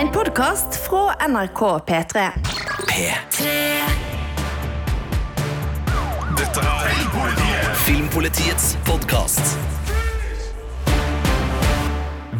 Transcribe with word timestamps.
En 0.00 0.08
podkast 0.12 0.76
fra 0.88 1.28
NRK 1.28 1.60
P3. 1.88 2.22
P3. 2.88 3.44
Dette 6.36 6.64
er 6.64 7.70
Filmpolitiets 7.86 8.78
podkast. 8.84 9.56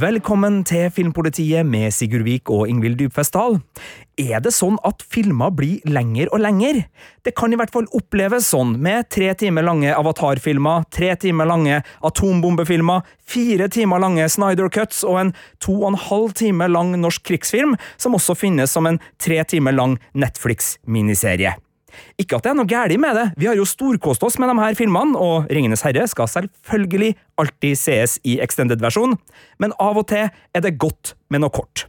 Velkommen 0.00 0.64
til 0.64 0.90
Filmpolitiet 0.90 1.66
med 1.66 1.90
Sigurd 1.90 2.26
Vik 2.28 2.50
og 2.50 2.68
Ingvild 2.68 2.98
Dybfest 2.98 3.34
Dahl. 3.34 3.56
Er 4.16 4.40
det 4.40 4.54
sånn 4.56 4.78
at 4.88 5.02
filmer 5.04 5.50
blir 5.52 5.82
lenger 5.84 6.30
og 6.32 6.40
lenger? 6.40 6.78
Det 7.20 7.34
kan 7.36 7.52
i 7.52 7.56
hvert 7.60 7.72
fall 7.74 7.84
oppleves 7.92 8.46
sånn 8.48 8.70
med 8.80 9.10
tre 9.12 9.28
timer 9.36 9.66
lange 9.66 9.90
Avatar-filmer, 9.92 10.86
tre 10.88 11.10
timer 11.20 11.44
lange 11.50 11.82
atombombefilmer, 12.00 13.04
fire 13.20 13.66
timer 13.68 14.00
lange 14.00 14.24
Snyder 14.32 14.70
Cuts 14.72 15.02
og 15.04 15.18
en 15.20 15.32
to 15.60 15.74
og 15.82 15.90
en 15.90 15.98
halv 16.00 16.32
time 16.38 16.68
lang 16.72 16.94
norsk 16.96 17.26
krigsfilm, 17.28 17.74
som 18.00 18.16
også 18.16 18.38
finnes 18.40 18.72
som 18.72 18.88
en 18.88 18.96
tre 19.20 19.42
timer 19.44 19.76
lang 19.76 19.98
Netflix-miniserie. 20.16 21.52
Ikke 22.16 22.38
at 22.38 22.46
det 22.46 22.54
er 22.54 22.56
noe 22.56 22.70
galt 22.70 22.96
med 23.00 23.18
det, 23.20 23.26
vi 23.36 23.50
har 23.50 23.58
jo 23.60 23.66
storkost 23.68 24.24
oss 24.24 24.38
med 24.40 24.48
de 24.48 24.56
her 24.62 24.78
filmene, 24.78 25.12
og 25.12 25.50
Ringenes 25.52 25.84
herre 25.84 26.06
skal 26.08 26.30
selvfølgelig 26.32 27.12
alltid 27.36 27.76
sees 27.76 28.16
i 28.24 28.38
extended-versjon, 28.40 29.18
men 29.60 29.76
av 29.76 30.00
og 30.00 30.08
til 30.08 30.24
er 30.24 30.64
det 30.64 30.78
godt 30.80 31.12
med 31.28 31.44
noe 31.44 31.52
kort. 31.52 31.84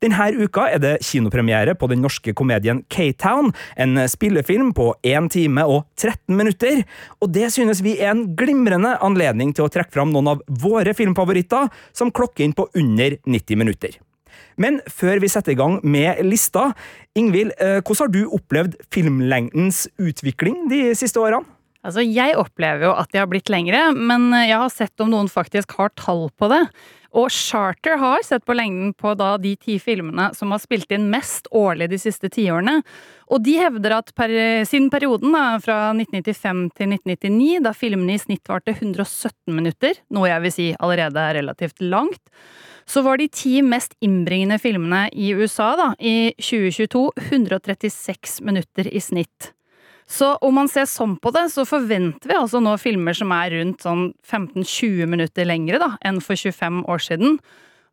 Denne 0.00 0.30
uka 0.40 0.62
er 0.72 0.80
det 0.80 0.94
kinopremiere 1.04 1.74
på 1.76 1.84
den 1.90 2.00
norske 2.00 2.32
komedien 2.32 2.78
K-Town, 2.88 3.50
en 3.76 4.00
spillefilm 4.08 4.70
på 4.72 4.94
1 5.04 5.28
time 5.34 5.66
og 5.68 5.82
13 6.00 6.38
minutter, 6.38 6.80
og 7.20 7.34
det 7.34 7.50
synes 7.52 7.82
vi 7.84 7.98
er 7.98 8.14
en 8.14 8.22
glimrende 8.32 8.94
anledning 9.04 9.52
til 9.52 9.66
å 9.66 9.72
trekke 9.72 9.92
fram 9.92 10.14
noen 10.14 10.32
av 10.32 10.40
våre 10.48 10.96
filmfavoritter 10.96 11.68
som 11.92 12.14
klokker 12.16 12.46
inn 12.46 12.56
på 12.56 12.70
under 12.80 13.18
90 13.28 13.60
minutter. 13.60 14.00
Men 14.56 14.80
før 14.88 15.20
vi 15.20 15.28
setter 15.28 15.52
i 15.52 15.60
gang 15.60 15.82
med 15.84 16.24
lista, 16.24 16.70
Ingvild, 17.12 17.52
eh, 17.60 17.82
hvordan 17.84 18.06
har 18.06 18.12
du 18.16 18.22
opplevd 18.40 18.80
filmlengdens 18.88 19.84
utvikling 20.00 20.64
de 20.72 20.94
siste 20.96 21.20
årene? 21.20 21.44
Altså, 21.80 22.04
Jeg 22.04 22.36
opplever 22.36 22.88
jo 22.88 22.94
at 22.94 23.10
de 23.12 23.20
har 23.22 23.28
blitt 23.30 23.48
lengre, 23.52 23.90
men 23.96 24.30
jeg 24.36 24.58
har 24.60 24.72
sett 24.72 25.00
om 25.00 25.12
noen 25.12 25.30
faktisk 25.32 25.78
har 25.78 25.92
tall 25.96 26.28
på 26.36 26.50
det. 26.52 26.64
Og 27.10 27.26
Charter 27.34 27.96
har 27.98 28.22
sett 28.22 28.44
på 28.46 28.54
lengden 28.54 28.92
på 28.94 29.16
da 29.18 29.32
de 29.40 29.56
ti 29.58 29.80
filmene 29.82 30.28
som 30.36 30.52
har 30.54 30.60
spilt 30.62 30.92
inn 30.94 31.08
mest 31.10 31.48
årlig 31.50 31.88
de 31.90 31.98
siste 31.98 32.30
tiårene. 32.30 32.76
Og 33.34 33.42
de 33.42 33.56
hevder 33.58 33.96
at 33.96 34.12
per, 34.14 34.30
siden 34.68 34.90
perioden 34.92 35.34
da, 35.34 35.58
fra 35.62 35.78
1995 35.96 36.62
til 36.78 36.94
1999, 36.94 37.50
da 37.66 37.74
filmene 37.74 38.14
i 38.14 38.22
snitt 38.22 38.46
varte 38.50 38.76
117 38.76 39.56
minutter, 39.56 39.98
noe 40.14 40.30
jeg 40.30 40.44
vil 40.44 40.54
si 40.54 40.68
allerede 40.78 41.24
er 41.24 41.40
relativt 41.40 41.82
langt, 41.82 42.22
så 42.90 43.02
var 43.06 43.18
de 43.18 43.26
ti 43.30 43.58
mest 43.62 43.96
innbringende 44.02 44.58
filmene 44.62 45.08
i 45.10 45.32
USA 45.34 45.72
da, 45.78 45.92
i 45.98 46.30
2022 46.38 47.08
136 47.30 48.38
minutter 48.46 48.86
i 48.86 49.02
snitt. 49.02 49.50
Så 50.10 50.32
om 50.42 50.56
man 50.58 50.68
ser 50.70 50.88
sånn 50.90 51.14
på 51.22 51.30
det, 51.34 51.46
så 51.52 51.62
forventer 51.68 52.32
vi 52.32 52.38
altså 52.38 52.58
nå 52.62 52.74
filmer 52.82 53.14
som 53.14 53.30
er 53.36 53.54
rundt 53.54 53.84
sånn 53.86 54.08
15-20 54.26 55.06
minutter 55.10 55.46
lengre 55.46 55.78
da, 55.78 55.92
enn 56.06 56.18
for 56.24 56.38
25 56.38 56.82
år 56.90 57.04
siden. 57.04 57.38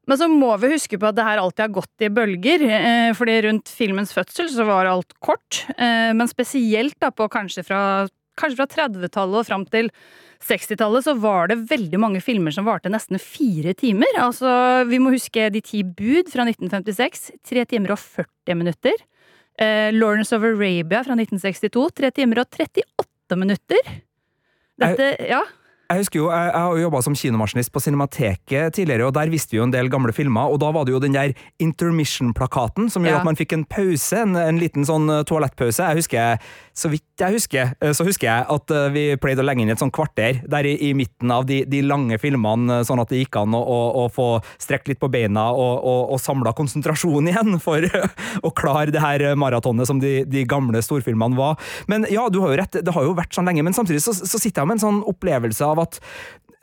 Men 0.07 0.19
så 0.19 0.29
må 0.31 0.53
vi 0.61 0.71
huske 0.71 0.97
på 0.97 1.09
at 1.09 1.17
det 1.17 1.25
her 1.27 1.41
alltid 1.41 1.65
har 1.65 1.73
gått 1.75 2.05
i 2.05 2.09
bølger. 2.09 2.63
Eh, 2.63 3.09
fordi 3.17 3.41
rundt 3.43 3.69
filmens 3.69 4.13
fødsel 4.15 4.47
så 4.49 4.65
var 4.67 4.88
alt 4.88 5.11
kort. 5.23 5.65
Eh, 5.75 6.13
men 6.15 6.31
spesielt 6.31 6.95
da 7.03 7.11
på 7.11 7.27
kanskje 7.29 7.65
fra, 7.67 7.81
fra 8.39 8.67
30-tallet 8.71 9.41
og 9.43 9.49
fram 9.49 9.67
til 9.67 9.91
60-tallet 10.47 11.05
så 11.05 11.15
var 11.19 11.51
det 11.51 11.59
veldig 11.69 11.99
mange 11.99 12.21
filmer 12.23 12.55
som 12.55 12.65
varte 12.69 12.91
nesten 12.93 13.19
fire 13.19 13.75
timer. 13.77 14.15
Altså, 14.23 14.47
vi 14.88 15.01
må 15.01 15.11
huske 15.11 15.49
De 15.53 15.61
ti 15.65 15.83
bud 15.83 16.31
fra 16.31 16.47
1956. 16.47 17.29
Tre 17.45 17.67
timer 17.67 17.97
og 17.97 18.01
40 18.01 18.61
minutter. 18.63 18.95
Eh, 19.58 19.89
Lawrence 19.94 20.36
of 20.36 20.44
Arabia 20.45 21.03
fra 21.03 21.17
1962. 21.17 21.88
3 21.97 22.11
timer 22.11 22.44
og 22.44 22.52
38 22.53 23.39
minutter. 23.39 23.95
Dette, 24.78 25.16
ja 25.25 25.41
jeg 25.88 26.01
husker 26.01 26.19
jo, 26.19 26.25
jeg, 26.28 26.47
jeg 26.51 26.59
har 26.59 26.73
jo 26.75 26.81
jobba 26.84 27.00
som 27.06 27.16
kinomaskinist 27.16 27.72
på 27.72 27.79
Cinemateket 27.79 28.75
tidligere, 28.75 29.06
og 29.07 29.13
der 29.16 29.29
visste 29.31 29.56
vi 29.56 29.62
jo 29.62 29.63
en 29.68 29.72
del 29.72 29.88
gamle 29.91 30.12
filmer. 30.12 30.51
og 30.51 30.59
Da 30.59 30.72
var 30.75 30.84
det 30.84 30.91
jo 30.91 31.00
den 31.00 31.16
der 31.16 31.31
intermission-plakaten 31.63 32.90
som 32.91 33.03
gjorde 33.06 33.16
Ja. 33.16 33.19
at 33.22 33.25
man 33.29 33.40
fikk 33.40 33.53
en 33.53 33.63
pause, 33.63 34.19
en, 34.19 34.35
en 34.35 34.59
liten 34.59 34.84
sånn 34.84 35.07
eh, 35.09 35.23
toalettpause. 35.23 35.79
Jeg 35.88 36.01
husker, 36.01 36.44
Så 36.77 36.91
vidt 36.91 37.05
jeg 37.17 37.33
husker, 37.33 37.71
eh, 37.81 37.93
så 37.97 38.05
husker 38.05 38.27
jeg 38.29 38.45
at 38.53 38.73
eh, 38.73 38.89
vi 38.93 39.03
pleide 39.21 39.41
å 39.41 39.47
legge 39.47 39.63
inn 39.63 39.73
et 39.73 39.81
sånt 39.81 39.95
kvarter 39.95 40.43
der 40.45 40.67
i, 40.69 40.75
i 40.89 40.91
midten 40.97 41.31
av 41.33 41.47
de, 41.49 41.63
de 41.65 41.81
lange 41.81 42.19
filmene, 42.21 42.79
eh, 42.79 42.85
sånn 42.85 43.01
at 43.01 43.09
det 43.09 43.23
gikk 43.23 43.39
an 43.41 43.55
å, 43.57 43.61
å, 43.61 43.79
å 44.03 44.05
få 44.13 44.27
strekt 44.61 44.91
litt 44.91 45.01
på 45.01 45.09
beina 45.09 45.47
og, 45.55 45.73
og, 45.81 46.13
og 46.13 46.21
samla 46.21 46.53
konsentrasjon 46.57 47.29
igjen 47.31 47.57
for 47.63 47.81
å 48.45 48.53
klare 48.53 48.93
det 48.93 49.01
her 49.01 49.25
maratonet 49.39 49.89
som 49.89 50.01
de, 50.03 50.19
de 50.29 50.45
gamle 50.49 50.83
storfilmene 50.85 51.39
var. 51.39 51.57
Men 51.89 52.05
ja, 52.13 52.27
du 52.29 52.43
har 52.43 52.53
jo 52.53 52.61
rett, 52.61 52.81
det 52.85 52.94
har 52.94 53.07
jo 53.09 53.17
vært 53.17 53.33
sånn 53.33 53.49
lenge, 53.49 53.65
men 53.65 53.75
samtidig 53.77 54.03
så, 54.05 54.13
så 54.13 54.38
sitter 54.38 54.61
jeg 54.61 54.69
med 54.69 54.77
en 54.77 54.85
sånn 54.85 55.01
opplevelse 55.09 55.65
av 55.65 55.81
at 55.88 55.97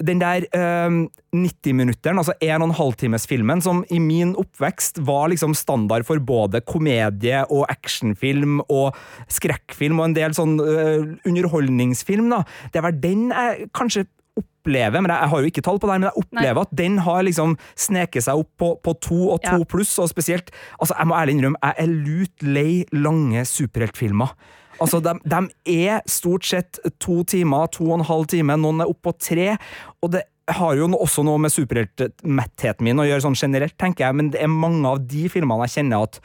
den 0.03 0.19
der 0.19 0.47
eh, 0.50 0.97
90-minutteren, 1.34 2.19
altså 2.19 2.34
1 2.43 2.65
12 2.75 2.97
times 2.99 3.27
filmen, 3.31 3.62
som 3.62 3.84
i 3.91 4.00
min 4.03 4.34
oppvekst 4.41 4.99
var 5.06 5.28
liksom 5.31 5.55
standard 5.55 6.06
for 6.09 6.19
både 6.19 6.60
komedie 6.66 7.44
og 7.50 7.66
actionfilm 7.71 8.60
og 8.69 8.97
skrekkfilm 9.31 10.00
og 10.00 10.10
en 10.10 10.16
del 10.19 10.34
sånn 10.34 10.59
eh, 10.59 11.06
underholdningsfilm, 11.28 12.31
da. 12.32 12.43
Det 12.72 12.81
er 12.81 12.87
vel 12.88 13.00
den 13.03 13.28
jeg 13.31 13.71
kanskje 13.77 14.06
opplever, 14.34 14.99
men 15.05 15.12
jeg, 15.12 15.21
jeg 15.21 15.31
har 15.31 15.44
jo 15.44 15.53
ikke 15.53 15.62
tall 15.62 15.78
på 15.78 15.87
det, 15.91 16.00
men 16.00 16.09
jeg 16.09 16.25
opplever 16.25 16.65
at 16.66 16.75
den 16.75 16.99
har 17.06 17.22
liksom 17.26 17.55
sneket 17.78 18.26
seg 18.26 18.41
opp 18.43 18.50
på, 18.59 18.72
på 18.82 18.97
to 19.05 19.21
og 19.37 19.43
to 19.44 19.61
Ja. 19.61 19.69
pluss, 19.71 19.93
og 20.03 20.11
spesielt 20.11 20.50
altså 20.81 20.97
Jeg 20.99 21.06
må 21.06 21.15
ærlig 21.21 21.37
innrømme, 21.37 21.61
jeg 21.62 21.75
er 21.84 21.94
lut 22.09 22.43
lei 22.43 22.84
lange 22.93 23.44
superheltfilmer. 23.47 24.34
Altså, 24.83 25.01
de, 25.05 25.17
de 25.31 25.81
er 25.89 26.05
stort 26.11 26.47
sett 26.49 26.81
to 27.03 27.23
timer, 27.29 27.69
to 27.73 27.87
og 27.91 27.99
en 28.01 28.09
halv 28.09 28.31
time, 28.33 28.57
noen 28.61 28.85
er 28.85 28.91
oppå 28.91 29.15
tre, 29.21 29.55
og 30.03 30.15
det 30.17 30.25
har 30.53 30.77
jo 30.77 30.89
også 30.93 31.23
noe 31.25 31.41
med 31.41 31.53
superheltmettheten 31.53 32.85
min 32.85 33.01
å 33.01 33.07
gjøre 33.07 33.25
sånn 33.25 33.39
generelt, 33.39 33.77
tenker 33.81 34.07
jeg, 34.07 34.17
men 34.19 34.29
det 34.35 34.43
er 34.45 34.53
mange 34.53 34.85
av 34.91 35.01
de 35.09 35.25
filmene 35.33 35.65
jeg 35.65 35.79
kjenner 35.79 36.05
at 36.05 36.19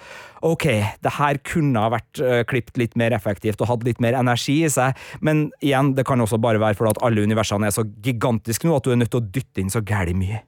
ok, 0.46 0.66
det 1.06 1.14
her 1.16 1.40
kunne 1.48 1.86
ha 1.86 1.94
vært 1.94 2.22
uh, 2.24 2.42
klippet 2.48 2.82
litt 2.82 3.00
mer 3.00 3.16
effektivt 3.16 3.64
og 3.64 3.72
hatt 3.72 3.88
litt 3.88 4.04
mer 4.04 4.18
energi 4.20 4.60
i 4.66 4.72
seg, 4.72 4.98
men 5.24 5.48
igjen, 5.64 5.94
det 5.96 6.08
kan 6.08 6.20
også 6.20 6.42
bare 6.42 6.62
være 6.62 6.80
fordi 6.80 6.98
at 6.98 7.04
alle 7.08 7.24
universene 7.24 7.70
er 7.70 7.76
så 7.76 7.88
gigantiske 8.04 8.68
nå 8.68 8.76
at 8.76 8.88
du 8.88 8.94
er 8.96 9.00
nødt 9.00 9.14
til 9.16 9.24
å 9.24 9.30
dytte 9.40 9.64
inn 9.64 9.72
så 9.72 9.84
gæli 9.86 10.18
mye. 10.20 10.44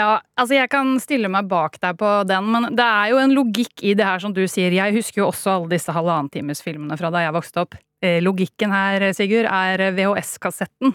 Ja, 0.00 0.14
altså 0.38 0.56
jeg 0.56 0.70
kan 0.72 0.94
stille 1.02 1.28
meg 1.28 1.48
bak 1.50 1.76
deg 1.82 1.98
på 2.00 2.08
den, 2.28 2.46
men 2.54 2.70
det 2.78 2.86
er 2.86 3.10
jo 3.12 3.18
en 3.20 3.34
logikk 3.36 3.82
i 3.84 3.92
det 3.98 4.06
her 4.06 4.22
som 4.22 4.32
du 4.32 4.40
sier. 4.48 4.72
Jeg 4.72 4.94
husker 4.96 5.20
jo 5.20 5.28
også 5.28 5.58
alle 5.58 5.74
disse 5.74 5.92
halvannentimesfilmene 5.92 6.96
fra 6.96 7.10
da 7.12 7.26
jeg 7.26 7.36
vokste 7.36 7.64
opp. 7.66 7.76
Eh, 8.00 8.16
Logikken 8.24 8.72
her, 8.72 9.10
Sigurd, 9.16 9.50
er 9.50 9.90
VHS-kassetten. 9.98 10.94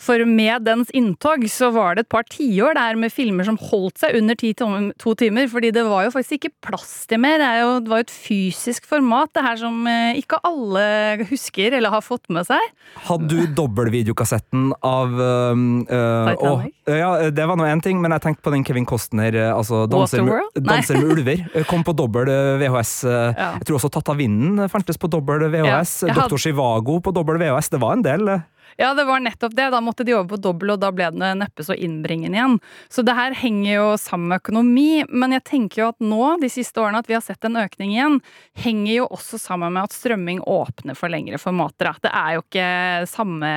For 0.00 0.22
med 0.28 0.64
dens 0.66 0.90
inntog 0.96 1.44
så 1.50 1.70
var 1.74 1.96
det 1.96 2.06
et 2.06 2.12
par 2.12 2.26
tiår 2.30 2.76
der 2.78 2.98
med 3.00 3.12
filmer 3.12 3.46
som 3.46 3.58
holdt 3.60 4.02
seg 4.02 4.16
under 4.18 4.38
ti 4.38 4.52
to 4.56 5.14
timer, 5.18 5.48
fordi 5.50 5.72
det 5.74 5.84
var 5.86 6.06
jo 6.06 6.12
faktisk 6.14 6.38
ikke 6.38 6.52
plass 6.68 6.94
til 7.10 7.20
mer. 7.22 7.38
Det, 7.42 7.48
er 7.48 7.60
jo, 7.62 7.72
det 7.82 7.92
var 7.92 8.02
jo 8.02 8.06
et 8.06 8.14
fysisk 8.14 8.86
format, 8.88 9.30
det 9.36 9.44
her 9.44 9.58
som 9.60 9.86
eh, 9.90 10.18
ikke 10.20 10.40
alle 10.46 11.26
husker 11.30 11.76
eller 11.78 11.94
har 11.94 12.04
fått 12.04 12.30
med 12.32 12.48
seg. 12.48 12.70
Hadde 13.08 13.30
du 13.30 13.54
dobbeltvideokassetten 13.56 14.72
av 14.86 15.14
øh, 15.16 15.64
øh, 15.86 16.66
ja, 16.86 17.10
Det 17.30 17.46
var 17.48 17.58
nå 17.58 17.66
én 17.68 17.82
ting, 17.84 18.00
men 18.02 18.14
jeg 18.16 18.26
tenkte 18.26 18.46
på 18.46 18.54
den 18.54 18.66
Kevin 18.66 18.86
Costner, 18.88 19.34
uh, 19.34 19.56
altså 19.56 19.84
Danser, 19.90 20.24
med, 20.26 20.62
danser 20.62 20.98
med 20.98 21.12
ulver. 21.16 21.44
Kom 21.70 21.84
på 21.86 21.94
dobbel 21.96 22.30
uh, 22.30 22.60
VHS. 22.60 22.94
Ja. 23.06 23.52
Jeg 23.60 23.68
tror 23.68 23.78
også 23.78 23.92
Tatt 23.92 24.08
av 24.08 24.16
vinden 24.16 24.70
fantes 24.72 24.98
på 25.00 25.10
dobbel 25.12 25.46
VHS. 25.52 25.94
Ja, 26.08 26.16
Doktor 26.16 26.40
Chivago 26.40 26.98
på 27.04 27.12
dobbel 27.14 27.40
VHS. 27.42 27.72
Det 27.74 27.82
var 27.82 27.98
en 27.98 28.04
del. 28.06 28.30
Ja, 28.80 28.92
det 28.94 29.04
var 29.08 29.20
nettopp 29.20 29.54
det. 29.56 29.70
Da 29.74 29.80
måtte 29.84 30.04
de 30.04 30.14
over 30.16 30.28
på 30.32 30.40
dobbel, 30.42 30.74
og 30.74 30.82
da 30.82 30.92
ble 30.94 31.10
det 31.14 31.32
neppe 31.40 31.64
så 31.66 31.76
innbringende 31.76 32.38
igjen. 32.38 32.58
Så 32.92 33.04
det 33.06 33.16
her 33.16 33.36
henger 33.36 33.72
jo 33.72 33.88
sammen 34.00 34.32
med 34.32 34.42
økonomi, 34.42 35.04
men 35.08 35.36
jeg 35.36 35.44
tenker 35.48 35.82
jo 35.82 35.90
at 35.92 36.04
nå, 36.04 36.22
de 36.42 36.50
siste 36.52 36.82
årene, 36.82 37.02
at 37.02 37.10
vi 37.10 37.16
har 37.18 37.24
sett 37.24 37.44
en 37.48 37.60
økning 37.60 37.94
igjen, 37.94 38.20
henger 38.62 38.94
jo 38.94 39.10
også 39.12 39.40
sammen 39.40 39.74
med 39.76 39.88
at 39.88 39.96
strømming 39.96 40.42
åpner 40.48 40.98
for 40.98 41.12
lengre 41.12 41.40
formater. 41.42 41.92
Det 42.02 42.12
er 42.12 42.36
jo 42.36 42.44
ikke 42.46 42.70
samme, 43.10 43.52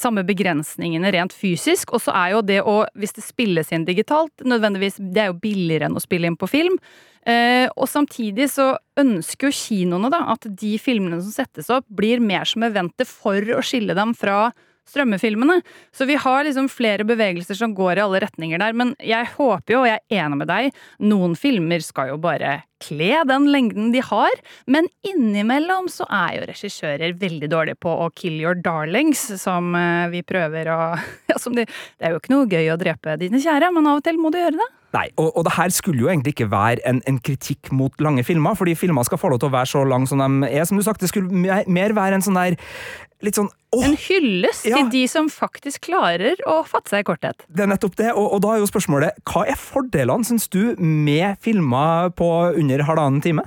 samme 0.00 0.24
begrensningene 0.26 1.12
rent 1.14 1.34
fysisk, 1.36 1.92
og 1.94 2.02
så 2.04 2.14
er 2.16 2.34
jo 2.34 2.42
det 2.46 2.60
å, 2.64 2.80
hvis 2.98 3.14
det 3.16 3.26
spilles 3.26 3.72
inn 3.74 3.86
digitalt, 3.88 4.32
nødvendigvis, 4.46 4.98
det 5.12 5.24
er 5.24 5.30
jo 5.30 5.40
billigere 5.42 5.90
enn 5.90 5.98
å 5.98 6.02
spille 6.02 6.30
inn 6.30 6.38
på 6.40 6.48
film. 6.50 6.78
Eh, 7.28 7.66
og 7.76 7.88
samtidig 7.90 8.48
så 8.48 8.72
ønsker 9.00 9.50
jo 9.50 9.58
kinoene 9.58 10.08
da 10.12 10.22
at 10.32 10.48
de 10.48 10.72
filmene 10.80 11.20
som 11.20 11.34
settes 11.34 11.68
opp, 11.72 11.84
blir 11.92 12.22
mer 12.24 12.48
som 12.48 12.64
eventet 12.64 13.08
for 13.10 13.44
å 13.56 13.60
skille 13.64 13.96
dem 13.96 14.16
fra 14.16 14.48
strømmefilmene. 14.90 15.60
Så 15.92 16.06
vi 16.08 16.16
har 16.18 16.44
liksom 16.44 16.70
flere 16.72 17.04
bevegelser 17.06 17.58
som 17.58 17.74
går 17.76 17.98
i 17.98 18.04
alle 18.06 18.22
retninger 18.24 18.60
der. 18.62 18.74
Men 18.76 18.94
jeg 19.04 19.28
håper 19.36 19.76
jo, 19.76 19.84
og 19.84 19.90
jeg 19.90 20.00
er 20.00 20.24
enig 20.24 20.40
med 20.40 20.50
deg, 20.50 20.82
noen 21.04 21.36
filmer 21.38 21.84
skal 21.84 22.14
jo 22.14 22.18
bare 22.22 22.60
kle 22.82 23.22
den 23.28 23.46
lengden 23.52 23.92
de 23.94 24.02
har, 24.04 24.40
men 24.70 24.88
innimellom 25.06 25.88
så 25.92 26.06
er 26.08 26.40
jo 26.40 26.48
regissører 26.50 27.14
veldig 27.20 27.50
dårlige 27.52 27.80
på 27.84 27.92
å 28.04 28.10
kill 28.16 28.40
your 28.40 28.58
darlings, 28.58 29.22
som 29.40 29.74
eh, 29.78 30.08
vi 30.12 30.24
prøver 30.26 30.72
å 30.72 30.80
ja, 31.30 31.38
som 31.40 31.56
de, 31.56 31.66
Det 31.68 32.08
er 32.08 32.14
jo 32.14 32.20
ikke 32.22 32.34
noe 32.34 32.50
gøy 32.50 32.72
å 32.72 32.78
drepe 32.80 33.16
dine 33.20 33.40
kjære, 33.42 33.72
men 33.76 33.90
av 33.90 34.00
og 34.00 34.06
til 34.06 34.20
må 34.20 34.32
du 34.32 34.40
gjøre 34.40 34.58
det. 34.58 34.70
Nei, 34.90 35.04
og, 35.22 35.28
og 35.38 35.44
det 35.46 35.52
her 35.54 35.70
skulle 35.70 36.02
jo 36.02 36.08
egentlig 36.10 36.32
ikke 36.34 36.48
være 36.50 36.82
en, 36.88 36.98
en 37.06 37.20
kritikk 37.22 37.70
mot 37.76 37.94
lange 38.02 38.24
filmer, 38.26 38.56
fordi 38.58 38.74
filmer 38.78 39.06
skal 39.06 39.20
få 39.22 39.30
lov 39.30 39.38
til 39.42 39.50
å 39.52 39.54
være 39.54 39.70
så 39.70 39.84
lang 39.86 40.08
som 40.10 40.18
de 40.18 40.48
er. 40.50 40.64
Som 40.66 40.80
du 40.80 40.82
sagt, 40.82 41.04
det 41.04 41.12
skulle 41.12 41.30
mer, 41.30 41.62
mer 41.70 41.94
være 41.94 42.18
en 42.18 42.26
sånn 42.26 42.38
der 42.40 42.58
litt 43.24 43.36
sånn 43.36 43.50
åh, 43.76 43.84
En 43.84 43.96
hyllest 44.00 44.66
Ja. 44.66 44.78
til 44.78 44.90
de 44.90 45.02
som 45.08 45.28
faktisk 45.28 45.82
klarer 45.90 46.40
å 46.48 46.66
fatte 46.66 46.90
seg 46.90 47.00
i 47.00 47.04
korthet. 47.04 47.44
Det 47.48 47.62
er 47.62 47.66
nettopp 47.70 47.96
det, 47.96 48.12
og, 48.14 48.32
og 48.34 48.40
da 48.42 48.54
er 48.54 48.58
jo 48.62 48.66
spørsmålet 48.70 49.20
hva 49.28 49.44
er 49.46 49.58
fordelene, 49.60 50.24
syns 50.26 50.48
du, 50.48 50.74
med 50.78 51.36
filmer 51.44 52.10
på 52.16 52.30
under 52.56 52.69
halvannen 52.86 53.22
time? 53.24 53.46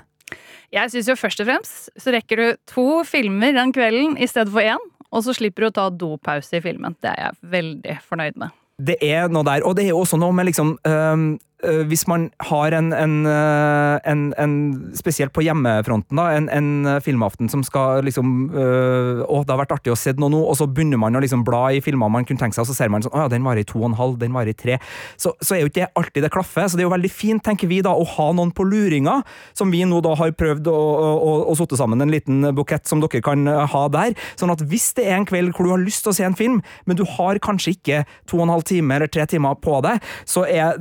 Jeg 0.74 0.90
syns 0.90 1.08
jo 1.12 1.16
først 1.20 1.42
og 1.44 1.48
fremst 1.48 1.90
så 2.02 2.14
rekker 2.16 2.40
du 2.40 2.46
to 2.70 2.88
filmer 3.06 3.54
den 3.54 3.74
kvelden 3.76 4.18
i 4.18 4.28
stedet 4.30 4.52
for 4.54 4.66
én, 4.66 4.82
og 5.14 5.24
så 5.26 5.36
slipper 5.38 5.66
du 5.66 5.70
å 5.70 5.76
ta 5.76 5.88
dopause 5.94 6.58
i 6.58 6.64
filmen. 6.66 6.98
Det 7.02 7.12
er 7.14 7.28
jeg 7.28 7.52
veldig 7.54 7.98
fornøyd 8.08 8.40
med. 8.42 8.56
Det 8.82 8.98
er 9.06 9.30
noe 9.30 9.46
der, 9.46 9.62
og 9.64 9.78
det 9.78 9.86
er 9.86 9.94
jo 9.94 10.02
også 10.02 10.18
noe 10.18 10.34
med 10.34 10.50
liksom 10.50 10.74
øh, 10.90 11.26
Hvis 11.64 12.08
man 12.12 12.28
har 12.50 12.74
en, 12.76 12.92
en, 12.94 13.26
øh, 13.26 14.00
en, 14.12 14.24
en 14.40 14.56
Spesielt 14.96 15.32
på 15.34 15.44
hjemmefronten, 15.46 16.18
da, 16.20 16.26
en, 16.36 16.50
en 16.52 17.02
filmaften 17.04 17.50
som 17.50 17.64
skal 17.64 18.04
liksom 18.04 18.52
øh, 18.52 19.24
Å, 19.24 19.44
det 19.44 19.54
har 19.54 19.62
vært 19.62 19.76
artig 19.78 19.94
å 19.94 19.98
se 20.00 20.12
noe 20.20 20.32
nå, 20.34 20.42
og 20.44 20.58
så 20.60 20.68
begynner 20.68 21.00
man 21.00 21.16
å 21.16 21.22
liksom 21.24 21.46
bla 21.48 21.70
i 21.72 21.82
filmer 21.84 22.12
man 22.12 22.28
kunne 22.28 22.42
tenke 22.42 22.58
seg, 22.58 22.66
og 22.66 22.72
så 22.72 22.76
ser 22.76 22.92
man 22.92 23.06
sånn 23.06 23.16
Å 23.16 23.26
ja, 23.26 23.32
den 23.32 23.46
varer 23.48 23.64
i 23.64 23.68
to 23.68 23.80
og 23.80 23.90
en 23.92 23.98
halv, 24.00 24.18
den 24.20 24.36
varer 24.36 24.52
i 24.52 24.58
tre. 24.58 24.78
Så, 25.16 25.34
så 25.40 25.56
er 25.56 25.64
jo 25.64 25.72
ikke 25.72 25.80
det 25.80 25.90
alltid 26.00 26.28
det 26.28 26.32
klaffer, 26.34 26.68
så 26.68 26.78
det 26.78 26.84
er 26.84 26.90
jo 26.90 26.94
veldig 26.96 27.12
fint, 27.14 27.44
tenker 27.46 27.70
vi, 27.72 27.80
da, 27.86 27.94
å 27.96 28.06
ha 28.16 28.28
noen 28.36 28.52
på 28.56 28.66
luringa, 28.68 29.20
som 29.56 29.72
vi 29.74 29.84
nå 29.88 30.02
da 30.04 30.14
har 30.20 30.36
prøvd 30.38 30.68
å, 30.72 30.76
å, 31.14 31.32
å, 31.52 31.56
sotte 31.58 31.80
sammen 31.80 32.04
en 32.04 32.12
liten 32.12 32.50
bukett 32.58 32.90
som 32.90 33.02
dere 33.04 33.24
kan 33.24 33.48
ha 33.48 33.84
der. 33.94 34.18
Sånn 34.40 34.52
at 34.54 34.64
hvis 34.68 34.92
det 34.98 35.08
er 35.08 35.20
en 35.20 35.28
kveld 35.30 35.56
hvor 35.56 35.68
du 35.68 35.74
har 35.76 35.84
lyst 35.84 36.04
til 36.06 36.14
å 36.14 36.18
se 36.18 36.28
en 36.28 36.38
film, 36.38 36.60
men 36.90 37.00
du 37.00 37.06
har 37.16 37.40
kanskje 37.44 37.76
ikke 37.78 38.04
to 38.30 38.40
og 38.40 38.48
en 38.48 38.56
halv 38.58 38.68
time 38.68 38.98
eller 38.98 39.12
tre 39.12 39.26
timer 39.30 39.58
på 39.64 39.80
deg, 39.86 40.04
så 40.30 40.46
er 40.50 40.76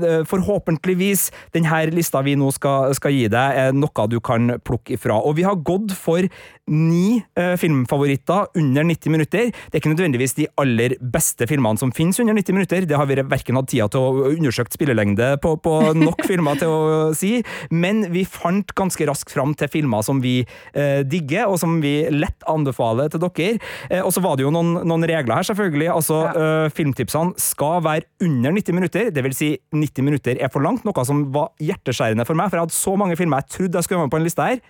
øh, 0.78 0.98
vis. 0.98 1.30
denne 1.54 1.84
lista 1.92 2.22
vi 2.22 2.36
nå 2.36 2.50
skal, 2.52 2.94
skal 2.94 3.12
gi 3.12 3.28
deg, 3.28 3.56
er 3.56 3.72
noe 3.72 4.08
du 4.08 4.20
kan 4.20 4.58
plukke 4.64 4.96
ifra. 4.96 5.18
Og 5.20 5.36
vi 5.36 5.46
har 5.46 5.56
gått 5.56 5.92
for 5.92 6.26
ni 6.70 7.18
eh, 7.36 7.54
filmfavoritter 7.58 8.52
under 8.58 8.84
90 8.86 9.10
minutter. 9.10 9.50
Det 9.50 9.74
er 9.74 9.80
ikke 9.80 9.92
nødvendigvis 9.92 10.36
de 10.36 10.46
aller 10.60 10.94
beste 11.00 11.46
filmene 11.50 11.80
som 11.80 11.90
finnes 11.94 12.18
under 12.22 12.36
90 12.38 12.54
minutter. 12.54 12.86
Det 12.86 12.98
har 12.98 13.08
vi 13.10 13.18
verken 13.18 13.58
hatt 13.58 13.70
tida 13.72 13.88
til 13.90 14.02
å 14.04 14.28
undersøke 14.30 14.74
spillelengde 14.74 15.34
på, 15.42 15.56
på 15.62 15.74
nok 15.98 16.22
filmer 16.30 16.60
til 16.60 16.70
å 16.70 17.10
si, 17.18 17.34
men 17.74 18.06
vi 18.14 18.24
fant 18.28 18.70
ganske 18.78 19.06
raskt 19.08 19.34
fram 19.34 19.56
til 19.58 19.70
filmer 19.72 20.06
som 20.06 20.22
vi 20.22 20.40
eh, 20.42 21.02
digger, 21.02 21.50
og 21.50 21.58
som 21.62 21.80
vi 21.82 21.96
lett 22.14 22.46
anbefaler 22.50 23.10
til 23.12 23.24
dere. 23.26 23.58
Eh, 23.90 24.02
og 24.02 24.12
så 24.14 24.22
var 24.22 24.38
det 24.38 24.46
jo 24.46 24.54
noen, 24.54 24.78
noen 24.86 25.08
regler 25.08 25.40
her, 25.40 25.48
selvfølgelig. 25.50 25.90
Altså, 25.96 26.22
eh, 26.30 26.68
filmtipsene 26.76 27.34
skal 27.42 27.82
være 27.84 28.06
under 28.22 28.54
90 28.54 28.78
minutter, 28.78 29.10
det 29.10 29.26
vil 29.26 29.36
si 29.36 29.52
90 29.74 30.06
minutter 30.06 30.38
er 30.38 30.52
for 30.52 30.61
langt, 30.64 30.84
noe 30.86 31.04
som 31.08 31.24
var 31.34 31.50
hjerteskjærende 31.62 32.26
for 32.28 32.38
meg, 32.38 32.50
for 32.50 32.58
jeg 32.58 32.66
hadde 32.66 32.76
så 32.78 32.94
mange 33.00 33.16
filmer 33.18 33.42
jeg 33.42 33.48
trodde 33.56 33.78
jeg 33.80 33.84
skulle 33.86 33.98
være 34.00 34.08
med 34.08 34.14
på 34.14 34.20
en 34.22 34.26
liste 34.28 34.46
her. 34.48 34.62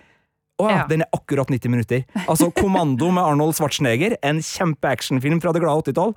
Å 0.61 0.67
ja, 0.69 0.75
Ja. 0.77 0.87
den 0.87 1.01
er 1.01 1.09
akkurat 1.17 1.49
90 1.49 1.71
minutter. 1.73 2.03
Altså 2.29 2.51
Kommando 2.53 3.09
med 3.11 3.23
Arnold 3.23 3.55
Schwarzenegger, 3.57 4.17
en 4.21 4.37
kjempeactionfilm 4.39 5.41
fra 5.41 5.51
det 5.55 5.63
glade 5.63 5.81
80-tall. 5.81 6.13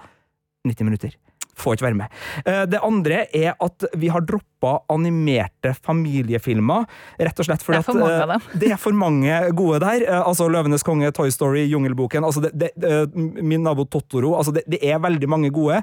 90 0.68 0.84
minutter. 0.84 1.14
Får 1.56 1.76
ikke 1.78 1.86
være 1.88 1.96
med. 2.02 2.12
Eh, 2.44 2.64
Det 2.68 2.80
andre 2.84 3.22
er 3.34 3.54
at 3.64 3.84
vi 3.96 4.08
har 4.12 4.20
droppa 4.28 4.74
animerte 4.92 5.72
familiefilmer. 5.84 6.84
Rett 7.18 7.38
og 7.40 7.46
slett 7.48 7.62
fordi 7.64 7.78
Det 7.78 7.82
er 7.82 7.86
for 7.86 7.98
mange 8.00 8.16
at, 8.16 8.22
av 8.22 8.30
eh, 8.30 8.34
dem. 8.36 8.58
det 8.60 8.70
er 8.74 8.80
for 8.82 8.92
mange 8.92 9.38
gode 9.56 9.80
der. 9.84 10.04
Eh, 10.06 10.22
Altså 10.26 10.48
Løvenes 10.50 10.82
konge, 10.84 11.10
Toy 11.16 11.30
Story, 11.30 11.64
Jungelboken. 11.70 12.24
altså 12.24 12.42
det, 12.44 12.70
det, 12.76 12.92
Min 13.16 13.62
nabo 13.64 13.84
Totoro. 13.84 14.34
altså 14.36 14.52
det, 14.52 14.64
det 14.68 14.80
er 14.84 14.98
veldig 15.00 15.28
mange 15.28 15.50
gode. 15.50 15.82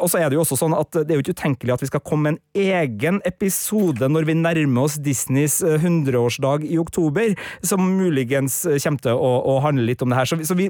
Og 0.00 0.08
så 0.10 0.18
er 0.22 0.28
det 0.30 0.36
jo 0.38 0.44
også 0.44 0.58
sånn 0.60 0.74
at 0.76 0.92
det 1.02 1.10
er 1.10 1.18
jo 1.18 1.24
ikke 1.24 1.34
utenkelig 1.38 1.74
at 1.74 1.82
vi 1.82 1.90
skal 1.90 2.00
komme 2.04 2.28
med 2.32 2.38
en 2.38 2.68
egen 2.78 3.20
episode 3.26 4.08
når 4.10 4.26
vi 4.28 4.34
nærmer 4.38 4.86
oss 4.88 4.98
Disneys 5.02 5.60
eh, 5.62 5.78
100-årsdag 5.82 6.66
i 6.68 6.78
oktober, 6.78 7.34
som 7.66 7.82
muligens 7.98 8.62
kommer 8.84 9.02
til 9.02 9.14
å, 9.18 9.32
å 9.54 9.58
handle 9.64 9.86
litt 9.88 10.02
om 10.04 10.10
det 10.12 10.18
her. 10.20 10.28
Så 10.30 10.36
vi, 10.38 10.44
så 10.48 10.54
vi 10.58 10.68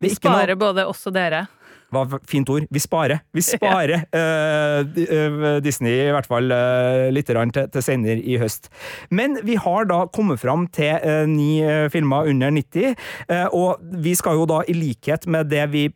Vi 0.00 0.10
er 0.10 0.16
ikke 0.18 0.28
noe- 0.28 0.36
sparer 0.42 0.58
både 0.60 0.84
oss 0.90 1.06
og 1.08 1.14
dere. 1.16 1.46
Et 1.94 2.28
fint 2.28 2.48
ord. 2.50 2.66
Vi 2.70 2.82
sparer. 2.82 3.22
Vi 3.34 3.44
sparer 3.44 4.04
yeah. 4.14 4.82
di- 4.84 5.06
eh, 5.06 5.58
Disney 5.64 6.08
i 6.08 6.14
hvert 6.14 6.28
fall 6.28 6.50
uh, 6.52 7.08
litt 7.14 7.28
til, 7.30 7.52
til 7.72 7.84
senere 7.84 8.20
i 8.20 8.38
høst. 8.40 8.70
Men 9.10 9.38
vi 9.46 9.58
har 9.60 9.86
da 9.90 10.04
kommet 10.12 10.42
fram 10.42 10.66
til 10.74 10.96
uh, 11.02 11.24
ni 11.30 11.60
filmer 11.92 12.28
under 12.30 12.50
90, 12.50 12.96
eh, 13.28 13.46
og 13.54 13.80
vi 14.02 14.14
skal 14.18 14.40
jo 14.40 14.48
da 14.48 14.62
i 14.68 14.74
likhet 14.76 15.26
med 15.30 15.50
det 15.52 15.64
vi 15.72 15.86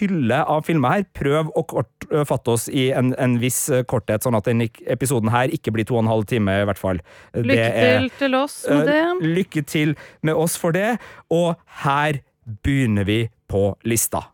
hyller 0.00 0.42
av 0.50 0.64
filmer 0.66 0.96
her, 0.96 1.04
Prøv 1.16 1.50
å 1.56 1.62
kort, 1.68 2.06
fatte 2.28 2.54
oss 2.56 2.66
i 2.68 2.88
en, 2.96 3.12
en 3.22 3.36
viss 3.40 3.68
korthet, 3.88 4.24
sånn 4.24 4.36
at 4.36 4.48
denne 4.48 4.66
episoden 4.90 5.30
her 5.32 5.52
ikke 5.54 5.72
blir 5.76 5.86
to 5.88 5.96
og 5.96 6.04
en 6.04 6.10
halv 6.10 6.26
time, 6.28 6.58
i 6.64 6.66
hvert 6.68 6.80
fall. 6.80 7.00
Det 7.36 7.46
Lykke 7.46 7.70
til 7.78 8.10
til 8.18 8.38
oss 8.40 8.58
med 8.68 8.90
det. 8.90 9.00
Lykke 9.38 9.64
til 9.70 9.96
med 10.26 10.42
oss 10.42 10.58
for 10.60 10.74
det, 10.76 10.96
og 11.32 11.54
her 11.84 12.20
begynner 12.64 13.08
vi 13.08 13.22
på 13.48 13.70
lista. 13.88 14.26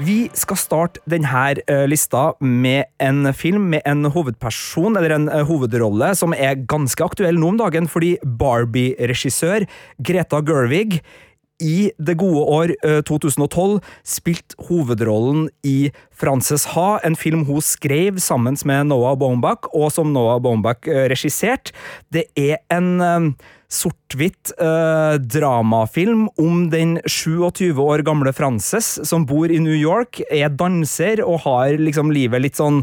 Vi 0.00 0.30
skal 0.32 0.56
starte 0.56 1.00
denne 1.10 1.60
eh, 1.68 1.82
lista 1.90 2.30
med 2.40 2.88
en 3.04 3.28
film 3.36 3.66
med 3.68 3.84
en 3.84 4.08
hovedperson, 4.08 4.96
eller 4.96 5.12
en 5.12 5.28
eh, 5.28 5.44
hovedrolle, 5.44 6.14
som 6.16 6.32
er 6.32 6.62
ganske 6.70 7.04
aktuell 7.04 7.36
nå 7.36 7.50
om 7.52 7.58
dagen, 7.60 7.88
fordi 7.90 8.14
Barbie-regissør 8.24 9.66
Greta 10.00 10.40
Gerwig 10.40 11.02
i 11.60 11.90
det 12.00 12.16
gode 12.22 12.46
år 12.48 12.72
eh, 12.80 13.02
2012 13.04 13.76
spilte 14.08 14.56
hovedrollen 14.70 15.50
i 15.68 15.90
Frances 16.16 16.70
Ha, 16.72 16.98
en 17.04 17.18
film 17.18 17.44
hun 17.44 17.60
skrev 17.60 18.22
sammen 18.24 18.56
med 18.64 18.88
Noah 18.88 19.18
Baumbach, 19.20 19.68
og 19.76 19.92
som 19.92 20.14
Noah 20.16 20.40
Baumbach 20.40 20.88
eh, 20.88 21.10
regisserte. 21.12 21.76
Det 22.08 22.24
er 22.40 22.62
en 22.72 22.94
eh, 23.04 23.50
sort-hvitt 23.70 24.50
eh, 24.58 25.14
dramafilm 25.22 26.26
om 26.42 26.64
den 26.72 26.98
27 27.06 27.78
år 27.78 28.02
gamle 28.06 28.32
Frances 28.34 28.96
som 29.06 29.26
bor 29.28 29.50
i 29.50 29.60
New 29.62 29.76
York, 29.76 30.22
er 30.30 30.50
danser 30.50 31.22
og 31.24 31.44
har 31.46 31.78
liksom 31.78 32.10
livet 32.14 32.42
litt 32.42 32.60
sånn 32.60 32.82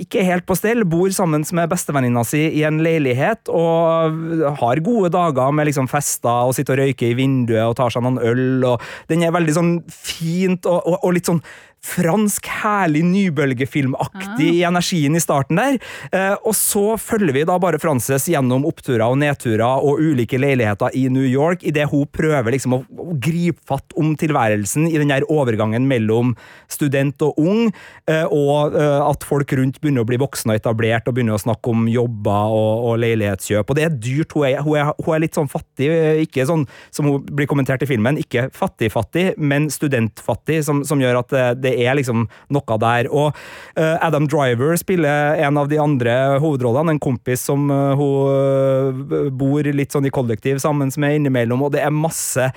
ikke 0.00 0.24
helt 0.26 0.46
på 0.48 0.56
stell, 0.58 0.82
bor 0.88 1.12
sammen 1.14 1.44
med 1.54 1.70
bestevenninna 1.70 2.24
si 2.26 2.40
i 2.58 2.64
en 2.66 2.80
leilighet 2.82 3.50
og 3.54 4.56
har 4.58 4.82
gode 4.82 5.12
dager 5.14 5.52
med 5.54 5.68
liksom 5.68 5.86
fester 5.90 6.48
og 6.48 6.56
sitter 6.56 6.74
og 6.74 6.88
røyker 6.88 7.12
i 7.12 7.18
vinduet 7.18 7.62
og 7.68 7.76
tar 7.78 7.92
seg 7.94 8.02
noen 8.04 8.18
øl. 8.18 8.64
og 8.66 8.82
Den 9.12 9.22
er 9.22 9.34
veldig 9.36 9.54
sånn 9.54 9.72
fint 9.86 10.66
og, 10.66 10.80
og, 10.80 10.98
og 11.04 11.14
litt 11.14 11.30
sånn 11.30 11.42
fransk, 11.80 12.46
herlig 12.60 13.02
nybølgefilmaktig 13.08 14.48
i 14.58 14.62
energien 14.68 15.16
i 15.16 15.22
starten 15.22 15.58
der. 15.60 15.78
Eh, 16.12 16.34
og 16.44 16.54
så 16.56 16.96
følger 17.00 17.34
vi 17.34 17.44
da 17.48 17.56
bare 17.60 17.80
Frances 17.80 18.28
gjennom 18.28 18.66
oppturer 18.68 19.06
og 19.06 19.18
nedturer 19.22 19.80
og 19.80 20.02
ulike 20.02 20.38
leiligheter 20.40 20.92
i 20.96 21.06
New 21.12 21.24
York, 21.24 21.64
idet 21.64 21.88
hun 21.90 22.06
prøver 22.12 22.52
liksom 22.54 22.76
å, 22.76 22.82
gripe 23.20 23.58
fatt 23.66 23.94
om 23.98 24.12
tilværelsen 24.18 24.86
i 24.88 24.98
den 25.00 25.10
overgangen 25.28 25.86
mellom 25.88 26.34
student 26.70 27.20
og 27.26 27.38
ung, 27.40 27.72
eh, 28.08 28.26
og 28.28 28.76
eh, 28.78 29.00
at 29.02 29.24
folk 29.26 29.50
rundt 29.58 29.80
begynner 29.80 30.04
å 30.04 30.08
bli 30.08 30.20
voksne 30.20 30.54
og 30.54 30.60
etablert 30.60 31.08
og 31.08 31.16
begynner 31.16 31.36
å 31.36 31.42
snakke 31.42 31.72
om 31.72 31.88
jobber 31.90 32.54
og, 32.54 32.86
og 32.90 33.00
leilighetskjøp. 33.02 33.66
Og 33.66 33.78
det 33.78 33.86
er 33.86 33.96
dyrt. 33.96 34.36
Hun 34.36 34.46
er, 34.46 34.60
hun 34.64 34.78
er, 34.78 34.92
hun 35.00 35.16
er 35.16 35.24
litt 35.24 35.36
sånn 35.36 35.50
fattig, 35.50 35.90
ikke 36.26 36.46
sånn 36.48 36.66
som 36.94 37.08
hun 37.08 37.26
blir 37.26 37.48
kommentert 37.50 37.82
i 37.84 37.88
filmen, 37.90 38.20
ikke 38.20 38.48
fattig-fattig, 38.56 39.26
men 39.40 39.68
studentfattig, 39.72 40.60
som, 40.66 40.84
som 40.86 41.02
gjør 41.02 41.22
at 41.24 41.34
det, 41.60 41.69
det 41.70 41.78
er 41.86 41.96
liksom 41.98 42.26
noe 42.52 42.78
der. 42.82 43.08
Og 43.10 43.30
uh, 43.78 43.96
Adam 44.02 44.28
Driver 44.30 44.76
spiller 44.80 45.40
en 45.46 45.60
av 45.60 45.70
de 45.70 45.80
andre 45.80 46.16
hovedrollene, 46.42 46.96
en 46.96 47.02
kompis 47.02 47.46
som 47.48 47.70
uh, 47.70 47.94
hun 47.98 49.00
eh, 49.10 49.30
bor 49.34 49.66
litt 49.66 49.94
sånn 49.94 50.08
i 50.08 50.14
kollektiv 50.14 50.60
sammen 50.62 50.90
med 51.00 51.20
innimellom, 51.20 51.66
og 51.66 51.74
det 51.74 51.84
er 51.84 51.94
masse 51.94 52.50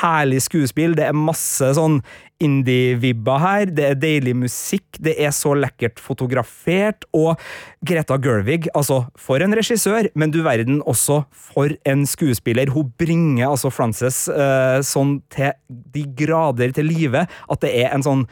herlig 0.00 0.42
skuespill, 0.44 0.96
det 0.98 1.08
er 1.08 1.16
masse 1.16 1.74
sånn 1.78 2.00
indie-vibber 2.42 3.40
her, 3.42 3.70
det 3.74 3.84
er 3.84 3.98
deilig 3.98 4.34
musikk, 4.38 4.86
det 5.02 5.16
er 5.18 5.32
så 5.34 5.54
lekkert 5.58 5.98
fotografert, 6.02 7.06
og 7.16 7.40
Greta 7.86 8.18
Gervig, 8.22 8.68
altså, 8.78 9.00
for 9.18 9.42
en 9.42 9.56
regissør, 9.58 10.10
men 10.18 10.32
du 10.34 10.40
verden 10.46 10.78
også 10.86 11.22
for 11.32 11.74
en 11.88 12.04
skuespiller. 12.08 12.70
Hun 12.74 12.92
bringer 13.00 13.48
altså 13.50 13.72
Frances 13.74 14.26
eh, 14.30 14.78
sånn 14.86 15.18
til 15.34 15.54
de 15.68 16.04
grader 16.18 16.74
til 16.76 16.88
live 16.90 17.26
at 17.26 17.64
det 17.64 17.74
er 17.82 17.92
en 17.94 18.06
sånn 18.06 18.24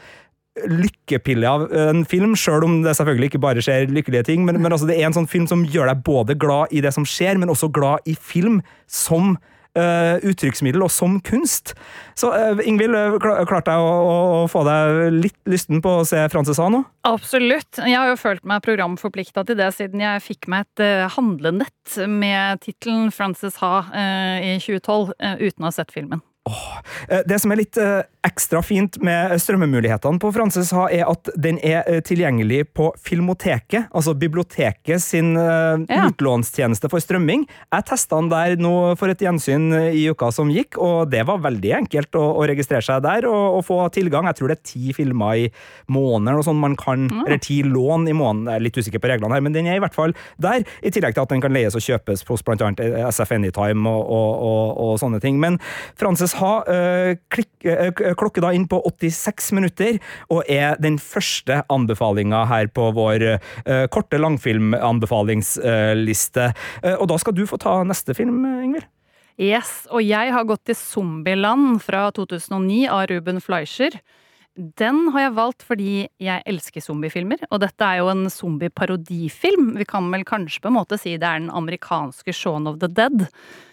lykkepille 0.65 1.49
av 1.49 1.67
en 1.71 2.05
film, 2.09 2.35
sjøl 2.39 2.65
om 2.67 2.79
det 2.85 2.95
selvfølgelig 2.97 3.31
ikke 3.31 3.43
bare 3.43 3.63
skjer 3.63 3.91
lykkelige 3.93 4.29
ting. 4.31 4.47
Men, 4.47 4.61
men 4.63 4.73
altså 4.73 4.89
det 4.89 4.97
er 4.97 5.09
en 5.09 5.17
sånn 5.17 5.29
film 5.29 5.47
som 5.49 5.65
gjør 5.67 5.91
deg 5.91 6.01
både 6.07 6.37
glad 6.39 6.73
i 6.73 6.81
det 6.85 6.93
som 6.95 7.05
skjer, 7.07 7.39
men 7.39 7.53
også 7.53 7.71
glad 7.73 8.07
i 8.09 8.17
film 8.17 8.61
som 8.89 9.35
uh, 9.77 10.17
uttrykksmiddel 10.25 10.83
og 10.83 10.91
som 10.93 11.17
kunst. 11.25 11.73
Så 12.17 12.31
uh, 12.33 12.61
Ingvild, 12.67 12.95
klarte 13.21 13.73
jeg 13.73 13.83
å, 13.83 13.91
å, 14.43 14.45
få 14.51 14.63
deg 14.67 15.17
litt 15.17 15.37
lysten 15.49 15.81
på 15.83 15.99
å 15.99 16.05
se 16.07 16.23
Frances 16.33 16.61
Ha 16.61 16.69
nå? 16.73 16.83
Absolutt. 17.07 17.79
Jeg 17.79 17.97
har 17.97 18.11
jo 18.11 18.19
følt 18.19 18.45
meg 18.47 18.63
programforplikta 18.65 19.45
til 19.47 19.59
det 19.59 19.69
siden 19.77 20.03
jeg 20.03 20.23
fikk 20.25 20.49
meg 20.51 20.67
et 20.67 20.85
uh, 20.85 21.07
handlenett 21.17 21.99
med 22.09 22.63
tittelen 22.65 23.11
Frances 23.15 23.59
Ha 23.61 23.75
i 24.43 24.57
2012, 24.61 25.13
uten 25.39 25.63
å 25.63 25.69
ha 25.69 25.73
sett 25.73 25.93
filmen. 25.93 26.19
Oh, 26.47 26.77
det 27.27 27.39
som 27.41 27.51
er 27.51 27.59
litt 27.59 27.77
ekstra 28.27 28.61
fint 28.65 28.99
med 29.03 29.35
strømmemulighetene 29.41 30.21
på 30.21 30.31
Frances 30.35 30.71
Ha, 30.75 30.87
er 30.93 31.07
at 31.09 31.31
den 31.39 31.59
er 31.65 31.87
eh, 31.87 32.01
tilgjengelig 32.05 32.65
på 32.77 32.89
Filmoteket, 33.03 33.87
altså 33.95 34.13
biblioteket 34.17 35.01
sin 35.03 35.33
uh, 35.37 35.77
ja. 35.87 36.07
utlånstjeneste 36.09 36.89
for 36.91 37.03
strømming. 37.03 37.45
Jeg 37.47 37.87
testa 37.87 38.19
den 38.19 38.29
der 38.31 38.57
nå 38.61 38.73
for 38.99 39.11
et 39.11 39.21
gjensyn 39.23 39.69
i 39.91 40.05
uka 40.11 40.29
som 40.33 40.51
gikk, 40.53 40.79
og 40.81 41.11
det 41.11 41.23
var 41.27 41.43
veldig 41.45 41.73
enkelt 41.81 42.17
å, 42.19 42.25
å 42.41 42.45
registrere 42.49 42.85
seg 42.85 43.03
der 43.05 43.27
og, 43.29 43.59
og, 43.59 43.63
få 43.67 43.79
tilgang. 43.93 44.27
Jeg 44.29 44.39
tror 44.39 44.51
det 44.51 44.57
er 44.59 44.67
ti 44.71 44.93
filmer 44.95 45.45
i 45.45 45.47
måneden, 45.91 46.39
og 46.39 46.45
sånn 46.47 46.59
man 46.61 46.77
kan, 46.79 47.07
mm. 47.09 47.23
eller 47.25 47.41
ti 47.43 47.61
lån 47.65 48.07
i 48.11 48.15
måneden. 48.17 48.51
Jeg 48.51 48.61
er 48.61 48.65
litt 48.67 48.81
usikker 48.81 49.03
på 49.03 49.11
reglene 49.11 49.37
her, 49.37 49.45
men 49.45 49.55
den 49.55 49.69
er 49.69 49.79
i 49.79 49.83
hvert 49.83 49.97
fall 49.97 50.15
der, 50.41 50.65
i 50.81 50.93
tillegg 50.93 51.17
til 51.17 51.25
at 51.25 51.33
den 51.33 51.43
kan 51.43 51.55
leies 51.55 51.77
og 51.77 51.83
kjøpes 51.83 52.25
hos 52.27 52.45
bl.a. 52.47 52.71
SF 53.09 53.35
Anytime 53.37 53.89
og, 53.89 54.03
og, 54.07 54.77
og, 54.83 54.93
sånne 55.01 55.21
ting. 55.23 55.39
Men 55.41 55.59
Frances 55.99 56.35
Ha 56.37 56.53
øh, 56.69 57.15
klikk, 57.33 57.51
uh, 57.65 58.13
klokker 58.19 58.41
da 58.45 58.49
inn 58.55 58.67
på 58.69 58.77
86 58.85 59.51
minutter, 59.57 59.93
og 60.33 60.39
er 60.51 60.69
den 60.83 60.97
første 61.01 61.55
anbefalinga 61.73 62.39
her 62.51 62.65
på 62.73 62.83
vår 62.97 63.19
uh, 63.37 63.85
korte 63.93 64.17
langfilmanbefalingsliste. 64.21 66.45
Uh, 66.83 66.95
og 66.97 67.05
da 67.13 67.17
skal 67.21 67.33
du 67.37 67.43
få 67.49 67.57
ta 67.61 67.73
neste 67.87 68.11
film, 68.17 68.37
Ingvild. 68.45 68.87
Yes, 69.37 69.85
og 69.93 70.01
jeg 70.01 70.31
har 70.33 70.47
gått 70.49 70.63
til 70.65 70.77
Zombieland 70.77 71.77
fra 71.85 72.07
2009 72.09 72.87
av 72.89 73.05
Ruben 73.11 73.37
Fleischer. 73.37 73.93
Den 74.57 75.11
har 75.13 75.27
jeg 75.27 75.35
valgt 75.37 75.61
fordi 75.65 76.07
jeg 76.17 76.41
elsker 76.49 76.81
zombiefilmer, 76.81 77.43
og 77.51 77.61
dette 77.61 77.85
er 77.85 78.01
jo 78.01 78.09
en 78.09 78.25
zombieparodifilm. 78.33 79.75
Vi 79.77 79.85
kan 79.85 80.09
vel 80.09 80.25
kanskje 80.25 80.63
på 80.63 80.71
en 80.71 80.79
måte 80.79 80.97
si 80.97 81.13
det 81.21 81.29
er 81.29 81.43
den 81.43 81.53
amerikanske 81.53 82.33
Shaun 82.33 82.65
of 82.65 82.79
the 82.81 82.89
Dead. 82.89 83.27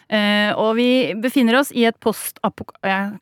Uh, 0.05 0.53
og 0.61 0.75
vi 0.77 0.89
befinner 1.21 1.57
oss 1.61 1.73
i 1.73 1.87
et 1.89 1.97
post-apok... 2.03 2.75
Jeg 2.85 3.19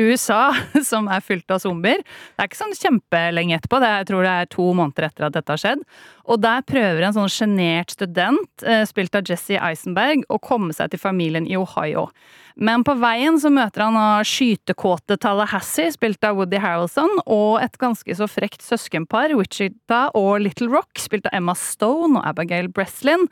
USA 0.00 0.40
som 0.90 1.10
er 1.12 1.24
fylt 1.24 1.50
av 1.52 1.60
zombier. 1.64 2.00
Det 2.00 2.44
er 2.44 2.50
ikke 2.50 2.62
sånn 2.62 2.76
kjempelenge 2.78 3.58
etterpå, 3.58 3.80
det 3.82 3.90
er, 3.90 4.00
jeg 4.02 4.10
tror 4.12 4.26
det 4.26 4.32
er 4.32 4.50
to 4.56 4.70
måneder 4.72 5.08
etter 5.10 5.28
at 5.28 5.36
dette 5.36 5.52
har 5.52 5.62
skjedd. 5.62 5.84
Og 6.26 6.40
der 6.42 6.64
prøver 6.66 7.04
en 7.06 7.18
sånn 7.18 7.32
sjenert 7.32 7.92
student, 7.94 8.50
uh, 8.64 8.82
spilt 8.88 9.18
av 9.18 9.28
Jesse 9.28 9.60
Eisenberg, 9.60 10.24
å 10.32 10.40
komme 10.42 10.76
seg 10.76 10.94
til 10.94 11.02
familien 11.02 11.46
i 11.48 11.58
Ohio. 11.60 12.08
Men 12.56 12.80
på 12.88 12.94
veien 12.96 13.36
så 13.36 13.50
møter 13.52 13.84
han 13.84 13.98
av 14.00 14.24
skytekåte 14.24 15.18
Tallahassee, 15.20 15.92
spilt 15.92 16.24
av 16.24 16.38
Woody 16.38 16.56
Harrelson, 16.62 17.12
og 17.28 17.60
et 17.60 17.76
ganske 17.80 18.16
så 18.16 18.28
frekt 18.30 18.64
søskenpar, 18.64 19.36
Wichita 19.36 20.06
og 20.16 20.40
Little 20.40 20.70
Rock, 20.72 20.96
spilt 21.02 21.28
av 21.28 21.36
Emma 21.36 21.52
Stone 21.58 22.16
og 22.16 22.24
Abigail 22.24 22.72
Breslin. 22.72 23.28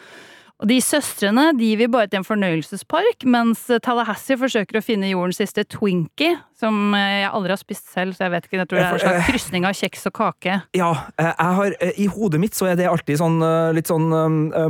Og 0.65 0.71
de 0.71 0.79
søstrene 0.81 1.51
de 1.59 1.75
vil 1.77 1.91
bare 1.93 2.09
til 2.09 2.23
en 2.23 2.25
fornøyelsespark, 2.25 3.27
mens 3.29 3.67
Tallahassee 3.85 4.39
forsøker 4.41 4.79
å 4.81 4.85
finne 4.87 5.11
jordens 5.11 5.37
siste 5.43 5.61
Twinkie, 5.69 6.39
som 6.55 6.95
eh, 6.95 7.21
jeg 7.25 7.31
aldri 7.35 7.51
har 7.55 7.59
spist 7.59 7.89
selv, 7.91 8.15
så 8.15 8.27
jeg 8.27 8.33
vet 8.35 8.47
ikke. 8.47 8.59
Jeg 8.61 8.69
tror 8.71 8.79
det 8.79 8.85
er 8.85 8.97
en 8.97 9.03
slags 9.03 9.29
krysning 9.29 9.67
av 9.67 9.75
kjeks 9.75 10.07
og 10.11 10.15
kake. 10.15 10.59
Ja, 10.79 10.91
eh, 11.19 11.31
jeg 11.31 11.57
har, 11.59 11.77
eh, 11.83 12.01
i 12.05 12.07
hodet 12.15 12.41
mitt 12.43 12.55
så 12.55 12.69
er 12.71 12.79
det 12.79 12.87
alltid 12.91 13.19
sånn 13.19 13.43
litt 13.75 13.91
sånn 13.91 14.07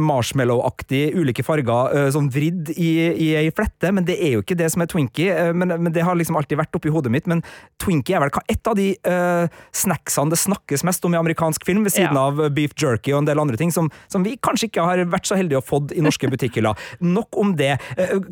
marshmallow-aktig, 0.00 1.02
ulike 1.18 1.44
farger, 1.44 2.08
sånn 2.14 2.30
vridd 2.32 2.70
i, 2.72 2.90
i 3.12 3.28
ei 3.38 3.50
flette, 3.54 3.90
men 3.94 4.06
det 4.08 4.16
er 4.16 4.36
jo 4.36 4.44
ikke 4.44 4.56
det 4.58 4.70
som 4.72 4.82
er 4.82 4.88
Twinkie. 4.90 5.52
Men, 5.52 5.74
men 5.84 5.92
det 5.92 6.04
har 6.06 6.16
liksom 6.16 6.38
alltid 6.38 6.58
vært 6.58 6.78
oppi 6.78 6.92
hodet 6.92 7.12
mitt. 7.12 7.28
Men 7.30 7.42
Twinkie 7.82 8.16
er 8.16 8.24
vel 8.24 8.32
et 8.50 8.70
av 8.70 8.76
de 8.78 8.86
uh, 9.06 9.60
snacksene 9.76 10.32
det 10.32 10.40
snakkes 10.40 10.84
mest 10.86 11.04
om 11.06 11.14
i 11.14 11.20
amerikansk 11.20 11.66
film, 11.66 11.84
ved 11.84 11.94
siden 11.94 12.16
ja. 12.16 12.24
av 12.30 12.40
beef 12.56 12.72
jerky 12.80 13.12
og 13.12 13.22
en 13.22 13.28
del 13.28 13.42
andre 13.42 13.58
ting, 13.60 13.72
som, 13.74 13.90
som, 14.08 14.24
vi 14.24 14.36
kanskje 14.40 14.70
ikke 14.70 14.86
har 14.86 15.04
vært 15.12 15.28
så 15.28 15.38
heldige 15.38 15.60
å 15.60 15.64
fått 15.64 15.92
i 15.92 16.04
norske 16.04 16.30
butikkhyller. 16.32 16.80
Nok 17.04 17.38
om 17.40 17.52
det. 17.58 17.74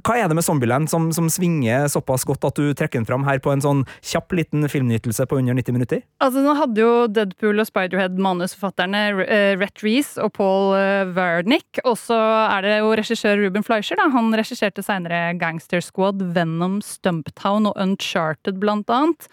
Hva 0.00 0.16
er 0.16 0.30
det 0.30 0.38
med 0.38 0.46
Zombieland 0.46 0.90
som, 0.92 1.10
som 1.14 1.28
svinger 1.32 1.90
såpass 1.92 2.24
godt 2.28 2.48
at 2.48 2.58
du 2.58 2.72
trekker 2.76 3.02
den 3.02 3.08
fram 3.08 3.26
her 3.28 3.41
på 3.42 3.52
en 3.54 3.64
sånn 3.64 3.84
kjapp 4.00 4.32
liten 4.38 4.66
filmnytelse 4.70 5.26
på 5.28 5.40
under 5.40 5.58
90 5.58 5.78
minutter? 5.78 6.04
Altså, 6.22 6.42
Nå 6.42 6.56
hadde 6.58 6.82
jo 6.82 6.92
Deadpool 7.12 7.62
og 7.62 7.68
Spiderhead 7.68 8.18
manusforfatterne 8.22 9.04
uh, 9.22 9.52
Rhett 9.60 9.84
Reece 9.84 10.22
og 10.22 10.34
Paul 10.38 10.72
Vernick. 11.12 11.42
Wernick. 11.42 11.80
Og 11.84 11.96
så 11.98 12.16
er 12.16 12.64
det 12.64 12.76
jo 12.80 12.92
regissør 12.96 13.40
Ruben 13.40 13.64
Fleischer. 13.64 13.96
da. 13.96 14.08
Han 14.12 14.32
regisserte 14.34 14.82
seinere 14.82 15.34
Gangster 15.38 15.80
Squad, 15.80 16.22
Venom, 16.34 16.80
Stumptown 16.82 17.66
og 17.70 17.76
Uncharted, 17.80 18.58
blant 18.60 18.90
annet. 18.90 19.28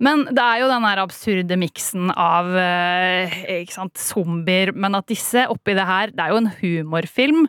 Men 0.00 0.26
det 0.30 0.42
er 0.42 0.62
jo 0.62 0.70
den 0.70 0.86
her 0.86 1.02
absurde 1.02 1.56
miksen 1.56 2.10
av 2.12 2.50
uh, 2.52 3.36
ikke 3.60 3.76
sant, 3.76 3.96
zombier, 3.98 4.72
men 4.74 4.94
at 4.94 5.08
disse 5.08 5.46
oppi 5.50 5.74
det 5.76 5.86
her 5.86 6.10
Det 6.10 6.22
er 6.22 6.32
jo 6.32 6.40
en 6.40 6.52
humorfilm. 6.60 7.46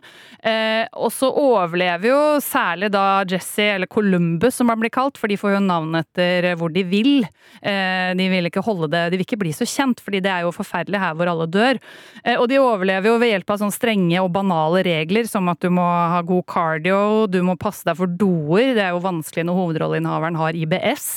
Og 0.98 1.10
så 1.12 1.28
overlever 1.28 2.08
jo 2.08 2.18
særlig 2.42 2.90
da 2.92 3.24
Jesse, 3.28 3.64
eller 3.74 3.90
Columbus 3.90 4.58
som 4.58 4.68
han 4.70 4.80
blir 4.80 4.92
kalt, 4.92 5.18
for 5.18 5.30
de 5.30 5.38
får 5.38 5.56
jo 5.56 5.62
navnet 5.64 5.97
etter 6.00 6.50
hvor 6.58 6.72
de 6.74 6.84
vil. 6.88 7.26
Eh, 7.62 8.10
de 8.18 8.28
vil 8.32 8.48
ikke 8.50 8.64
holde 8.64 8.90
det, 8.92 9.04
de 9.10 9.18
vil 9.18 9.26
ikke 9.26 9.40
bli 9.40 9.52
så 9.56 9.66
kjent, 9.68 10.02
fordi 10.04 10.22
det 10.24 10.32
er 10.32 10.46
jo 10.46 10.54
forferdelig 10.54 11.02
her 11.02 11.16
hvor 11.18 11.30
alle 11.32 11.48
dør. 11.50 11.80
Eh, 12.24 12.36
og 12.36 12.48
de 12.50 12.60
overlever 12.62 13.10
jo 13.10 13.18
ved 13.20 13.32
hjelp 13.34 13.54
av 13.54 13.62
sånne 13.62 13.76
strenge 13.76 14.22
og 14.22 14.32
banale 14.34 14.84
regler, 14.86 15.28
som 15.30 15.50
at 15.52 15.62
du 15.64 15.70
må 15.74 15.84
ha 15.84 16.22
god 16.26 16.44
cardio, 16.50 17.00
du 17.30 17.40
må 17.46 17.58
passe 17.60 17.86
deg 17.88 17.98
for 17.98 18.10
doer. 18.20 18.74
Det 18.78 18.84
er 18.86 18.94
jo 18.96 19.04
vanskelig 19.04 19.46
når 19.48 19.60
hovedrolleinnehaveren 19.62 20.38
har 20.38 20.58
IBS. 20.58 21.08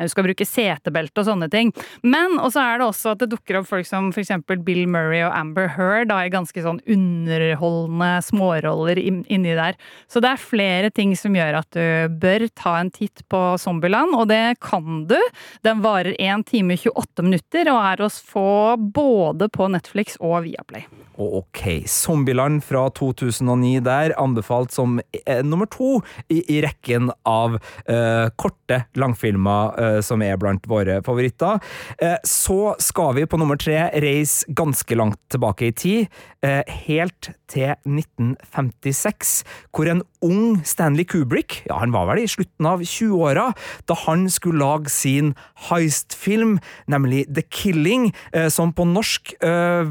Du 0.00 0.10
skal 0.10 0.26
bruke 0.26 0.46
setebelte 0.48 1.22
og 1.22 1.28
sånne 1.28 1.48
ting. 1.52 1.70
Men 2.02 2.38
og 2.40 2.50
så 2.54 2.64
er 2.64 2.80
det 2.80 2.88
også 2.88 3.14
at 3.14 3.22
det 3.22 3.30
dukker 3.32 3.60
opp 3.60 3.68
folk 3.70 3.88
som 3.88 4.10
f.eks. 4.14 4.32
Bill 4.66 4.84
Murray 4.90 5.22
og 5.24 5.34
Amber 5.36 5.68
Heard 5.76 6.10
da, 6.10 6.20
i 6.24 6.32
ganske 6.32 6.64
sånn 6.64 6.80
underholdende 6.90 8.10
småroller 8.26 9.00
inni 9.00 9.54
der. 9.54 9.78
Så 10.10 10.22
det 10.24 10.32
er 10.34 10.42
flere 10.42 10.90
ting 10.94 11.14
som 11.18 11.36
gjør 11.36 11.60
at 11.60 11.70
du 11.74 12.18
bør 12.20 12.46
ta 12.58 12.76
en 12.80 12.92
titt 12.94 13.24
på 13.30 13.42
Zombieland, 13.60 14.14
og 14.16 14.23
det 14.30 14.56
kan 14.64 15.04
du. 15.10 15.18
Den 15.66 15.82
varer 15.84 16.16
1 16.18 16.46
time 16.50 16.76
28 16.80 17.26
minutter 17.26 17.70
og 17.72 17.80
er 17.92 18.04
å 18.04 18.12
få 18.12 18.50
både 18.78 19.50
på 19.52 19.70
Netflix 19.72 20.18
og 20.20 20.44
Viaplay. 20.48 20.86
Ok, 21.14 21.84
Zombieland 21.86 22.64
fra 22.64 22.88
2009 22.90 23.80
der, 23.86 24.14
anbefalt 24.18 24.72
som 24.74 24.96
eh, 24.98 25.44
nummer 25.46 25.68
to 25.70 26.00
i, 26.26 26.40
i 26.56 26.58
rekken 26.64 27.12
av 27.28 27.54
eh, 27.86 28.26
korte 28.34 28.80
langfilmer 28.98 29.78
eh, 29.78 30.00
som 30.02 30.24
er 30.26 30.40
blant 30.42 30.66
våre 30.66 30.98
favoritter. 31.06 31.62
Eh, 32.02 32.16
så 32.26 32.74
skal 32.82 33.14
vi 33.20 33.28
på 33.30 33.38
nummer 33.38 33.60
tre 33.60 33.92
reise 34.02 34.50
ganske 34.58 34.98
langt 34.98 35.20
tilbake 35.30 35.70
i 35.70 35.76
tid, 35.84 36.18
eh, 36.42 36.66
helt 36.88 37.30
til 37.50 37.76
1956, 37.86 39.36
hvor 39.70 39.90
en 39.90 40.02
ung 40.24 40.58
Stanley 40.66 41.06
Kubrick, 41.06 41.60
ja 41.68 41.78
han 41.78 41.94
var 41.94 42.08
vel 42.10 42.24
i 42.24 42.30
slutten 42.30 42.66
av 42.66 42.82
20-åra, 42.82 43.50
da 43.86 43.98
han 44.02 44.13
skulle 44.32 44.62
lage 44.62 44.92
sin 44.92 45.34
heist-film, 45.68 46.58
nemlig 46.90 47.26
The 47.34 47.44
Killing, 47.48 48.12
eh, 48.32 48.48
som 48.52 48.72
på 48.74 48.86
norsk 48.88 49.34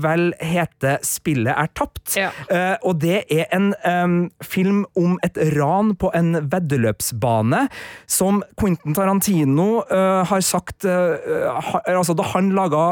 vel 0.04 0.32
heter 0.42 1.02
spillet 1.06 1.54
er 1.54 1.70
tapt. 1.78 2.16
Ja. 2.18 2.30
Uh, 2.50 2.76
og 2.90 3.00
det 3.04 3.24
er 3.32 3.48
en 3.56 3.72
um, 3.84 4.18
film 4.44 4.84
om 5.00 5.18
et 5.26 5.38
ran 5.56 5.94
på 6.00 6.12
en 6.16 6.36
veddeløpsbane 6.52 7.66
som 8.10 8.42
Quentin 8.60 8.96
Tarantino 8.98 9.84
uh, 9.90 10.24
har 10.28 10.44
sagt 10.46 10.88
uh, 10.88 11.16
ha, 11.54 11.82
altså 11.94 12.16
Da 12.18 12.26
han 12.34 12.52
laga 12.56 12.84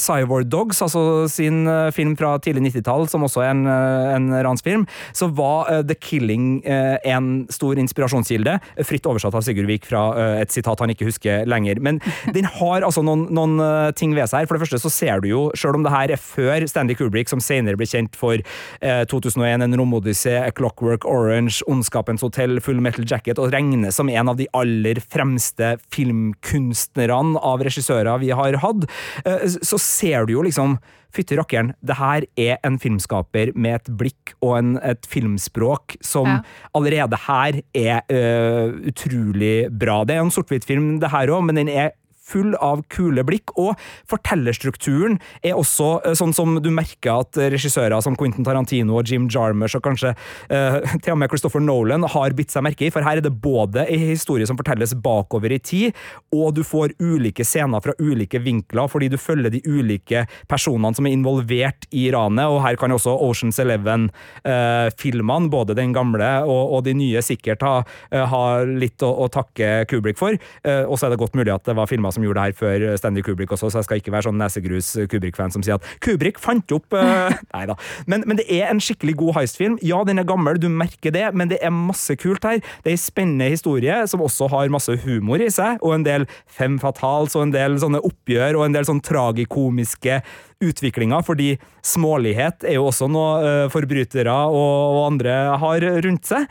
Cyborg 0.00 0.48
Dogs, 0.50 0.80
altså 0.82 1.26
sin 1.30 1.66
film 1.94 2.14
fra 2.18 2.36
tidlig 2.42 2.70
90-tall, 2.70 3.06
som 3.10 3.24
også 3.26 3.42
er 3.44 3.52
en, 3.52 3.66
en 3.66 4.28
ransfilm, 4.44 4.86
så 5.16 5.28
var 5.32 5.68
The 5.88 5.96
Killing 6.00 6.62
en 6.66 7.28
stor 7.52 7.78
inspirasjonskilde. 7.80 8.56
Fritt 8.86 9.08
oversatt 9.08 9.36
av 9.36 9.44
Sigurd 9.46 9.68
Vik 9.70 9.86
fra 9.88 10.04
et 10.16 10.52
sitat 10.52 10.80
han 10.82 10.92
ikke 10.92 11.08
husker 11.10 11.46
lenger. 11.48 11.80
Men 11.82 12.00
den 12.34 12.48
har 12.58 12.86
altså 12.86 13.04
noen, 13.06 13.26
noen 13.34 13.60
ting 13.98 14.14
ved 14.16 14.28
seg 14.30 14.44
her. 14.44 14.50
For 14.50 14.56
det 14.56 14.66
første 14.66 14.82
så 14.82 14.92
ser 14.92 15.22
du 15.24 15.30
jo, 15.30 15.44
selv 15.58 15.78
om 15.78 15.86
det 15.86 15.94
her 15.94 16.12
er 16.14 16.20
før 16.20 16.66
Stanley 16.68 16.96
Kubrick 16.98 17.06
Kubrick, 17.06 17.30
som 17.30 17.42
senere 17.42 17.78
ble 17.78 17.86
kjent 17.88 18.16
for 18.18 18.40
eh, 18.80 19.04
2001, 19.08 19.64
En 19.64 19.78
romodyssé, 19.78 20.36
A 20.42 20.50
Clockwork 20.50 21.06
Orange, 21.08 21.62
Ondskapens 21.70 22.22
hotell, 22.22 22.60
Full 22.60 22.80
Metal 22.80 23.06
Jacket, 23.06 23.38
og 23.38 23.52
regnes 23.54 23.96
som 23.96 24.10
en 24.10 24.28
av 24.28 24.36
de 24.36 24.48
aller 24.56 25.00
fremste 25.00 25.76
filmkunstnerne 25.94 27.40
av 27.40 27.64
regissører 27.64 28.22
vi 28.22 28.32
har 28.36 28.60
hatt, 28.62 28.86
eh, 29.24 29.46
så 29.46 29.78
ser 29.80 30.26
du 30.26 30.36
jo 30.36 30.46
liksom 30.46 30.78
Fytti 31.14 31.36
rakkeren, 31.38 31.72
det 31.86 31.98
her 31.98 32.26
er 32.40 32.58
en 32.66 32.78
filmskaper 32.82 33.52
med 33.54 33.78
et 33.80 33.92
blikk 34.00 34.34
og 34.44 34.56
en, 34.58 34.72
et 34.82 35.06
filmspråk 35.08 35.96
som 36.04 36.28
ja. 36.28 36.40
allerede 36.76 37.20
her 37.26 37.60
er 37.76 38.02
uh, 38.10 38.74
utrolig 38.90 39.68
bra. 39.70 40.02
Det 40.06 40.16
er 40.16 40.24
en 40.24 40.34
sort-hvitt-film, 40.34 40.96
det 41.02 41.12
her 41.12 41.32
òg, 41.32 41.46
men 41.46 41.62
den 41.62 41.72
er 41.72 41.94
full 42.26 42.54
av 42.62 42.82
kule 42.92 43.22
blikk, 43.26 43.52
og 43.60 43.76
fortellerstrukturen 44.10 45.18
er 45.46 45.56
også 45.56 45.90
eh, 46.02 46.16
sånn 46.18 46.34
som 46.36 46.56
du 46.62 46.70
merker 46.74 47.22
at 47.22 47.38
regissører 47.54 48.02
som 48.04 48.16
Quentin 48.18 48.46
Tarantino 48.46 48.98
og 48.98 49.10
Jim 49.10 49.28
Jarmers 49.32 49.76
og 49.78 49.84
kanskje 49.86 50.12
uh, 50.16 50.78
til 51.02 51.14
og 51.14 51.20
med 51.20 51.30
Christopher 51.30 51.62
Nolan 51.62 52.06
har 52.10 52.34
bitt 52.36 52.52
seg 52.52 52.64
merke 52.66 52.86
i, 52.86 52.92
for 52.92 53.06
her 53.06 53.20
er 53.20 53.24
det 53.24 53.34
både 53.42 53.86
en 53.92 54.06
historie 54.10 54.46
som 54.48 54.58
fortelles 54.58 54.94
bakover 55.02 55.54
i 55.54 55.60
tid, 55.62 55.96
og 56.34 56.54
du 56.56 56.62
får 56.66 56.96
ulike 57.02 57.46
scener 57.46 57.82
fra 57.84 57.94
ulike 58.00 58.40
vinkler, 58.42 58.90
fordi 58.90 59.10
du 59.12 59.18
følger 59.20 59.52
de 59.54 59.62
ulike 59.66 60.24
personene 60.50 60.96
som 60.96 61.06
er 61.06 61.16
involvert 61.16 61.86
i 61.94 62.08
ranet, 62.14 62.46
og 62.50 62.62
her 62.64 62.78
kan 62.80 62.94
også 62.94 63.14
Oceans 63.26 63.60
Eleven-filmene, 63.62 65.46
uh, 65.46 65.52
både 65.52 65.76
den 65.78 65.94
gamle 65.96 66.30
og, 66.46 66.74
og, 66.76 66.84
de 66.86 66.94
nye, 66.96 67.22
sikkert 67.24 67.64
ha, 67.66 67.76
uh, 67.84 68.24
ha 68.32 68.44
litt 68.66 69.04
å, 69.04 69.12
å, 69.24 69.30
takke 69.32 69.84
Kubrick 69.90 70.18
for. 70.18 70.36
og 70.64 70.94
så 70.96 71.06
er 71.06 71.12
det 71.12 71.18
godt 71.20 71.34
mulig 71.36 71.52
at 71.52 71.66
det 71.66 71.74
var 71.76 71.88
filmer 71.90 72.14
som 72.16 72.24
gjorde 72.26 72.40
det 72.40 72.48
her 72.48 72.58
før 72.58 72.86
Stanley 73.00 73.24
Kubrick 73.26 73.52
også, 73.54 73.70
så 73.70 73.82
jeg 73.82 73.88
skal 73.88 74.02
ikke 74.02 74.14
være 74.14 74.28
sånn 74.28 74.40
nesegrus 74.40 74.92
Kubrick-fan 75.12 75.54
som 75.54 75.64
sier 75.64 75.78
at 75.78 75.86
Kubrick 76.04 76.40
fant 76.42 76.72
opp 76.74 76.96
Nei 77.56 77.64
da. 77.68 77.76
Men, 78.08 78.24
men, 78.26 78.38
det 78.40 78.46
er 78.52 78.70
en 78.70 78.80
skikkelig 78.82 79.16
god 79.20 79.36
heistfilm. 79.40 79.76
Ja, 79.84 80.02
den 80.06 80.20
er 80.20 80.26
gammel, 80.28 80.58
du 80.60 80.68
merker 80.72 81.12
det, 81.14 81.24
men 81.36 81.50
det 81.50 81.58
er 81.64 81.72
masse 81.74 82.16
kult 82.20 82.44
her. 82.46 82.60
Det 82.84 82.92
er 82.92 82.96
en 82.96 83.02
spennende 83.02 83.50
historie 83.52 83.98
som 84.10 84.22
også 84.24 84.48
har 84.52 84.72
masse 84.72 84.92
humor 85.04 85.42
i 85.42 85.50
seg, 85.52 85.80
og 85.84 85.96
en 85.96 86.06
del 86.06 86.26
fem 86.46 86.78
fatals 86.82 87.36
og 87.36 87.46
en 87.46 87.54
del 87.54 87.78
sånne 87.82 88.02
oppgjør 88.06 88.58
og 88.58 88.66
en 88.66 88.76
del 88.76 88.88
sånn 88.88 89.02
tragikomiske 89.04 90.20
utviklinger, 90.64 91.24
fordi 91.26 91.48
smålighet 91.84 92.64
er 92.64 92.78
jo 92.78 92.86
også 92.88 93.08
noe 93.12 93.32
uh, 93.42 93.66
forbrytere 93.72 94.36
og, 94.48 95.02
andre 95.06 95.34
har 95.60 95.84
rundt 96.06 96.26
seg. 96.26 96.46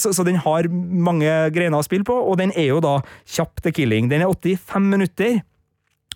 Så, 0.00 0.10
så, 0.16 0.24
den 0.26 0.38
har 0.42 0.66
mange 0.70 1.30
greiner 1.54 1.78
å 1.78 1.86
spille 1.86 2.06
på, 2.06 2.14
og 2.16 2.38
den 2.40 2.50
er 2.56 2.70
jo 2.70 2.80
da 2.82 2.96
kjapp 3.30 3.60
til 3.62 3.74
killing. 3.76 4.08
Den 4.10 4.24
er 4.24 4.32
85 4.32 4.88
minutter. 4.90 5.38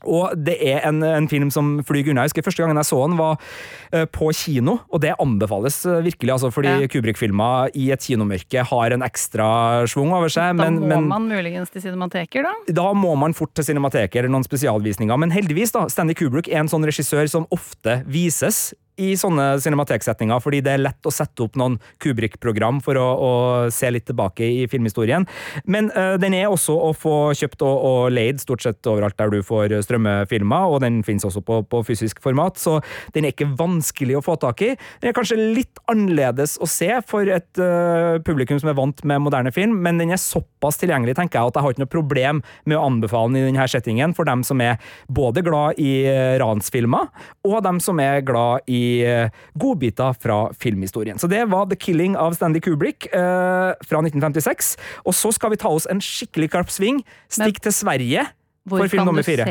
Og 0.08 0.32
det 0.36 0.56
er 0.64 0.84
en, 0.88 1.02
en, 1.04 1.28
film 1.30 1.50
som 1.52 1.78
flyr 1.86 2.10
unna. 2.10 2.24
Jeg 2.24 2.32
husker 2.32 2.46
Første 2.46 2.64
gangen 2.64 2.80
jeg 2.80 2.88
så 2.88 3.00
den, 3.04 3.16
var 3.20 3.36
uh, 3.36 4.06
på 4.10 4.30
kino, 4.36 4.78
og 4.90 5.02
det 5.04 5.14
anbefales 5.20 5.80
uh, 5.86 6.00
virkelig. 6.04 6.34
Altså, 6.36 6.50
fordi 6.54 6.72
ja. 6.84 6.90
Kubrick-filmer 6.90 7.74
i 7.78 7.90
et 7.94 8.04
kinomørke 8.04 8.64
har 8.70 8.96
en 8.96 9.04
ekstra 9.06 9.50
schwung 9.90 10.14
over 10.16 10.32
seg. 10.32 10.56
Da 10.58 10.66
men, 10.66 10.80
må 10.82 10.92
men, 10.94 11.08
man 11.10 11.28
muligens 11.30 11.72
til 11.72 11.84
cinemateker, 11.84 12.46
da? 12.46 12.54
Da 12.80 12.90
må 12.96 13.14
man 13.20 13.36
fort 13.36 13.52
til 13.58 13.66
cinemateker 13.70 14.24
eller 14.24 14.32
noen 14.32 14.46
spesialvisninger. 14.46 15.20
Men 15.20 15.34
heldigvis, 15.34 15.74
da, 15.76 15.86
Stanley 15.92 16.18
Kubrick 16.18 16.50
er 16.50 16.64
en 16.64 16.72
sånn 16.72 16.86
regissør 16.88 17.28
som 17.30 17.48
ofte 17.54 18.00
vises 18.10 18.70
i 19.00 19.14
sånne 19.18 19.54
cinemateksetninger, 19.62 20.42
fordi 20.42 20.60
det 20.64 20.74
er 20.74 20.82
lett 20.84 21.08
å 21.08 21.12
sette 21.14 21.44
opp 21.46 21.56
noen 21.60 21.78
Kubrik-program 22.02 22.80
for 22.84 22.98
å, 23.00 23.06
å, 23.10 23.32
se 23.72 23.90
litt 23.92 24.06
tilbake 24.08 24.44
i 24.44 24.66
filmhistorien. 24.70 25.26
Men 25.70 25.90
uh, 25.94 26.16
den 26.20 26.36
er 26.36 26.50
også 26.50 26.76
å 26.76 26.92
få 26.96 27.14
kjøpt 27.36 27.64
og, 27.66 27.86
og, 27.90 28.00
leid 28.14 28.42
stort 28.42 28.64
sett 28.64 28.90
overalt 28.90 29.16
der 29.20 29.32
du 29.32 29.40
får 29.46 29.74
strømmefilmer, 29.86 30.74
og 30.74 30.82
den 30.84 31.00
finnes 31.06 31.26
også 31.26 31.42
på, 31.46 31.60
på, 31.70 31.82
fysisk 31.86 32.20
format, 32.24 32.60
så 32.60 32.78
den 33.14 33.26
er 33.26 33.34
ikke 33.34 33.50
vanskelig 33.58 34.18
å 34.18 34.24
få 34.24 34.36
tak 34.40 34.64
i. 34.66 34.72
Den 35.00 35.10
er 35.10 35.16
kanskje 35.16 35.38
litt 35.40 35.80
annerledes 35.90 36.58
å 36.60 36.68
se 36.70 36.90
for 37.08 37.28
et 37.30 37.62
uh, 37.62 38.20
publikum 38.26 38.60
som 38.60 38.72
er 38.72 38.78
vant 38.78 39.04
med 39.06 39.24
moderne 39.24 39.54
film, 39.54 39.78
men 39.84 40.00
den 40.00 40.12
er 40.14 40.20
såpass 40.20 40.80
tilgjengelig, 40.80 41.16
tenker 41.18 41.40
jeg, 41.40 41.52
at 41.52 41.58
jeg 41.58 41.66
har 41.66 41.76
ikke 41.76 41.84
noe 41.84 41.94
problem 41.94 42.42
med 42.68 42.78
å 42.78 42.84
anbefale 42.88 43.32
den 43.32 43.40
i 43.40 43.48
denne 43.48 43.68
settingen 43.70 44.14
for 44.16 44.28
dem 44.28 44.44
som 44.46 44.60
er 44.64 44.80
både 45.08 45.44
glad 45.46 45.80
i 45.80 45.92
uh, 46.08 46.36
ransfilmer, 46.42 47.08
og 47.48 47.60
dem 47.64 47.80
som 47.82 48.00
er 48.02 48.24
glad 48.26 48.66
i 48.70 48.89
Eh, 49.00 49.30
godbiter 49.58 50.12
fra 50.12 50.40
filmhistorien. 50.58 51.18
Så 51.18 51.28
det 51.30 51.44
var 51.50 51.68
The 51.70 51.76
Killing 51.76 52.16
av 52.16 52.34
Stanley 52.36 52.60
Kubrick 52.60 53.06
eh, 53.06 53.70
fra 53.86 54.02
1956. 54.02 54.76
Og 55.04 55.16
så 55.16 55.32
skal 55.36 55.54
vi 55.54 55.60
ta 55.60 55.72
oss 55.72 55.88
en 55.90 56.02
skikkelig 56.04 56.50
karp 56.52 56.72
sving. 56.72 57.02
Stikk 57.32 57.62
til 57.64 57.74
Sverige. 57.74 58.26
Hvor 58.68 58.82
for 58.82 58.92
film 58.92 59.08
nummer 59.08 59.24
fire. 59.24 59.46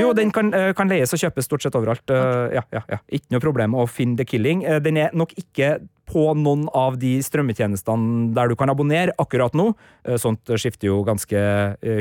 Jo, 0.00 0.14
den 0.16 0.30
kan, 0.32 0.48
uh, 0.56 0.70
kan, 0.74 0.88
leies 0.88 1.12
og 1.12 1.20
kjøpes 1.20 1.46
stort 1.46 1.62
sett 1.62 1.74
overalt. 1.76 2.02
Uh, 2.08 2.48
ja, 2.56 2.62
ja, 2.72 2.80
ja. 2.90 2.98
Ikke 3.12 3.34
noe 3.36 3.42
problem 3.44 3.76
å 3.76 3.84
finne 3.86 4.16
The 4.18 4.24
Killing. 4.26 4.64
Den 4.82 4.96
er 5.02 5.12
nok 5.14 5.34
ikke 5.38 5.76
på 6.10 6.26
noen 6.38 6.66
av 6.76 6.98
de 7.00 7.16
strømmetjenestene 7.24 8.32
der 8.36 8.50
du 8.50 8.56
kan 8.58 8.72
abonnere 8.72 9.14
akkurat 9.20 9.54
nå. 9.56 9.70
Sånt 10.20 10.50
skifter 10.60 10.90
jo 10.90 11.02
ganske 11.06 11.38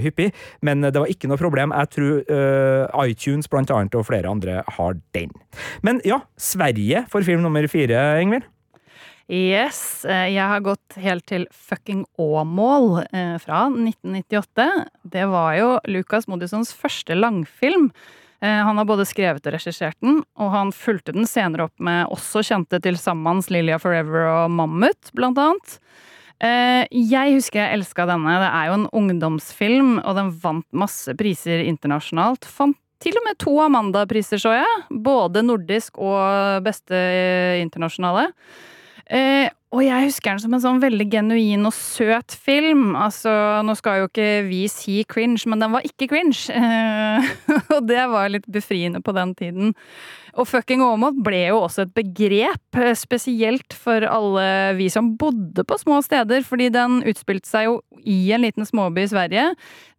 hyppig, 0.03 0.31
men 0.65 0.83
det 0.83 0.99
var 0.99 1.11
ikke 1.11 1.29
noe 1.31 1.39
problem. 1.39 1.71
Jeg 1.71 1.91
tror 1.95 3.05
iTunes 3.05 3.47
blant 3.51 3.71
annet 3.71 3.95
og 3.95 4.07
flere 4.09 4.31
andre 4.31 4.61
har 4.77 4.97
den. 5.15 5.31
Men 5.85 6.01
ja, 6.07 6.19
Sverige 6.35 7.05
for 7.11 7.25
film 7.25 7.45
nummer 7.45 7.67
fire, 7.71 8.03
Ingvild? 8.23 8.49
Yes, 9.31 10.03
eh, 10.03 10.33
jeg 10.35 10.43
har 10.43 10.59
gått 10.65 10.97
helt 10.99 11.23
til 11.31 11.45
fucking 11.55 12.03
Åmål 12.19 13.05
eh, 13.07 13.37
fra 13.39 13.69
1998. 13.71 14.65
Det 15.07 15.23
var 15.31 15.55
jo 15.55 15.69
Lukas 15.87 16.27
Modissons 16.27 16.73
første 16.75 17.15
langfilm. 17.15 17.87
Eh, 18.43 18.61
han 18.67 18.79
har 18.79 18.87
både 18.89 19.07
skrevet 19.07 19.45
og 19.47 19.55
regissert 19.55 19.97
den, 20.03 20.21
og 20.35 20.51
han 20.51 20.73
fulgte 20.75 21.15
den 21.15 21.27
senere 21.29 21.69
opp 21.69 21.83
med 21.83 22.11
også 22.11 22.43
kjente 22.43 22.81
til 22.83 22.99
Sammans, 22.99 23.47
Lilia 23.53 23.79
Forever 23.79 24.27
og 24.27 24.51
Mammut, 24.51 25.13
blant 25.15 25.39
annet. 25.39 25.79
Jeg 26.43 27.37
husker 27.37 27.61
jeg 27.61 27.77
elska 27.77 28.03
denne. 28.09 28.33
Det 28.41 28.47
er 28.49 28.65
jo 28.67 28.73
en 28.75 28.87
ungdomsfilm, 28.99 29.93
og 30.01 30.17
den 30.17 30.31
vant 30.43 30.65
masse 30.75 31.13
priser 31.15 31.61
internasjonalt. 31.63 32.43
Fant 32.43 32.75
til 33.03 33.15
og 33.19 33.23
med 33.23 33.39
to 33.39 33.53
Amanda-priser, 33.63 34.41
så 34.41 34.51
jeg. 34.57 34.81
Både 35.05 35.43
nordisk 35.45 36.01
og 36.03 36.65
beste 36.65 36.99
internasjonale. 37.61 38.27
Og 39.73 39.81
jeg 39.81 40.05
husker 40.05 40.35
den 40.35 40.41
som 40.43 40.53
en 40.53 40.61
sånn 40.61 40.81
veldig 40.83 41.05
genuin 41.09 41.65
og 41.65 41.73
søt 41.73 42.35
film. 42.37 42.91
Altså, 42.93 43.31
nå 43.65 43.73
skal 43.79 44.03
jo 44.03 44.09
ikke 44.11 44.27
vi 44.45 44.67
si 44.69 44.99
cringe, 45.09 45.41
men 45.49 45.63
den 45.63 45.73
var 45.73 45.87
ikke 45.87 46.11
cringe. 46.11 46.45
Eh, 46.53 47.31
og 47.73 47.87
det 47.89 48.03
var 48.11 48.29
litt 48.29 48.45
befriende 48.53 49.01
på 49.01 49.15
den 49.17 49.33
tiden. 49.39 49.73
Og 50.33 50.47
fucking 50.49 50.81
Åmot 50.81 51.17
ble 51.21 51.43
jo 51.51 51.59
også 51.61 51.83
et 51.85 51.93
begrep, 51.93 52.77
eh, 52.77 52.93
spesielt 52.97 53.73
for 53.77 54.05
alle 54.05 54.73
vi 54.77 54.87
som 54.93 55.11
bodde 55.17 55.65
på 55.65 55.77
små 55.81 55.99
steder, 56.05 56.45
fordi 56.45 56.71
den 56.73 57.01
utspilte 57.09 57.49
seg 57.49 57.67
jo 57.67 57.75
i 58.03 58.31
en 58.33 58.41
liten 58.43 58.65
småby 58.65 59.03
i 59.03 59.11
Sverige, 59.11 59.45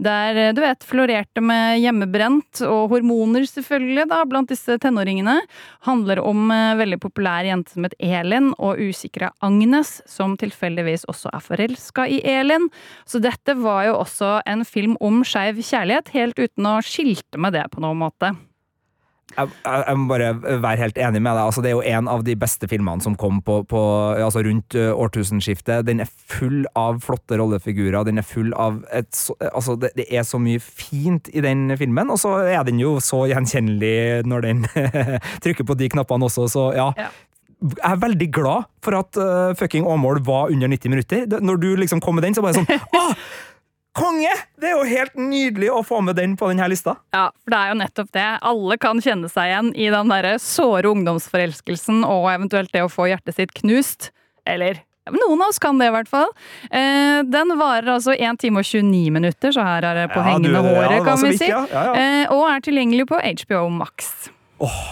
der 0.03 0.41
eh, 0.41 0.53
du 0.55 0.63
vet 0.63 0.87
florerte 0.87 1.43
med 1.43 1.81
hjemmebrent 1.83 2.65
og 2.67 2.95
hormoner, 2.95 3.47
selvfølgelig, 3.47 4.09
da, 4.11 4.23
blant 4.27 4.51
disse 4.51 4.79
tenåringene. 4.83 5.41
Handler 5.87 6.23
om 6.23 6.51
veldig 6.79 6.99
populær 7.03 7.47
jente 7.47 7.75
som 7.75 7.87
het 7.87 7.95
Elin, 8.03 8.53
og 8.59 8.83
usikre 8.83 9.31
Agnes, 9.65 10.03
som 10.07 10.37
tilfeldigvis 10.37 11.07
også 11.09 11.33
er 11.33 11.45
forelska 11.45 12.07
i 12.07 12.21
Elin. 12.29 12.69
Så 13.09 13.21
dette 13.25 13.57
var 13.57 13.89
jo 13.89 14.01
også 14.03 14.41
en 14.47 14.65
film 14.65 14.99
om 15.01 15.23
skeiv 15.25 15.63
kjærlighet, 15.65 16.13
helt 16.15 16.39
uten 16.39 16.69
å 16.69 16.81
skilte 16.85 17.41
med 17.41 17.57
det 17.57 17.71
på 17.73 17.81
noen 17.81 18.05
måte. 18.05 18.35
Jeg, 19.35 19.49
jeg, 19.65 19.97
må 19.99 20.05
bare 20.13 20.29
være 20.63 20.79
helt 20.79 20.99
enig 21.01 21.19
med 21.25 21.33
deg. 21.33 21.47
Altså, 21.49 21.63
det 21.65 21.71
er 21.73 21.79
jo 21.79 21.97
en 21.97 22.11
av 22.13 22.23
de 22.27 22.37
beste 22.39 22.69
filmene 22.71 23.03
som 23.03 23.17
kom 23.19 23.41
på, 23.43 23.63
på, 23.67 23.81
altså 24.21 24.45
rundt 24.45 24.77
årtusenskiftet. 24.77 25.87
Den 25.89 26.05
er 26.05 26.13
full 26.13 26.69
av 26.79 27.01
flotte 27.03 27.41
rollefigurer. 27.41 28.05
Den 28.07 28.21
er 28.21 28.29
full 28.29 28.53
av 28.53 28.83
et, 28.95 29.11
altså, 29.49 29.79
det, 29.81 29.95
det, 29.97 30.07
er 30.13 30.29
så 30.29 30.39
mye 30.39 30.61
fint 30.63 31.33
i 31.33 31.43
den 31.43 31.73
filmen, 31.81 32.13
og 32.13 32.21
så 32.21 32.37
er 32.45 32.63
den 32.69 32.79
jo 32.85 32.99
så 33.03 33.25
gjenkjennelig 33.33 34.29
når 34.29 34.47
den 34.47 34.67
trykker 35.45 35.67
på 35.67 35.81
de 35.81 35.91
knappene 35.97 36.29
også, 36.29 36.47
så 36.53 36.69
ja. 36.77 36.93
ja. 37.01 37.11
Jeg 37.65 37.89
er 37.89 38.01
veldig 38.03 38.29
glad 38.35 38.69
for 38.85 38.99
at 38.99 39.17
uh, 39.17 39.55
fucking 39.57 39.87
Åmål 39.89 40.21
var 40.27 40.53
under 40.53 40.69
90 40.69 40.93
minutter. 40.93 41.41
Når 41.41 41.61
du 41.63 41.71
liksom 41.81 42.03
kom 42.05 42.19
med 42.19 42.27
den, 42.27 42.37
så 42.37 42.45
bare 42.45 42.59
sånn 42.59 42.69
Åh! 43.01 43.13
Konge! 43.95 44.31
Det 44.59 44.73
er 44.73 44.75
jo 44.75 44.87
helt 44.91 45.15
nydelig 45.15 45.69
å 45.71 45.79
få 45.87 46.01
med 46.03 46.19
den 46.19 46.33
på 46.37 46.49
denne 46.51 46.67
lista. 46.73 46.97
Ja, 47.15 47.29
for 47.45 47.55
det 47.55 47.61
er 47.61 47.71
jo 47.71 47.77
nettopp 47.79 48.09
det. 48.17 48.27
Alle 48.51 48.77
kan 48.83 48.99
kjenne 49.03 49.31
seg 49.31 49.53
igjen 49.53 49.69
i 49.79 49.87
den 49.95 50.11
derre 50.11 50.33
såre 50.43 50.91
ungdomsforelskelsen 50.91 52.03
og 52.03 52.27
eventuelt 52.33 52.75
det 52.75 52.83
å 52.83 52.91
få 52.91 53.07
hjertet 53.13 53.39
sitt 53.39 53.55
knust. 53.55 54.11
Eller 54.51 54.83
noen 55.15 55.47
av 55.47 55.55
oss 55.55 55.63
kan 55.63 55.79
det, 55.79 55.93
i 55.93 55.95
hvert 55.95 56.11
fall. 56.11 56.35
Eh, 56.75 57.23
den 57.31 57.55
varer 57.61 57.95
altså 57.95 58.19
1 58.19 58.43
time 58.43 58.65
og 58.65 58.67
29 58.67 59.15
minutter, 59.15 59.55
så 59.55 59.63
her 59.63 59.87
er 59.87 60.03
det 60.03 60.11
på 60.11 60.19
ja, 60.19 60.27
hengende 60.33 60.59
du, 60.59 60.73
håret, 60.75 60.99
ja, 60.99 61.07
kan 61.07 61.23
vi 61.23 61.33
si. 61.39 61.53
Ja, 61.55 61.65
eh, 61.95 62.35
og 62.35 62.49
er 62.51 62.67
tilgjengelig 62.67 63.07
på 63.15 63.23
HBO 63.23 63.69
Max. 63.79 64.15
Oh 64.59 64.83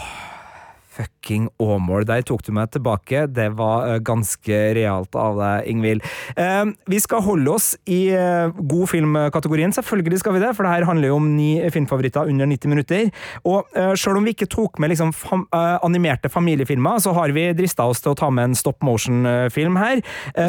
fucking 1.23 1.49
Åmål. 1.59 2.05
Der 2.05 2.21
tok 2.21 2.43
du 2.43 2.51
meg 2.51 2.71
tilbake. 2.71 3.27
Det 3.27 3.55
var 3.55 3.87
eh, 3.87 3.99
ganske 3.99 4.73
realt 4.75 5.15
av 5.15 5.37
deg, 5.39 5.67
Ingvild. 5.71 6.03
Eh, 6.35 6.65
vi 6.87 6.99
skal 6.99 7.21
holde 7.23 7.51
oss 7.51 7.75
i 7.85 8.11
eh, 8.11 8.51
god 8.51 8.89
film-kategorien. 8.89 9.71
Selvfølgelig 9.73 10.19
skal 10.19 10.33
vi 10.33 10.43
det, 10.43 10.53
for 10.55 10.63
det 10.63 10.73
her 10.73 10.87
handler 10.87 11.09
jo 11.09 11.19
om 11.21 11.29
ni 11.35 11.61
filmfavoritter 11.71 12.27
under 12.27 12.45
90 12.45 12.69
minutter. 12.69 13.11
Og 13.45 13.67
selv 13.97 14.17
om 14.17 14.25
vi 14.25 14.33
ikke 14.33 14.49
tok 14.51 14.79
med 14.79 14.91
liksom 14.91 15.11
fam 15.13 15.45
animerte 15.53 16.29
familiefilmer, 16.29 16.99
så 16.99 17.13
har 17.15 17.31
vi 17.35 17.45
drista 17.55 17.85
oss 17.89 18.01
til 18.03 18.13
å 18.13 18.17
ta 18.17 18.29
med 18.33 18.49
en 18.49 18.55
stop 18.57 18.83
motion-film 18.85 19.77
her. 19.79 20.01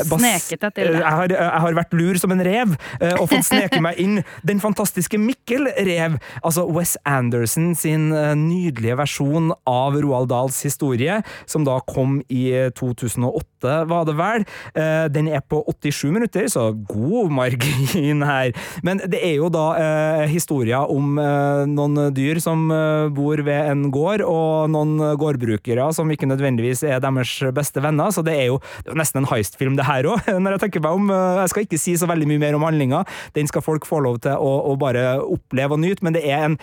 Sneket 0.04 0.62
deg 0.62 0.74
til 0.76 0.90
det. 0.92 1.00
Jeg 1.00 1.16
har, 1.18 1.34
jeg 1.34 1.62
har 1.64 1.76
vært 1.78 1.96
lur 1.96 2.18
som 2.20 2.34
en 2.34 2.42
rev 2.44 2.74
og 3.18 3.26
fått 3.30 3.48
sneke 3.48 3.80
meg 3.84 4.00
inn 4.02 4.20
den 4.46 4.62
fantastiske 4.62 5.18
Mikkel 5.20 5.68
Rev. 5.87 6.18
Altså 6.42 6.66
Wes 6.70 6.96
Anderson 7.08 7.72
sin 7.78 8.10
nydelige 8.12 8.98
versjon 9.00 9.52
av 9.70 9.98
Roald 10.00 10.30
Dahls 10.32 10.63
historie, 10.64 11.22
som 11.46 11.64
da 11.66 11.79
kom 11.87 12.20
i 12.29 12.48
2008. 12.77 13.53
8, 13.64 13.85
var 13.88 14.05
det 14.09 14.14
vel. 14.18 14.44
Eh, 14.74 15.07
den 15.12 15.29
er 15.29 15.40
på 15.40 15.62
87 15.68 16.12
minutter, 16.12 16.46
så 16.50 16.70
god 16.88 17.33
margin 17.33 18.22
her. 18.24 18.53
Men 18.85 19.00
det 19.00 19.20
er 19.24 19.38
jo 19.38 19.50
da 19.53 19.64
eh, 19.81 20.24
historier 20.31 20.90
om 20.90 21.18
eh, 21.20 21.64
noen 21.70 22.11
dyr 22.14 22.40
som 22.42 22.66
eh, 22.72 23.09
bor 23.14 23.40
ved 23.44 23.70
en 23.72 23.88
gård, 23.94 24.24
og 24.24 24.70
noen 24.72 25.16
gårdbrukere 25.20 25.90
som 25.94 26.11
ikke 26.12 26.29
nødvendigvis 26.31 26.85
er 26.87 27.03
deres 27.03 27.37
beste 27.55 27.83
venner, 27.85 28.12
så 28.14 28.24
det 28.24 28.37
er 28.38 28.48
jo, 28.53 28.61
det 28.83 28.90
er 28.90 28.94
jo 28.94 29.00
nesten 29.00 29.22
en 29.22 29.31
heist-film 29.31 29.79
det 29.79 29.88
her 29.88 30.09
òg, 30.11 30.31
når 30.42 30.57
jeg 30.57 30.64
tenker 30.66 30.85
meg 30.85 31.00
om. 31.00 31.12
Jeg 31.40 31.53
skal 31.53 31.66
ikke 31.66 31.81
si 31.81 31.96
så 32.00 32.09
veldig 32.11 32.29
mye 32.31 32.42
mer 32.42 32.59
om 32.59 32.66
handlinga, 32.66 33.05
den 33.37 33.50
skal 33.50 33.64
folk 33.64 33.88
få 33.88 34.03
lov 34.05 34.20
til 34.24 34.37
å, 34.37 34.53
å 34.70 34.77
bare 34.81 35.18
oppleve 35.22 35.77
og 35.77 35.83
nyte, 35.85 36.05
men 36.05 36.16
det 36.16 36.24
er 36.29 36.48
en 36.48 36.59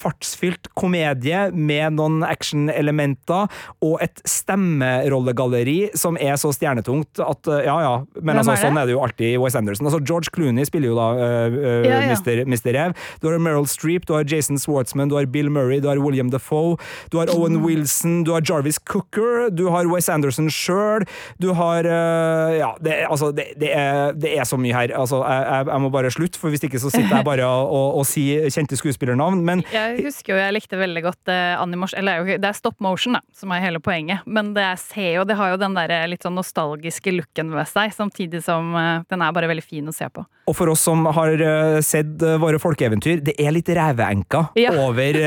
fartsfylt 0.00 0.70
komedie 0.78 1.48
med 1.54 1.98
noen 1.98 2.22
actionelementer 2.26 3.50
og 3.84 3.98
et 4.04 4.22
stemmerollegalleri 4.28 5.94
som 5.98 6.18
er 6.20 6.36
så 6.40 6.43
stjernetungt 6.52 7.20
at 7.24 7.48
eh, 7.48 7.64
ja, 7.64 7.76
ja. 7.80 7.94
Men 8.20 8.40
altså, 8.42 8.56
sånn 8.60 8.76
er 8.76 8.88
det 8.90 8.92
jo 8.96 9.00
alltid 9.04 9.32
i 9.32 9.40
Wes 9.40 9.56
Anderson. 9.56 9.88
Altså, 9.88 10.02
George 10.04 10.28
Clooney 10.34 10.66
spiller 10.68 10.92
jo 10.92 10.98
da 10.98 11.08
uh, 11.16 11.54
uh, 11.54 11.86
Ja, 11.86 12.02
ja. 12.04 12.12
Mr. 12.12 12.44
Mr. 12.44 12.70
Rev. 12.76 12.94
Du 13.22 13.28
har 13.30 13.38
Meryl 13.40 13.68
Streep, 13.70 14.04
du 14.10 14.14
har 14.18 14.26
Jason 14.28 14.58
Swartzman, 14.60 15.08
du 15.08 15.16
har 15.16 15.26
Bill 15.30 15.48
Murray, 15.50 15.80
du 15.80 15.88
har 15.88 16.00
William 16.02 16.30
Defoe, 16.34 16.76
du 17.10 17.18
har 17.22 17.32
Owen 17.32 17.54
Mm. 17.54 17.64
Wilson, 17.64 18.24
du 18.26 18.32
har 18.34 18.42
Jarvis 18.42 18.78
Cooker, 18.78 19.48
du 19.50 19.68
har 19.70 19.86
Wes 19.86 20.08
Anderson 20.10 20.48
sjøl, 20.50 21.04
du 21.38 21.52
har 21.54 21.86
uh, 21.86 22.50
Ja, 22.58 22.72
det, 22.82 23.04
altså, 23.08 23.30
det, 23.32 23.52
det, 23.60 23.70
er, 23.72 24.12
det 24.12 24.32
er 24.38 24.44
så 24.48 24.58
mye 24.60 24.74
her. 24.74 24.92
Altså, 24.98 25.20
jeg, 25.22 25.68
jeg, 25.70 25.80
må 25.84 25.90
bare 25.94 26.10
slutte, 26.10 26.40
for 26.40 26.50
hvis 26.50 26.64
ikke 26.66 26.80
så 26.82 26.90
sitter 26.90 27.14
jeg 27.20 27.26
bare 27.26 27.46
og, 27.46 27.70
og, 27.70 28.00
og 28.00 28.06
sier 28.08 28.48
kjente 28.50 28.76
skuespillernavn. 28.78 29.42
Men 29.46 29.62
Jeg 29.72 30.02
husker 30.04 30.34
jo 30.34 30.40
jeg 30.40 30.54
likte 30.56 30.78
veldig 30.80 31.02
godt 31.04 31.30
eh, 31.32 31.54
animasjon 31.60 32.00
Eller 32.02 32.34
det 32.40 32.48
er 32.48 32.56
stop 32.56 32.80
motion, 32.84 33.16
da, 33.18 33.22
som 33.36 33.52
er 33.54 33.62
hele 33.64 33.80
poenget. 33.84 34.24
Men 34.26 34.52
det 34.56 34.64
jeg 34.64 34.82
ser 34.82 35.10
jo, 35.18 35.24
det 35.28 35.36
har 35.38 35.54
jo 35.54 35.60
den 35.62 35.76
der 35.78 35.92
eh, 35.94 36.06
litt 36.10 36.26
sånn 36.26 36.33
nostalgiske 36.36 37.12
looken 37.14 37.52
ved 37.54 37.68
seg, 37.70 37.94
samtidig 37.94 38.42
som 38.44 38.74
eh, 38.78 39.04
den 39.10 39.24
er 39.24 39.34
bare 39.36 39.50
veldig 39.50 39.64
fin 39.64 39.88
å 39.90 39.94
se 39.94 40.08
på. 40.12 40.24
Og 40.50 40.56
for 40.58 40.72
oss 40.72 40.84
som 40.84 41.06
har 41.16 41.32
eh, 41.34 41.78
sett 41.84 42.22
eh, 42.22 42.36
våre 42.42 42.60
folkeeventyr, 42.62 43.22
det 43.24 43.36
er 43.40 43.54
litt 43.54 43.70
ræveenka 43.74 44.46
Ja. 44.60 44.74
over, 44.84 45.20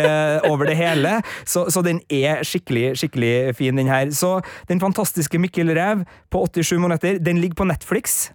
over 0.49 0.69
det 0.71 0.77
hele. 0.79 1.17
Så, 1.47 1.67
så 1.73 1.83
den 1.85 2.01
er 2.13 2.43
skikkelig, 2.47 2.95
skikkelig 3.01 3.33
fin, 3.57 3.77
den 3.77 3.91
her. 3.91 4.11
Så 4.15 4.37
den 4.69 4.83
fantastiske 4.83 5.39
Mikkel 5.41 5.73
Ræv 5.77 6.05
på 6.33 6.45
87 6.47 6.77
måneder, 6.83 7.21
den 7.23 7.41
ligger 7.43 7.63
på 7.63 7.69
Netflix. 7.69 8.27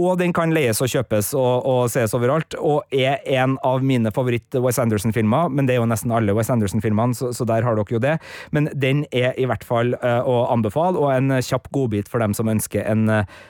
Og 0.00 0.16
den 0.18 0.32
kan 0.32 0.54
leies 0.56 0.80
og 0.80 0.88
kjøpes 0.88 1.34
og, 1.36 1.66
og 1.68 1.82
ses 1.92 2.14
overalt, 2.16 2.56
og 2.56 2.88
er 2.96 3.20
en 3.36 3.58
av 3.66 3.84
mine 3.84 4.08
favoritt-Wes 4.14 4.80
Anderson-filmer. 4.80 5.52
Men 5.52 5.68
det 5.68 5.76
er 5.76 5.82
jo 5.82 5.88
nesten 5.90 6.14
alle 6.16 6.32
Wes 6.36 6.48
Anderson-filmene, 6.50 7.16
så, 7.18 7.28
så 7.36 7.44
der 7.48 7.66
har 7.66 7.76
dere 7.76 7.98
jo 7.98 8.00
det. 8.02 8.16
Men 8.56 8.70
den 8.72 9.04
er 9.12 9.36
i 9.36 9.44
hvert 9.48 9.66
fall 9.68 9.92
uh, 10.00 10.24
å 10.24 10.46
anbefale, 10.54 10.96
og 10.96 11.12
en 11.12 11.36
kjapp 11.44 11.68
godbit 11.76 12.08
for 12.08 12.24
dem 12.24 12.32
som 12.36 12.48
ønsker 12.48 12.88
en 12.88 13.04
uh, 13.12 13.40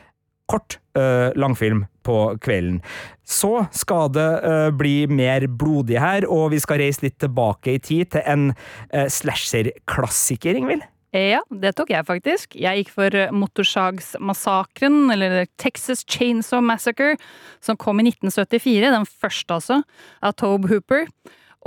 kort 0.50 0.80
uh, 0.98 1.30
langfilm 1.38 1.86
på 2.02 2.18
kvelden. 2.42 2.80
Så 3.22 3.68
skal 3.70 4.10
det 4.12 4.28
uh, 4.42 4.68
bli 4.74 5.06
mer 5.06 5.46
blodig 5.46 6.00
her, 6.02 6.26
og 6.26 6.50
vi 6.52 6.60
skal 6.62 6.82
reise 6.82 7.06
litt 7.06 7.20
tilbake 7.22 7.76
i 7.76 7.82
tid 7.82 8.12
til 8.16 8.26
en 8.26 8.50
uh, 8.50 9.06
slasher-klassiker, 9.06 10.58
Ingvild. 10.58 10.84
Ja, 11.12 11.42
det 11.52 11.74
tok 11.76 11.90
jeg 11.92 12.06
faktisk. 12.08 12.54
Jeg 12.56 12.80
gikk 12.80 12.90
for 12.94 13.12
eh, 13.12 13.32
Motorsagsmassakren, 13.36 15.10
eller 15.12 15.44
Texas 15.60 16.06
Chainsaw 16.08 16.62
Massacre, 16.64 17.18
som 17.60 17.76
kom 17.76 18.00
i 18.00 18.06
1974, 18.08 18.88
den 18.94 19.04
første 19.04 19.58
altså, 19.58 19.82
av 20.24 20.32
Tobe 20.40 20.70
Hooper. 20.72 21.04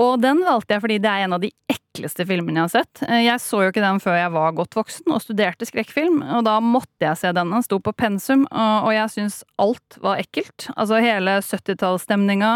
Og 0.01 0.17
den 0.19 0.41
valgte 0.43 0.73
jeg 0.75 0.83
fordi 0.83 0.97
det 0.99 1.11
er 1.11 1.27
en 1.27 1.37
av 1.37 1.43
de 1.45 1.51
ekleste 1.71 2.25
filmene 2.27 2.57
jeg 2.57 2.65
har 2.65 2.73
sett. 2.73 3.03
Eh, 3.05 3.21
Jeg 3.27 3.43
så 3.45 3.61
jo 3.61 3.69
ikke 3.69 3.85
den 3.85 4.01
før 4.01 4.17
jeg 4.17 4.33
var 4.33 4.57
godt 4.57 4.75
voksen 4.81 5.13
og 5.13 5.21
studerte 5.23 5.69
skrekkfilm, 5.69 6.23
og 6.25 6.41
da 6.49 6.57
måtte 6.59 7.05
jeg 7.05 7.21
se 7.21 7.31
den. 7.37 7.53
Den 7.53 7.69
sto 7.69 7.77
på 7.79 7.93
pensum, 7.93 8.47
og 8.49 8.91
jeg 8.97 9.13
syns 9.13 9.43
alt 9.61 10.01
var 10.01 10.25
ekkelt. 10.25 10.71
Altså 10.73 11.03
hele 11.05 11.37
70-tallsstemninga, 11.45 12.55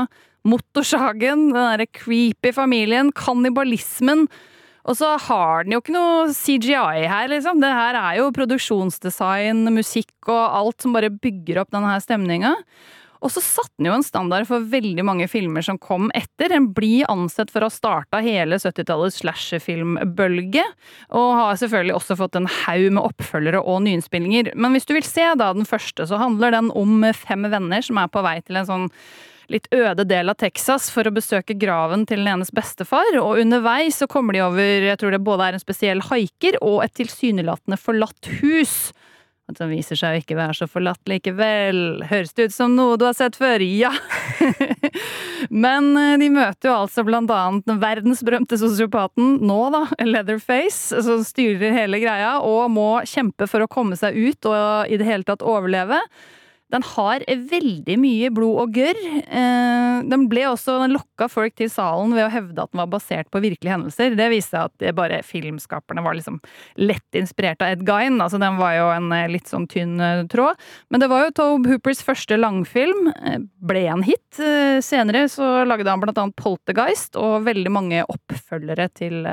motorsagen, 0.49 1.51
den 1.53 1.59
derre 1.69 1.85
creepy 1.85 2.49
familien, 2.55 3.13
kannibalismen. 3.13 4.25
Og 4.87 4.95
så 4.99 5.15
har 5.27 5.65
den 5.65 5.75
jo 5.75 5.81
ikke 5.83 5.95
noe 5.95 6.29
CGI 6.35 7.07
her, 7.09 7.27
liksom. 7.31 7.59
Det 7.63 7.73
her 7.73 7.97
er 7.99 8.21
jo 8.21 8.29
produksjonsdesign, 8.35 9.65
musikk 9.75 10.31
og 10.31 10.39
alt 10.61 10.85
som 10.85 10.95
bare 10.95 11.11
bygger 11.11 11.61
opp 11.63 11.75
denne 11.75 11.97
stemninga. 12.03 12.55
Og 13.19 13.33
så 13.33 13.41
satte 13.43 13.75
den 13.75 13.89
jo 13.89 13.97
en 13.97 14.05
standard 14.05 14.47
for 14.47 14.63
veldig 14.71 15.03
mange 15.03 15.27
filmer 15.27 15.63
som 15.65 15.79
kom 15.81 16.07
etter. 16.15 16.47
Den 16.53 16.69
blir 16.75 17.09
ansett 17.11 17.51
for 17.51 17.65
å 17.65 17.67
ha 17.67 17.73
starta 17.73 18.21
hele 18.23 18.55
70-tallets 18.61 19.19
slasherfilmbølge, 19.19 20.63
og 21.11 21.33
har 21.35 21.59
selvfølgelig 21.59 21.97
også 21.97 22.15
fått 22.21 22.39
en 22.39 22.47
haug 22.61 22.87
med 22.95 23.03
oppfølgere 23.03 23.59
og 23.59 23.83
nyinnspillinger. 23.87 24.53
Men 24.55 24.75
hvis 24.75 24.87
du 24.87 24.95
vil 24.95 25.07
se 25.07 25.27
da 25.35 25.51
den 25.55 25.67
første, 25.67 26.07
så 26.07 26.21
handler 26.21 26.55
den 26.55 26.71
om 26.71 27.03
fem 27.17 27.43
venner 27.51 27.83
som 27.83 27.99
er 27.99 28.11
på 28.11 28.23
vei 28.23 28.37
til 28.39 28.61
en 28.61 28.71
sånn 28.71 28.87
litt 29.53 29.67
øde 29.73 30.05
del 30.07 30.31
av 30.31 30.37
Texas 30.39 30.89
for 30.93 31.07
å 31.07 31.13
besøke 31.15 31.57
graven 31.59 32.05
til 32.09 32.21
den 32.21 32.31
enes 32.35 32.53
bestefar, 32.55 33.17
og 33.21 33.41
underveis 33.41 33.99
så 34.01 34.07
kommer 34.09 34.37
de 34.37 34.45
over 34.45 34.87
jeg 34.89 35.01
tror 35.01 35.15
det 35.15 35.23
både 35.25 35.49
er 35.49 35.57
en 35.57 35.63
spesiell 35.63 36.03
haiker 36.09 36.59
og 36.61 36.83
et 36.85 36.95
tilsynelatende 36.99 37.79
forlatt 37.81 38.31
hus. 38.41 38.91
Som 39.57 39.71
viser 39.71 39.97
seg 39.97 40.13
å 40.13 40.21
ikke 40.21 40.37
være 40.37 40.53
så 40.59 40.67
forlatt 40.69 41.09
likevel. 41.09 42.03
Høres 42.05 42.35
det 42.37 42.49
ut 42.49 42.53
som 42.53 42.75
noe 42.77 42.99
du 43.01 43.07
har 43.07 43.15
sett 43.17 43.37
før? 43.39 43.63
Ja! 43.65 43.89
Men 45.65 45.89
eh, 45.97 46.17
de 46.21 46.27
møter 46.33 46.69
jo 46.69 46.75
altså 46.75 47.01
blant 47.07 47.31
annet 47.33 47.65
den 47.65 47.79
verdensberømte 47.81 48.59
sosiopaten, 48.61 49.39
nå 49.49 49.59
da, 49.73 49.87
Leatherface, 50.05 51.01
som 51.05 51.23
styrer 51.25 51.73
hele 51.73 52.01
greia 52.03 52.35
og 52.45 52.69
må 52.75 52.89
kjempe 53.09 53.49
for 53.49 53.65
å 53.65 53.71
komme 53.71 53.97
seg 53.97 54.19
ut 54.19 54.51
og 54.51 54.91
i 54.91 54.99
det 55.01 55.09
hele 55.09 55.25
tatt 55.25 55.41
overleve. 55.41 55.97
Den 56.69 56.83
har 56.85 57.23
veldig 57.27 57.95
mye 57.97 58.29
blod 58.33 58.59
og 58.63 58.75
gørr. 58.77 58.99
Eh, 59.25 60.01
Den 60.09 60.27
ble 60.31 60.45
også 60.47 60.77
lokka 60.89 61.27
folk 61.31 61.55
til 61.57 61.69
salen 61.73 62.13
ved 62.15 62.27
å 62.27 62.31
hevde 62.31 62.61
at 62.61 62.71
den 62.71 62.81
var 62.83 62.91
basert 62.93 63.29
på 63.33 63.41
virkelige 63.41 63.73
hendelser. 63.73 64.13
Det 64.15 64.29
viste 64.31 64.53
seg 64.53 64.69
at 64.69 64.95
bare 64.95 65.21
filmskaperne 65.25 66.03
var 66.05 66.15
liksom 66.15 66.37
lett 66.77 67.17
inspirert 67.17 67.61
av 67.65 67.73
Ed 67.73 67.83
Gein. 67.87 68.19
Altså, 68.21 68.39
den 68.41 68.59
var 68.61 68.75
jo 68.77 68.85
en 68.93 69.09
eh, 69.15 69.27
litt 69.33 69.49
sånn 69.49 69.65
tynn 69.71 69.97
eh, 69.99 70.23
tråd. 70.29 70.61
Men 70.93 71.03
det 71.03 71.09
var 71.11 71.25
jo 71.25 71.33
Tobe 71.39 71.73
Hoopers 71.73 72.03
første 72.05 72.37
langfilm. 72.37 73.09
Ble 73.65 73.83
en 73.89 74.05
hit. 74.05 74.39
Senere 74.85 75.25
så 75.31 75.65
lagde 75.67 75.89
han 75.89 76.01
blant 76.01 76.17
annet 76.21 76.37
Poltergeist 76.39 77.17
og 77.19 77.47
veldig 77.47 77.71
mange 77.73 78.03
oppfølgere 78.09 78.87
til, 78.95 79.25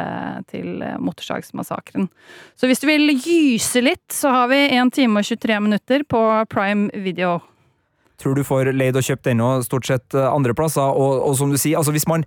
til 0.51 0.83
Motorsagsmassakren. 1.03 2.09
Så 2.57 2.68
hvis 2.70 2.81
du 2.83 2.88
vil 2.88 3.12
gyse 3.14 3.83
litt, 3.85 4.05
så 4.12 4.33
har 4.33 4.51
vi 4.53 4.62
1 4.72 4.94
time 4.96 5.20
og 5.20 5.29
23 5.29 5.61
minutter 5.62 6.05
på 6.09 6.22
Prime 6.53 6.88
Video. 7.05 7.25
Tror 8.22 8.37
du 8.37 8.44
får 8.46 8.72
leid 8.72 8.96
og 8.96 9.07
kjøpt 9.07 9.33
òg, 9.35 9.64
stort 9.66 9.88
sett 9.88 10.14
andreplasser. 10.14 10.37
andre 10.37 10.55
plasser. 10.55 11.00
Og, 11.00 11.24
og 11.29 11.37
som 11.38 11.50
du 11.52 11.59
sier, 11.61 11.79
altså 11.79 11.92
hvis 11.94 12.09
man 12.09 12.24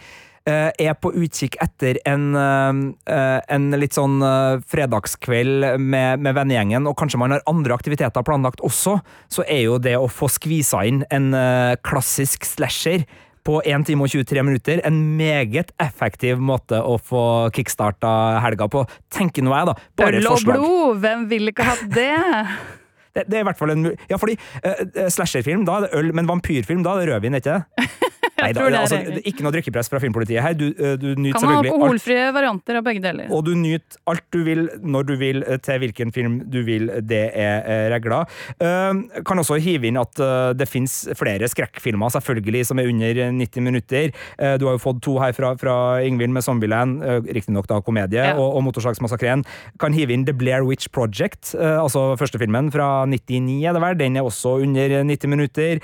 eh, 0.49 0.69
er 0.79 0.97
på 0.99 1.11
utkikk 1.13 1.57
etter 1.63 1.99
en, 2.09 2.27
eh, 2.37 2.81
eh, 3.13 3.39
en 3.55 3.69
litt 3.79 3.97
sånn 3.97 4.19
eh, 4.25 4.59
fredagskveld 4.69 5.79
med, 5.79 6.25
med 6.25 6.37
vennegjengen, 6.37 6.87
og 6.89 6.97
kanskje 6.99 7.21
man 7.21 7.35
har 7.35 7.45
andre 7.49 7.75
aktiviteter 7.77 8.25
planlagt 8.25 8.63
også, 8.65 8.99
så 9.31 9.47
er 9.47 9.65
jo 9.65 9.79
det 9.81 9.97
å 9.99 10.09
få 10.11 10.29
skvisa 10.31 10.85
inn 10.89 11.03
en 11.13 11.33
eh, 11.37 11.75
klassisk 11.85 12.47
slasher 12.47 13.05
på 13.47 13.61
1 13.65 13.87
time 13.87 14.05
og 14.05 14.11
23 14.11 14.43
minutter 14.45 14.81
en 14.85 14.97
meget 15.17 15.71
effektiv 15.81 16.41
måte 16.43 16.77
å 16.83 16.97
få 17.01 17.23
kickstarta 17.55 18.11
helga 18.43 18.67
på, 18.69 18.83
tenker 19.15 19.45
nå 19.45 19.55
jeg, 19.55 19.71
da. 19.71 19.77
Bare 19.97 20.19
Øl 20.19 20.33
og 20.33 20.43
blod, 20.45 20.99
hvem 21.05 21.25
ville 21.31 21.55
ikke 21.55 21.71
hatt 21.71 21.87
det? 21.95 22.11
Det, 23.15 23.25
det 23.27 23.39
er 23.39 23.43
i 23.43 23.47
hvert 23.49 23.57
fall 23.59 23.73
en 23.73 23.87
Ja, 24.09 24.17
fordi 24.21 24.35
eh, 24.63 25.07
slasherfilm, 25.11 25.65
da 25.67 25.79
er 25.79 25.87
det 25.87 25.89
øl, 25.99 26.11
men 26.15 26.29
vampyrfilm, 26.29 26.83
da 26.85 26.95
er 26.95 27.05
det 27.05 27.13
rødvin, 27.13 27.39
ikke 27.39 27.57
det? 27.57 27.89
Nei, 28.41 28.51
da, 28.55 28.65
altså, 28.81 28.99
ikke 29.27 29.43
noe 29.45 29.53
drikkepress 29.55 29.89
fra 29.91 29.99
filmpolitiet 30.01 30.41
her. 30.43 30.53
Du, 30.57 30.67
eh, 30.71 30.95
du 30.99 31.07
nyter 31.15 31.35
Kan 31.39 31.47
ha 31.47 31.55
selvfølgelig 31.55 31.71
alt. 31.71 31.75
alkoholfrie 31.75 32.25
varianter 32.35 32.79
av 32.79 32.83
begge 32.85 33.01
deler. 33.03 33.29
Og 33.35 33.43
du 33.45 33.51
nyter 33.57 33.99
alt 34.11 34.25
du 34.31 34.39
vil, 34.45 34.65
når 34.83 35.07
du 35.09 35.13
vil, 35.19 35.43
eh, 35.43 35.57
til 35.57 35.79
hvilken 35.83 36.13
film 36.15 36.39
du 36.49 36.59
vil. 36.67 36.87
Det 37.01 37.21
er 37.35 37.63
eh, 37.65 37.85
regla. 37.93 38.21
Uh, 38.61 39.01
kan 39.25 39.39
også 39.41 39.57
hive 39.61 39.87
inn 39.89 39.97
at 39.99 40.19
det 40.57 40.67
fins 40.69 41.07
flere 41.17 41.47
skrekkfilmer, 41.49 42.11
selvfølgelig, 42.13 42.65
som 42.67 42.79
er 42.79 42.89
under 42.89 43.19
90 43.31 43.61
minutter. 43.63 44.11
Du 44.59 44.65
har 44.67 44.75
jo 44.75 44.81
fått 44.81 45.01
to 45.05 45.17
her 45.19 45.31
fra, 45.35 45.53
fra 45.59 45.75
Ingvild 46.05 46.31
med 46.33 46.43
Zombieland, 46.43 47.01
riktignok 47.29 47.67
da 47.69 47.79
komedie, 47.81 48.19
Ja. 48.19 48.33
og, 48.37 48.55
og 48.57 48.63
Motorsagsmassakren. 48.67 49.43
Kan 49.79 49.93
hive 49.93 50.13
inn 50.13 50.25
The 50.25 50.33
Blair 50.33 50.63
Witch 50.67 50.89
Project, 50.91 51.53
altså 51.55 52.15
første 52.19 52.39
filmen 52.41 52.71
fra 52.73 53.05
99, 53.05 53.63
er 53.65 53.73
det 53.73 53.81
vel. 53.83 53.97
Den 53.99 54.17
er 54.17 54.23
også 54.27 54.57
under 54.63 55.03
90 55.03 55.27
minutter. 55.29 55.79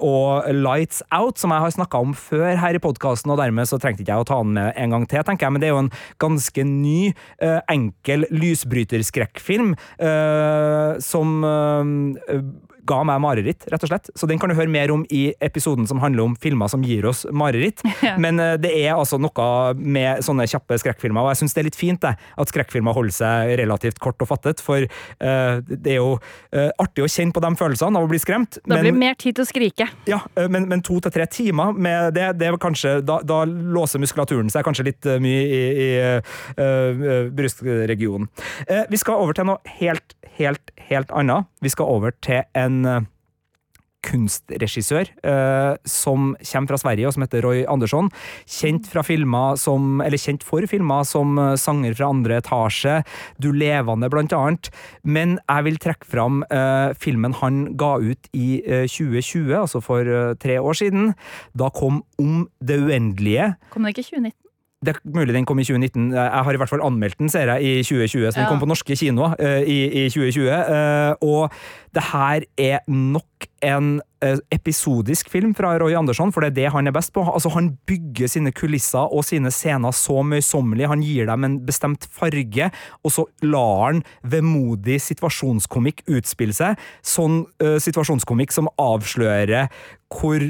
Og 0.00 0.44
Lights 0.54 1.02
Out, 1.12 1.38
som 1.38 1.50
jeg 1.50 1.60
har 1.60 1.70
snakka 1.70 1.89
om 1.98 2.14
før 2.14 2.54
her 2.60 2.76
i 2.76 2.82
podkasten, 2.82 3.32
og 3.32 3.40
dermed 3.40 3.66
så 3.66 3.80
trengte 3.80 4.04
ikke 4.04 4.14
jeg 4.14 4.24
å 4.24 4.28
ta 4.28 4.38
den 4.42 4.54
med 4.54 4.72
en 4.76 4.94
gang 4.94 5.06
til, 5.10 5.24
tenker 5.26 5.46
jeg. 5.46 5.54
Men 5.54 5.62
det 5.62 5.70
er 5.70 5.74
jo 5.74 5.84
en 5.84 5.92
ganske 6.22 6.66
ny, 6.68 7.12
eh, 7.42 7.60
enkel 7.72 8.26
lysbryterskrekkfilm 8.30 9.74
eh, 9.98 11.00
som 11.02 11.44
eh, 11.44 12.42
ga 12.88 13.00
meg 13.06 13.20
mareritt, 13.22 13.66
rett 13.70 13.84
og 13.84 13.90
slett. 13.90 14.10
Så 14.18 14.28
den 14.30 14.40
kan 14.40 14.50
du 14.50 14.56
høre 14.58 14.70
mer 14.70 14.92
om 14.94 15.04
i 15.10 15.30
episoden 15.44 15.88
som 15.88 16.00
handler 16.02 16.26
om 16.26 16.36
filmer 16.40 16.70
som 16.70 16.84
gir 16.86 17.08
oss 17.10 17.26
mareritt. 17.30 17.84
Ja. 18.00 18.14
Men 18.16 18.40
eh, 18.40 18.54
det 18.56 18.70
er 18.72 18.94
altså 18.94 19.18
noe 19.20 19.46
med 19.76 20.22
sånne 20.24 20.46
kjappe 20.48 20.78
skrekkfilmer, 20.80 21.20
og 21.20 21.34
jeg 21.34 21.40
syns 21.42 21.52
det 21.52 21.60
er 21.60 21.66
litt 21.66 21.76
fint 21.76 22.00
det, 22.00 22.14
at 22.16 22.50
skrekkfilmer 22.52 22.94
holder 22.96 23.12
seg 23.12 23.50
relativt 23.60 23.98
kort 24.00 24.22
og 24.24 24.30
fattet, 24.30 24.62
for 24.64 24.86
uh, 24.86 25.56
det 25.68 25.92
er 25.92 25.98
jo 25.98 26.14
uh, 26.16 26.70
artig 26.80 27.04
å 27.04 27.10
kjenne 27.10 27.34
på 27.36 27.42
de 27.44 27.50
følelsene 27.60 28.00
av 28.00 28.06
å 28.06 28.10
bli 28.10 28.20
skremt. 28.22 28.56
Da 28.64 28.78
blir 28.80 28.88
det 28.88 29.02
mer 29.02 29.18
tid 29.20 29.36
til 29.36 29.44
å 29.44 29.48
skrike. 29.50 29.88
Ja, 30.08 30.22
men, 30.40 30.64
men 30.70 30.84
to 30.86 30.96
til 31.04 31.12
tre 31.12 31.26
timer 31.30 31.76
med 31.76 32.16
det, 32.16 32.30
det 32.40 32.54
kanskje 32.62 32.96
da, 33.04 33.18
da 33.26 33.42
låser 33.44 34.00
muskulaturen 34.00 34.48
seg 34.52 34.64
kanskje 34.66 34.88
litt 34.88 35.10
mye 35.20 35.44
i, 35.44 35.62
i 35.84 35.90
uh, 36.16 37.28
brystregionen. 37.36 38.30
Vi 38.88 39.00
skal 39.02 39.20
over 39.20 39.36
til 39.36 39.50
noe 39.50 39.76
helt, 39.80 40.16
helt, 40.38 40.72
helt 40.88 41.12
annet. 41.12 41.50
Vi 41.60 41.72
skal 41.72 41.90
over 41.98 42.16
til 42.24 42.46
en 42.56 42.79
eh, 42.86 43.08
kunstregissør 44.06 45.10
eh, 45.26 45.74
som 45.88 46.32
kommer 46.40 46.72
fra 46.72 46.80
Sverige, 46.80 47.08
og 47.08 47.14
som 47.14 47.24
heter 47.24 47.44
Roy 47.44 47.62
Andersson. 47.68 48.10
Kjent, 48.48 48.88
som, 49.60 50.02
kjent 50.24 50.46
for 50.46 50.66
filmer 50.70 51.06
som 51.08 51.38
eh, 51.38 51.56
Sanger 51.60 51.96
fra 51.98 52.10
andre 52.12 52.40
etasje, 52.40 53.00
Du 53.40 53.50
levende, 53.52 54.10
blant 54.12 54.32
annet. 54.36 54.70
Men 55.04 55.38
jeg 55.42 55.66
vil 55.68 55.80
trekke 55.82 56.08
fram 56.08 56.42
eh, 56.50 56.96
filmen 56.98 57.36
han 57.40 57.62
ga 57.80 57.96
ut 58.00 58.30
i 58.32 58.62
eh, 58.64 58.86
2020, 58.88 59.54
altså 59.62 59.82
for 59.84 60.06
eh, 60.06 60.34
tre 60.40 60.60
år 60.60 60.80
siden. 60.80 61.12
Da 61.52 61.70
kom 61.70 62.02
Om 62.20 62.48
det 62.60 62.76
uendelige. 62.80 63.54
Kom 63.72 63.84
det 63.84 63.94
ikke 63.94 64.02
i 64.04 64.10
2019? 64.10 64.49
Det 64.80 64.94
er 64.94 65.00
mulig 65.12 65.34
den 65.36 65.44
kom 65.44 65.58
i 65.60 65.64
2019. 65.66 66.14
Jeg 66.16 66.44
har 66.44 66.56
i 66.56 66.56
hvert 66.56 66.70
fall 66.70 66.80
anmeldt 66.80 67.18
den, 67.20 67.28
ser 67.28 67.50
jeg, 67.52 67.60
i 67.62 67.82
2020. 67.84 68.30
Så 68.32 68.38
den 68.38 68.46
Ja. 68.46 68.48
kom 68.48 68.62
på 68.62 68.68
norske 68.70 68.96
kinoer 68.96 69.34
uh, 69.36 69.60
i, 69.60 70.06
i 70.06 70.08
2020. 70.08 70.48
Uh, 70.48 71.12
og 71.20 71.52
det 71.92 72.02
her 72.08 72.46
er 72.56 72.78
nok 72.88 73.48
en 73.66 74.00
eh, 74.24 74.38
episodisk 74.54 75.28
film 75.28 75.52
fra 75.54 75.74
Roy 75.76 75.92
Andersson, 75.98 76.32
for 76.32 76.40
det 76.40 76.52
er 76.52 76.56
det 76.56 76.72
han 76.72 76.86
er 76.86 76.94
best 76.96 77.12
på. 77.12 77.20
Altså, 77.28 77.50
han 77.52 77.76
bygger 77.86 78.30
sine 78.30 78.52
kulisser 78.56 79.04
og 79.12 79.24
sine 79.24 79.50
scener 79.52 79.92
så 79.92 80.22
møysommelig. 80.24 80.88
Han 80.88 81.02
gir 81.04 81.26
dem 81.28 81.44
en 81.44 81.58
bestemt 81.66 82.06
farge, 82.08 82.70
og 83.04 83.12
så 83.12 83.26
lar 83.42 83.90
han 83.90 84.02
vemodig 84.24 85.00
situasjonskomikk 85.02 86.06
utspille 86.08 86.56
seg. 86.56 86.80
Sånn 87.04 87.42
uh, 87.60 87.76
situasjonskomikk 87.76 88.54
som 88.56 88.70
avslører 88.80 89.68
hvor 90.08 90.40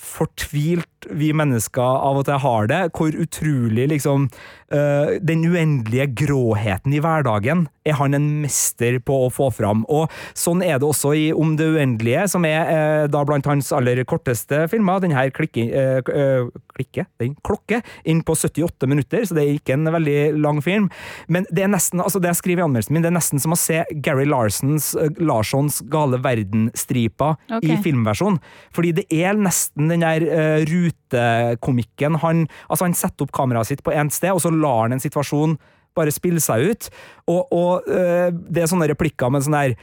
fortvilt 0.00 0.99
vi 1.10 1.32
mennesker 1.36 1.82
av 1.82 2.20
og 2.20 2.26
til 2.28 2.40
har 2.42 2.70
det. 2.70 2.80
Hvor 2.96 3.14
utrolig 3.14 3.88
liksom 3.92 4.28
eh, 4.72 5.16
Den 5.20 5.44
uendelige 5.46 6.08
gråheten 6.24 6.94
i 6.94 7.02
hverdagen 7.02 7.66
er 7.88 7.96
han 7.96 8.14
en 8.14 8.28
mester 8.42 8.98
på 9.02 9.16
å 9.26 9.30
få 9.32 9.48
fram. 9.54 9.84
Og 9.88 10.10
sånn 10.36 10.62
er 10.64 10.78
det 10.78 10.88
også 10.88 11.14
i 11.16 11.26
Om 11.32 11.56
det 11.58 11.70
uendelige, 11.74 12.26
som 12.30 12.44
er 12.48 12.70
eh, 12.70 13.04
da 13.10 13.24
blant 13.26 13.48
hans 13.48 13.70
aller 13.76 14.02
korteste 14.04 14.66
filmer. 14.70 15.00
Den 15.02 15.14
her 15.16 15.32
klikke, 15.34 15.66
eh, 15.66 16.50
klikke, 16.76 17.06
den 17.22 17.36
klokke, 17.46 17.80
inn 18.04 18.22
på 18.26 18.36
78 18.36 18.88
minutter, 18.90 19.24
så 19.24 19.36
det 19.36 19.44
er 19.44 19.58
ikke 19.58 19.76
en 19.76 19.90
veldig 19.92 20.18
lang 20.40 20.60
film. 20.64 20.90
Men 21.28 21.46
det 21.50 21.64
er 21.64 21.72
nesten, 21.72 22.02
altså 22.02 22.20
det 22.20 22.32
jeg 22.34 22.40
skriver 22.42 22.64
i 22.64 22.68
anmeldelsen 22.68 22.96
min, 22.96 23.04
det 23.04 23.10
er 23.12 23.16
nesten 23.16 23.42
som 23.42 23.54
å 23.56 23.58
se 23.58 23.82
Gary 24.04 24.26
Larsons, 24.28 24.92
Larssons 25.18 25.80
Gale 25.90 26.20
verden-stripa 26.22 27.34
okay. 27.48 27.72
i 27.72 27.78
filmversjon. 27.84 28.40
Fordi 28.76 28.92
det 29.00 29.06
er 29.14 29.38
nesten 29.38 29.90
den 29.90 30.04
der 30.04 30.26
eh, 30.26 30.66
rutekomikken. 30.90 32.20
Han, 32.24 32.44
altså 32.68 32.88
han 32.88 32.98
setter 32.98 33.26
opp 33.26 33.34
kameraet 33.36 33.72
sitt 33.72 33.84
på 33.86 33.94
ett 33.94 34.14
sted, 34.14 34.34
og 34.34 34.42
så 34.44 34.52
lar 34.54 34.86
han 34.86 34.98
en 34.98 35.02
situasjon 35.02 35.56
bare 35.98 36.14
spille 36.14 36.42
seg 36.42 36.70
ut. 36.70 36.92
Og, 37.30 37.42
og 37.50 37.90
øh, 37.90 38.30
det 38.30 38.64
er 38.64 38.70
sånne 38.70 38.90
replikker 38.92 39.32
med 39.32 39.46
sånn 39.46 39.58
der 39.58 39.76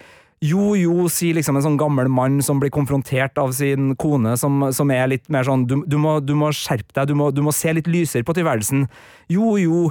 jo, 0.46 0.76
jo, 0.78 1.08
sier 1.10 1.34
liksom 1.34 1.58
en 1.58 1.66
sånn 1.66 1.80
gammel 1.82 2.12
mann 2.14 2.38
som 2.46 2.60
blir 2.62 2.70
konfrontert 2.74 3.40
av 3.42 3.56
sin 3.58 3.96
kone, 3.98 4.36
som, 4.38 4.68
som 4.76 4.92
er 4.94 5.10
litt 5.10 5.26
mer 5.34 5.48
sånn 5.48 5.66
du, 5.66 5.80
du, 5.90 5.98
må, 6.02 6.20
du 6.22 6.36
må 6.38 6.52
skjerpe 6.54 6.94
deg, 6.94 7.10
du 7.10 7.18
må, 7.18 7.32
du 7.34 7.42
må 7.46 7.54
se 7.56 7.74
litt 7.74 7.90
lysere 7.90 8.28
på 8.28 8.36
tilværelsen. 8.38 8.86
Jo, 9.34 9.56
jo. 9.58 9.88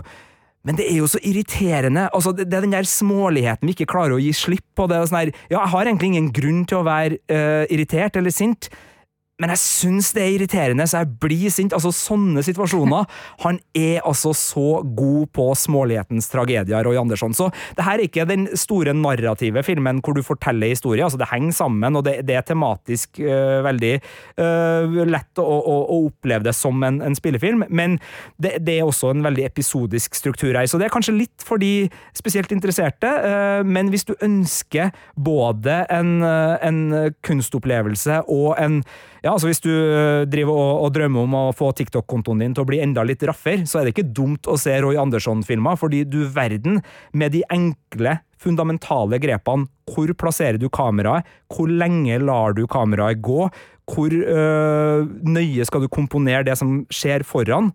Men 0.66 0.78
det 0.78 0.86
er 0.90 1.00
jo 1.00 1.10
så 1.10 1.18
irriterende. 1.22 2.06
Altså, 2.14 2.32
det 2.34 2.46
er 2.46 2.62
den 2.62 2.74
der 2.74 2.86
småligheten 2.90 3.66
vi 3.66 3.74
ikke 3.74 3.90
klarer 3.90 4.16
å 4.16 4.22
gi 4.22 4.32
slipp 4.34 4.66
på. 4.78 4.86
Det 4.90 4.98
er 4.98 5.10
sånn 5.10 5.20
her, 5.24 5.34
ja, 5.50 5.60
jeg 5.60 5.72
har 5.74 5.90
egentlig 5.90 6.12
ingen 6.12 6.30
grunn 6.34 6.62
til 6.66 6.80
å 6.80 6.86
være 6.86 7.18
uh, 7.30 7.64
irritert 7.70 8.18
eller 8.18 8.34
sint, 8.34 8.70
men 9.36 9.52
jeg 9.52 9.60
syns 9.60 10.14
det 10.16 10.22
er 10.22 10.34
irriterende, 10.38 10.86
så 10.88 11.02
jeg 11.02 11.10
blir 11.20 11.50
sint. 11.52 11.74
Altså, 11.76 11.90
sånne 11.92 12.40
situasjoner. 12.44 13.04
Han 13.44 13.58
er 13.76 14.00
altså 14.08 14.32
så 14.36 14.80
god 14.96 15.28
på 15.36 15.50
smålighetens 15.60 16.30
tragedier, 16.32 16.86
Roy 16.86 16.96
Andersson. 16.96 17.34
Så 17.36 17.50
det 17.76 17.84
her 17.84 18.00
er 18.00 18.06
ikke 18.06 18.24
den 18.28 18.46
store 18.56 18.94
narrative 18.96 19.60
filmen 19.66 20.00
hvor 20.00 20.16
du 20.16 20.22
forteller 20.24 20.72
historier. 20.72 21.04
Altså, 21.04 21.20
det 21.20 21.28
henger 21.28 21.52
sammen, 21.52 21.98
og 22.00 22.06
det, 22.06 22.22
det 22.28 22.38
er 22.38 22.46
tematisk 22.48 23.20
øh, 23.20 23.60
veldig 23.66 23.92
øh, 24.40 24.96
lett 25.12 25.42
å, 25.42 25.44
å, 25.44 25.76
å 25.84 25.98
oppleve 26.06 26.46
det 26.48 26.54
som 26.56 26.80
en, 26.86 27.02
en 27.04 27.16
spillefilm, 27.18 27.66
men 27.68 27.98
det, 28.40 28.54
det 28.64 28.78
er 28.78 28.88
også 28.88 29.12
en 29.12 29.24
veldig 29.26 29.44
episodisk 29.50 30.16
struktur 30.16 30.56
her. 30.56 30.64
Så 30.70 30.80
det 30.80 30.88
er 30.88 30.94
kanskje 30.94 31.16
litt 31.18 31.44
for 31.44 31.60
de 31.60 31.90
spesielt 32.16 32.54
interesserte, 32.56 33.10
øh, 33.28 33.60
men 33.68 33.92
hvis 33.92 34.08
du 34.08 34.14
ønsker 34.16 34.96
både 35.20 35.82
en, 35.92 36.16
øh, 36.24 36.56
en 36.64 37.12
kunstopplevelse 37.26 38.22
og 38.32 38.56
en 38.62 38.80
ja, 39.26 39.34
altså 39.34 39.50
Hvis 39.50 39.62
du 39.64 39.70
øh, 39.72 40.24
driver 40.30 40.54
og, 40.54 40.84
og 40.86 40.92
drømmer 40.94 41.26
om 41.26 41.36
å 41.38 41.44
få 41.56 41.72
TikTok-kontoen 41.76 42.44
din 42.44 42.54
til 42.54 42.62
å 42.62 42.68
bli 42.68 42.80
enda 42.84 43.04
litt 43.06 43.24
raffer, 43.26 43.64
så 43.66 43.80
er 43.80 43.86
det 43.86 43.96
ikke 43.96 44.12
dumt 44.14 44.46
å 44.46 44.56
se 44.60 44.76
Roy 44.82 44.98
Andersson-filmer, 45.02 45.78
fordi 45.80 46.04
du 46.06 46.22
verden, 46.30 46.80
med 47.16 47.34
de 47.34 47.42
enkle, 47.52 48.20
fundamentale 48.42 49.18
grepene 49.18 49.66
Hvor 49.90 50.12
plasserer 50.20 50.60
du 50.60 50.68
kameraet? 50.70 51.26
Hvor 51.50 51.70
lenge 51.72 52.20
lar 52.22 52.54
du 52.54 52.66
kameraet 52.70 53.22
gå? 53.24 53.48
Hvor 53.86 54.12
øh, 54.12 55.08
nøye 55.26 55.66
skal 55.66 55.84
du 55.84 55.90
komponere 55.90 56.44
det 56.46 56.58
som 56.60 56.80
skjer 56.92 57.26
foran? 57.26 57.72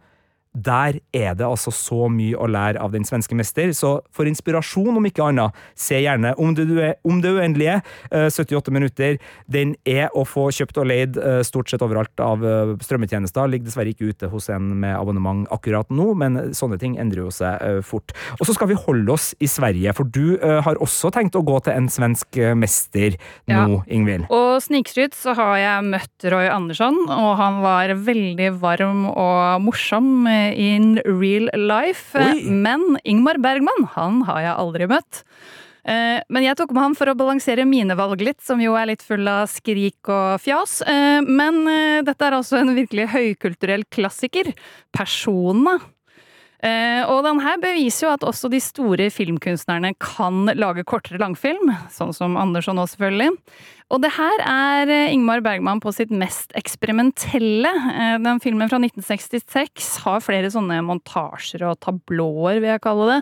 Der 0.53 0.99
er 1.15 1.35
det 1.37 1.45
altså 1.47 1.71
så 1.71 2.09
mye 2.11 2.35
å 2.35 2.47
lære 2.51 2.81
av 2.81 2.91
den 2.91 3.05
svenske 3.07 3.35
mester, 3.37 3.71
så 3.77 4.01
for 4.11 4.27
inspirasjon, 4.27 4.97
om 4.97 5.05
ikke 5.07 5.23
annet, 5.29 5.55
se 5.79 5.99
gjerne 6.01 6.33
Om 6.41 6.55
det, 6.55 6.95
om 7.07 7.21
det 7.21 7.31
uendelige, 7.31 7.81
eh, 8.11 8.27
78 8.29 8.71
minutter. 8.71 9.17
Den 9.47 9.75
er 9.85 10.09
å 10.15 10.25
få 10.27 10.49
kjøpt 10.51 10.77
og 10.81 10.87
leid 10.89 11.17
eh, 11.17 11.41
stort 11.47 11.69
sett 11.71 11.81
overalt 11.85 12.19
av 12.19 12.43
eh, 12.43 12.73
strømmetjenester. 12.83 13.47
Ligger 13.47 13.69
dessverre 13.69 13.93
ikke 13.93 14.11
ute 14.11 14.29
hos 14.31 14.49
en 14.49 14.73
med 14.81 14.95
abonnement 14.97 15.47
akkurat 15.51 15.87
nå, 15.89 16.11
men 16.17 16.53
sånne 16.57 16.79
ting 16.81 16.97
endrer 16.99 17.25
jo 17.25 17.31
seg 17.31 17.61
eh, 17.61 17.79
fort. 17.85 18.11
Og 18.39 18.47
så 18.47 18.55
skal 18.57 18.71
vi 18.71 18.79
holde 18.79 19.13
oss 19.15 19.31
i 19.39 19.47
Sverige, 19.51 19.93
for 19.95 20.09
du 20.09 20.37
eh, 20.37 20.59
har 20.65 20.79
også 20.83 21.13
tenkt 21.15 21.37
å 21.39 21.45
gå 21.45 21.59
til 21.63 21.77
en 21.77 21.89
svensk 21.91 22.39
mester 22.57 22.71
mester 22.71 23.17
Ja. 23.49 23.65
nå, 23.67 23.81
Ingvild. 23.87 24.27
Og 24.31 24.61
snikskryt 24.63 25.15
så 25.17 25.33
har 25.37 25.55
jeg 25.59 25.87
møtt 25.89 26.25
Roy 26.31 26.47
Andersson, 26.51 26.97
og 27.09 27.35
han 27.39 27.61
var 27.63 27.93
veldig 27.95 28.51
varm 28.61 29.05
og 29.09 29.61
morsom 29.65 30.25
in 30.57 30.95
real 31.05 31.49
life. 31.57 32.15
Oi. 32.19 32.43
Men 32.49 32.97
Ingmar 33.03 33.39
Bergman, 33.41 33.87
han 33.95 34.21
har 34.29 34.41
jeg 34.45 34.55
aldri 34.65 34.87
møtt. 34.91 35.23
Eh, 35.83 36.19
Men 36.29 36.43
jeg 36.45 36.57
tok 36.59 36.73
med 36.75 36.83
han 36.83 36.95
for 36.97 37.09
å 37.09 37.15
balansere 37.17 37.65
mine 37.65 37.95
valg 37.97 38.21
litt, 38.21 38.41
som 38.45 38.61
jo 38.61 38.75
er 38.77 38.91
litt 38.91 39.01
full 39.01 39.25
av 39.27 39.47
skrik 39.49 40.11
og 40.13 40.41
fjas. 40.43 40.81
Eh, 40.85 41.21
Men 41.25 41.63
eh, 41.67 42.01
dette 42.05 42.27
er 42.27 42.37
altså 42.37 42.59
en 42.61 42.75
virkelig 42.77 43.09
høykulturell 43.15 43.87
klassiker. 43.89 44.53
Persona. 44.93 45.79
Eh, 46.61 47.01
og 47.09 47.23
den 47.25 47.39
her 47.41 47.57
beviser 47.57 48.05
jo 48.05 48.13
at 48.13 48.25
også 48.27 48.51
de 48.53 48.59
store 48.61 49.07
filmkunstnerne 49.09 49.95
kan 49.97 50.45
lage 50.53 50.85
kortere 50.85 51.17
langfilm, 51.17 51.73
sånn 51.89 52.13
som 52.13 52.37
Andersson 52.37 52.77
nå, 52.77 52.85
selvfølgelig. 52.91 53.31
Og 53.91 53.99
det 53.99 54.13
her 54.15 54.43
er 54.47 54.91
eh, 54.91 55.11
Ingmar 55.11 55.41
Bergman 55.43 55.81
på 55.83 55.91
sitt 55.95 56.13
mest 56.15 56.53
eksperimentelle. 56.55 57.71
Eh, 57.91 58.17
den 58.23 58.39
filmen 58.43 58.71
fra 58.71 58.79
1966 58.79 59.89
har 60.05 60.23
flere 60.23 60.51
sånne 60.53 60.79
montasjer 60.87 61.65
og 61.67 61.79
tablåer, 61.83 62.61
vil 62.61 62.71
jeg 62.71 62.83
kalle 62.85 63.09
det. 63.09 63.19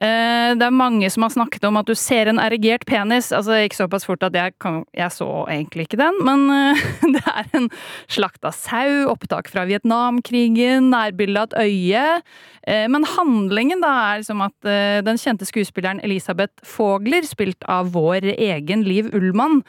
Eh, 0.00 0.54
Det 0.54 0.62
er 0.62 0.74
mange 0.74 1.08
som 1.10 1.24
har 1.26 1.32
snakket 1.34 1.64
om 1.68 1.76
at 1.80 1.86
du 1.88 1.94
ser 1.98 2.30
en 2.30 2.38
erigert 2.38 2.84
penis. 2.86 3.32
Altså, 3.34 3.56
ikke 3.66 3.80
såpass 3.80 4.06
fort 4.06 4.22
at 4.22 4.36
jeg, 4.36 4.54
kan, 4.62 4.84
jeg 4.94 5.10
så 5.10 5.26
egentlig 5.50 5.88
ikke 5.88 5.98
den, 6.00 6.20
men 6.24 6.46
eh, 6.54 6.84
det 7.16 7.24
er 7.26 7.50
en 7.58 7.68
slakta 8.06 8.52
sau, 8.54 9.08
opptak 9.10 9.50
fra 9.50 9.66
Vietnamkrigen, 9.68 10.90
nærbilde 10.94 11.42
av 11.42 11.50
et 11.50 11.58
øye. 11.66 12.06
Eh, 12.68 12.86
Men 12.88 13.04
handlingen 13.04 13.82
da 13.82 13.92
er 14.12 14.22
liksom 14.22 14.42
at 14.46 14.72
den 15.04 15.18
kjente 15.20 15.46
skuespilleren 15.48 16.00
Elisabeth 16.04 16.62
Fogler, 16.64 17.26
spilt 17.26 17.64
av 17.68 17.92
vår 17.92 18.32
egen 18.38 18.84
Liv 18.86 19.10
Ullmann, 19.14 19.62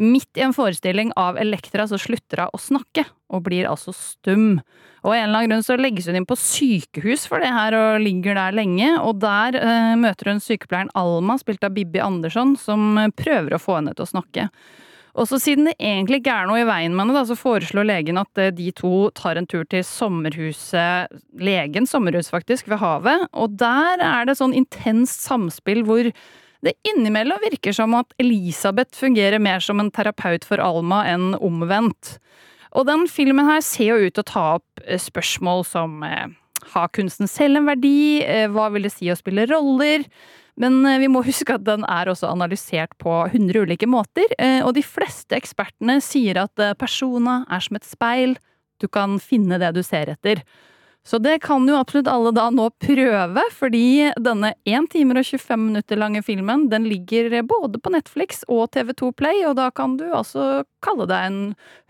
midt 0.00 0.38
i 0.38 0.44
en 0.46 0.54
forestilling 0.56 1.12
av 1.20 1.38
Elektra 1.40 1.86
så 1.90 1.98
slutter 2.00 2.44
hun 2.44 2.54
å 2.56 2.60
snakke, 2.60 3.06
og 3.34 3.44
blir 3.48 3.68
altså 3.70 3.94
stum. 3.96 4.60
Og 5.04 5.12
av 5.12 5.16
en 5.18 5.26
eller 5.26 5.42
annen 5.42 5.52
grunn 5.52 5.66
så 5.66 5.76
legges 5.78 6.08
hun 6.08 6.18
inn 6.18 6.28
på 6.28 6.38
sykehus 6.38 7.26
for 7.30 7.42
det 7.42 7.52
her, 7.52 7.76
og 7.76 8.04
ligger 8.04 8.38
der 8.38 8.56
lenge. 8.56 8.94
Og 9.02 9.20
der 9.22 9.58
eh, 9.60 9.92
møter 10.00 10.32
hun 10.32 10.42
sykepleieren 10.42 10.92
Alma, 10.98 11.36
spilt 11.40 11.66
av 11.66 11.74
Bibi 11.76 12.02
Andersson, 12.04 12.56
som 12.60 12.96
prøver 13.18 13.56
å 13.56 13.62
få 13.62 13.78
henne 13.80 13.94
til 13.94 14.06
å 14.06 14.12
snakke. 14.14 14.48
Og 15.14 15.28
så 15.30 15.38
siden 15.38 15.68
det 15.68 15.76
egentlig 15.78 16.18
ikke 16.20 16.34
er 16.34 16.48
noe 16.50 16.62
i 16.64 16.66
veien 16.66 16.94
med 16.94 17.06
henne, 17.06 17.26
så 17.28 17.36
foreslår 17.38 17.86
legen 17.86 18.18
at 18.18 18.40
eh, 18.40 18.50
de 18.54 18.70
to 18.74 19.10
tar 19.14 19.38
en 19.38 19.46
tur 19.50 19.62
til 19.70 19.84
sommerhuset, 19.86 21.12
legens 21.38 21.94
sommerhus 21.94 22.32
faktisk, 22.34 22.70
ved 22.72 22.82
havet. 22.82 23.28
Og 23.30 23.54
der 23.60 24.02
er 24.02 24.26
det 24.26 24.38
sånn 24.40 24.56
intenst 24.56 25.22
samspill 25.28 25.84
hvor 25.86 26.10
det 26.64 26.74
innimellom 26.88 27.42
virker 27.44 27.74
som 27.76 27.94
at 27.98 28.14
Elisabeth 28.20 28.96
fungerer 28.96 29.42
mer 29.42 29.60
som 29.60 29.80
en 29.82 29.92
terapeut 29.92 30.46
for 30.48 30.62
Alma 30.62 31.02
enn 31.10 31.34
omvendt. 31.36 32.16
Og 32.74 32.88
den 32.88 33.04
filmen 33.10 33.46
her 33.46 33.60
ser 33.64 33.92
jo 33.92 34.08
ut 34.08 34.16
til 34.16 34.24
å 34.24 34.30
ta 34.30 34.46
opp 34.58 34.84
eh, 34.84 35.00
spørsmål 35.00 35.62
som 35.68 36.00
eh, 36.06 36.32
har 36.72 36.88
kunsten 36.96 37.30
selv 37.30 37.60
en 37.60 37.68
verdi, 37.68 38.22
eh, 38.24 38.48
hva 38.50 38.70
vil 38.74 38.88
det 38.88 38.94
si 38.96 39.10
å 39.12 39.18
spille 39.18 39.46
roller? 39.50 40.06
Men 40.58 40.84
vi 41.02 41.08
må 41.10 41.24
huske 41.26 41.56
at 41.56 41.64
den 41.66 41.82
er 41.90 42.06
også 42.06 42.28
analysert 42.30 42.92
på 43.02 43.10
100 43.26 43.64
ulike 43.66 43.88
måter, 43.90 44.30
og 44.62 44.68
de 44.76 44.84
fleste 44.86 45.34
ekspertene 45.34 45.96
sier 45.98 46.38
at 46.38 46.62
persona 46.78 47.40
er 47.50 47.64
som 47.64 47.74
et 47.74 47.88
speil, 47.88 48.36
du 48.78 48.86
kan 48.86 49.16
finne 49.18 49.58
det 49.58 49.72
du 49.74 49.80
ser 49.82 50.12
etter. 50.12 50.44
Så 51.04 51.18
det 51.20 51.38
kan 51.44 51.66
jo 51.68 51.76
absolutt 51.76 52.08
alle 52.08 52.30
da 52.32 52.46
nå 52.48 52.70
prøve, 52.80 53.42
fordi 53.52 54.10
denne 54.24 54.54
1 54.64 54.88
timer 54.94 55.20
og 55.20 55.26
25 55.28 55.60
minutter 55.60 56.00
lange 56.00 56.22
filmen 56.24 56.68
den 56.72 56.88
ligger 56.88 57.42
både 57.44 57.80
på 57.80 57.92
Netflix 57.92 58.40
og 58.48 58.70
TV2 58.72 59.12
Play, 59.12 59.42
og 59.44 59.58
da 59.60 59.68
kan 59.70 59.98
du 60.00 60.06
altså 60.08 60.64
kalle 60.84 61.08
deg 61.10 61.26
en 61.28 61.42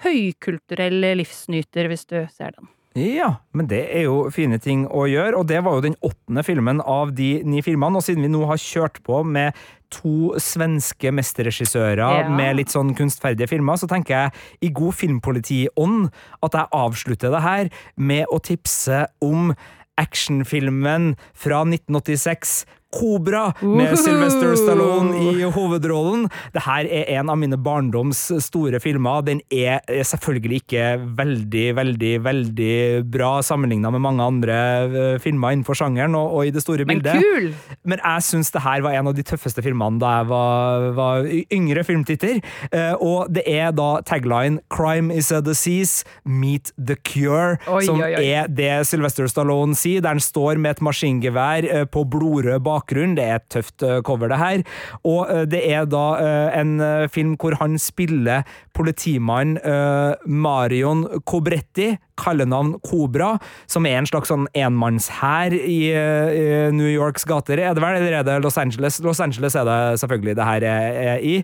høykulturell 0.03 0.99
livsnyter 1.21 1.91
hvis 1.93 2.09
du 2.11 2.19
ser 2.27 2.59
den. 2.59 2.67
Ja, 2.95 3.41
men 3.51 3.67
det 3.67 3.81
er 3.91 4.05
jo 4.07 4.29
fine 4.31 4.61
ting 4.63 4.85
å 4.87 5.09
gjøre, 5.11 5.41
og 5.41 5.49
det 5.51 5.59
var 5.67 5.75
jo 5.75 5.83
den 5.89 5.97
åttende 6.07 6.45
filmen 6.47 6.79
av 6.81 7.11
de 7.19 7.41
ni 7.43 7.59
filmene, 7.67 7.99
og 7.99 8.05
siden 8.07 8.23
vi 8.23 8.31
nå 8.31 8.45
har 8.47 8.61
kjørt 8.63 9.01
på 9.03 9.25
med 9.27 9.57
to 9.91 10.35
svenske 10.39 11.11
mesterregissører 11.15 11.99
Ja. 11.99 12.29
med 12.31 12.57
litt 12.57 12.71
sånn 12.71 12.95
kunstferdige 12.95 13.49
filmer, 13.51 13.75
så 13.75 13.89
tenker 13.91 14.15
jeg 14.15 14.33
i 14.63 14.71
god 14.71 14.95
filmpolitiånd 14.95 16.13
at 16.43 16.53
jeg 16.53 16.71
avslutter 16.73 17.35
det 17.35 17.43
her 17.43 17.71
med 17.97 18.27
å 18.31 18.39
tipse 18.39 19.07
om 19.21 19.55
actionfilmen 19.99 21.17
fra 21.35 21.65
1986 21.67 22.65
Kobra 22.95 23.49
med 23.61 23.97
Sylvester 23.99 24.55
Stallone 24.59 25.19
i 25.35 25.43
hovedrollen. 25.51 26.29
Det 26.55 26.63
her 26.65 26.87
er 26.87 27.09
en 27.19 27.31
av 27.33 27.39
mine 27.41 27.59
barndoms 27.61 28.21
store 28.45 28.79
filmer. 28.83 29.25
Den 29.27 29.41
er 29.51 29.83
selvfølgelig 30.07 30.61
ikke 30.63 30.85
veldig, 31.19 31.65
veldig, 31.79 32.13
veldig 32.25 32.77
bra 33.11 33.33
sammenligna 33.45 33.91
med 33.95 34.05
mange 34.05 34.23
andre 34.25 34.59
eh, 34.85 35.17
filmer 35.23 35.55
innenfor 35.57 35.79
sjangeren 35.79 36.15
og, 36.19 36.37
og 36.39 36.49
i 36.49 36.53
det 36.55 36.63
store 36.63 36.87
bildet. 36.89 37.19
Men 37.19 37.25
kul! 37.25 37.79
Men 37.91 38.03
jeg 38.05 38.27
syns 38.29 38.53
det 38.55 38.63
her 38.65 38.85
var 38.87 38.97
en 38.99 39.11
av 39.11 39.17
de 39.19 39.25
tøffeste 39.27 39.65
filmene 39.65 40.01
da 40.03 40.15
jeg 40.21 40.29
var, 40.31 40.87
var 40.97 41.29
yngre 41.59 41.85
filmtitter. 41.87 42.41
Eh, 42.71 42.95
og 43.03 43.33
det 43.35 43.45
er 43.51 43.75
da 43.75 43.91
tagline 44.07 44.61
'Crime 44.71 45.11
is 45.15 45.33
a 45.33 45.41
disease, 45.41 46.05
meet 46.25 46.71
the 46.79 46.97
cure', 46.97 47.59
Oi, 47.67 47.83
som 47.87 48.01
oi, 48.01 48.13
oi. 48.15 48.25
er 48.39 48.49
det 48.49 48.87
Sylvester 48.87 49.27
Stallone 49.31 49.75
sier, 49.79 50.01
der 50.05 50.15
han 50.15 50.23
står 50.23 50.59
med 50.63 50.77
et 50.77 50.85
maskingevær 50.85 51.67
eh, 51.67 51.85
på 51.85 52.05
blodrød 52.07 52.63
bakgrunn. 52.63 52.84
Det 53.17 53.25
er 53.25 53.41
et 53.41 53.49
tøft 53.51 53.83
eh, 53.83 54.01
cover, 54.03 54.29
det 54.29 54.39
her. 54.39 54.63
Og 55.05 55.27
eh, 55.31 55.45
det 55.51 55.63
er 55.73 55.85
da 55.85 56.05
eh, 56.21 56.61
en 56.61 57.09
film 57.09 57.37
hvor 57.41 57.57
han 57.61 57.79
spiller 57.79 58.45
politimann 58.75 59.57
uh, 59.65 60.15
Marion 60.27 61.07
Cobretti, 61.25 61.95
kallenavn 62.21 62.77
Kobra, 62.85 63.35
som 63.71 63.87
er 63.89 63.99
en 63.99 64.09
slags 64.09 64.31
sånn 64.31 64.47
enmannshær 64.55 65.55
i, 65.57 65.91
eh, 65.91 66.35
i 66.35 66.45
New 66.75 66.89
Yorks 66.89 67.27
gater, 67.29 67.59
er 67.59 67.75
det 67.75 67.83
vel? 67.83 67.99
Eller 67.99 68.21
er 68.21 68.27
det 68.27 68.37
Los 68.45 68.59
Angeles? 68.61 69.01
Los 69.05 69.21
Angeles 69.21 69.57
er 69.59 69.67
det 69.67 69.79
selvfølgelig 70.03 70.37
det 70.39 70.47
her 70.49 70.67
er, 70.69 70.99
er 71.15 71.25
i. 71.25 71.35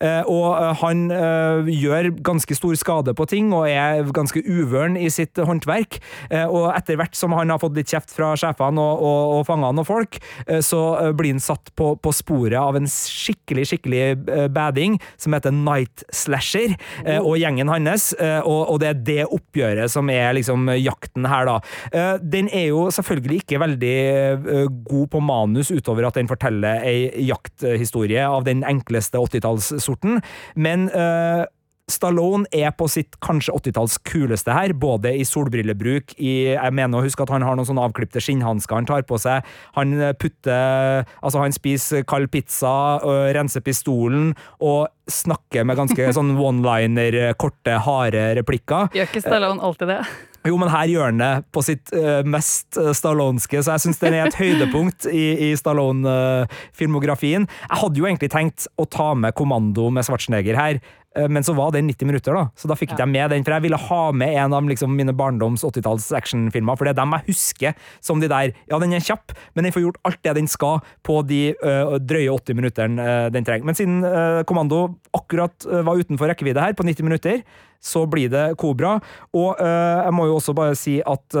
Uh, 0.00 0.22
og 0.30 0.46
eh, 0.54 0.74
han 0.82 1.02
uh, 1.10 1.66
gjør 1.66 2.10
ganske 2.26 2.54
stor 2.56 2.78
skade 2.78 3.14
på 3.16 3.26
ting, 3.30 3.52
og 3.56 3.68
er 3.68 4.06
ganske 4.14 4.42
uvøren 4.46 4.96
i 4.96 5.08
sitt 5.12 5.38
håndverk. 5.38 5.98
Uh, 6.30 6.46
og 6.46 6.68
etter 6.76 7.00
hvert 7.00 7.18
som 7.18 7.34
han 7.36 7.50
har 7.50 7.60
fått 7.62 7.76
litt 7.78 7.90
kjeft 7.90 8.14
fra 8.14 8.32
sjefene 8.38 8.80
og, 8.80 9.02
og, 9.02 9.34
og 9.40 9.46
fangene 9.48 9.82
og 9.82 9.88
folk, 9.88 10.18
så 10.64 10.80
blir 11.16 11.34
han 11.34 11.42
satt 11.42 11.70
på, 11.78 11.92
på 12.02 12.12
sporet 12.14 12.58
av 12.58 12.76
en 12.78 12.86
skikkelig, 12.90 13.66
skikkelig 13.70 14.48
bading 14.54 14.98
som 15.20 15.34
heter 15.34 15.54
Night 15.54 16.04
Slasher, 16.14 16.74
og 17.20 17.36
gjengen 17.40 17.70
hans, 17.70 18.10
eh, 18.18 18.40
og, 18.46 18.78
det 18.80 18.88
er 18.88 19.00
det 19.06 19.24
oppgjøret 19.28 19.92
som 19.92 20.10
er 20.12 20.34
liksom 20.36 20.68
jakten 20.78 21.28
her, 21.30 21.48
da. 21.48 21.56
Eh, 21.92 22.16
Den 22.22 22.48
er 22.52 22.68
jo 22.70 22.86
selvfølgelig 22.94 23.42
ikke 23.44 23.60
veldig 23.62 23.94
eh, 24.00 24.66
god 24.88 25.06
på 25.12 25.22
manus, 25.24 25.70
utover 25.70 26.08
at 26.08 26.18
den 26.18 26.30
forteller 26.30 26.84
ei 26.86 27.26
jakthistorie 27.28 28.26
av 28.26 28.44
den 28.48 28.64
enkleste 28.66 29.20
80-tallssorten, 29.20 30.20
men 30.56 30.88
eh, 30.90 31.44
Stallone 31.90 32.48
er 32.54 32.72
på 32.76 32.86
sitt 32.90 33.18
kanskje 33.24 33.54
80-talls 33.56 33.98
kuleste 34.06 34.54
her, 34.54 34.74
både 34.74 35.12
i 35.18 35.26
solbrillebruk 35.26 36.14
i 36.18 36.34
Jeg 36.54 36.76
mener 36.76 37.00
å 37.00 37.04
huske 37.04 37.24
at 37.24 37.32
han 37.34 37.44
har 37.46 37.58
noen 37.58 37.68
sånne 37.68 37.84
avklipte 37.88 38.22
skinnhansker 38.22 38.78
han 38.78 38.88
tar 38.88 39.04
på 39.08 39.18
seg. 39.20 39.46
Han 39.78 39.96
putter 40.20 41.04
Altså, 41.20 41.40
han 41.42 41.54
spiser 41.54 42.04
kald 42.08 42.30
pizza, 42.32 43.00
øh, 43.04 43.28
renser 43.34 43.62
pistolen 43.64 44.32
og 44.62 44.88
snakker 45.10 45.66
med 45.66 45.78
ganske 45.78 46.10
sånn 46.16 46.34
one-liner, 46.38 47.20
korte, 47.40 47.76
harde 47.84 48.30
replikker. 48.40 48.90
Gjør 48.96 49.10
ikke 49.10 49.24
Stallone 49.24 49.64
alltid 49.66 49.96
det? 49.96 50.02
Jo, 50.48 50.56
men 50.56 50.70
her 50.72 50.88
gjør 50.88 51.10
han 51.10 51.18
det 51.20 51.32
på 51.52 51.60
sitt 51.60 51.90
mest 52.24 52.78
stallonske, 52.96 53.60
så 53.60 53.74
jeg 53.74 53.82
syns 53.84 54.00
den 54.00 54.14
er 54.16 54.30
et 54.30 54.38
høydepunkt 54.38 55.04
i, 55.12 55.24
i 55.44 55.56
Stallone-filmografien. 55.60 57.44
jeg 57.44 57.80
hadde 57.82 58.00
jo 58.00 58.06
egentlig 58.08 58.30
tenkt 58.32 58.64
å 58.80 58.86
ta 58.88 59.10
med 59.12 59.36
Kommando 59.36 59.90
med 59.92 60.08
Schwarzenegger 60.08 60.56
her, 60.56 60.80
men 61.10 61.42
så 61.42 61.50
var 61.58 61.72
den 61.74 61.88
90 61.90 62.06
minutter, 62.06 62.36
da, 62.36 62.44
så 62.54 62.68
da 62.70 62.76
fikk 62.78 62.92
ikke 62.92 63.02
jeg 63.02 63.10
med 63.10 63.32
den. 63.32 63.42
For 63.42 63.56
jeg 63.56 63.64
ville 63.64 63.78
ha 63.82 64.02
med 64.14 64.36
en 64.38 64.54
av 64.54 64.68
liksom, 64.70 64.92
mine 64.94 65.14
barndoms 65.16 65.64
80-talls 65.66 66.10
actionfilmer, 66.14 66.78
for 66.78 66.86
det 66.86 66.92
er 66.94 67.00
dem 67.00 67.16
jeg 67.16 67.26
husker 67.32 67.88
som 68.04 68.22
de 68.22 68.30
der 68.30 68.52
Ja, 68.70 68.78
den 68.78 68.94
er 68.94 69.02
kjapp, 69.02 69.34
men 69.54 69.66
den 69.66 69.74
får 69.74 69.84
gjort 69.88 69.98
alt 70.06 70.20
det 70.26 70.36
den 70.38 70.50
skal 70.50 70.78
på 71.06 71.20
de 71.26 71.40
uh, 71.64 71.96
drøye 71.98 72.30
80 72.36 72.58
minuttene 72.60 73.02
uh, 73.02 73.26
den 73.34 73.46
trenger. 73.46 73.66
Men 73.66 73.78
siden 73.78 74.04
uh, 74.06 74.42
Kommando 74.46 74.84
akkurat 75.16 75.66
var 75.66 75.98
utenfor 75.98 76.30
rekkevidde 76.30 76.62
her, 76.62 76.76
på 76.78 76.86
90 76.86 77.06
minutter, 77.06 77.42
så 77.82 78.04
blir 78.10 78.30
det 78.30 78.44
Kobra. 78.60 78.98
Og 79.34 79.58
jeg 79.58 80.12
må 80.14 80.26
jo 80.28 80.36
også 80.36 80.52
bare 80.54 80.76
si 80.78 80.98
at 81.00 81.36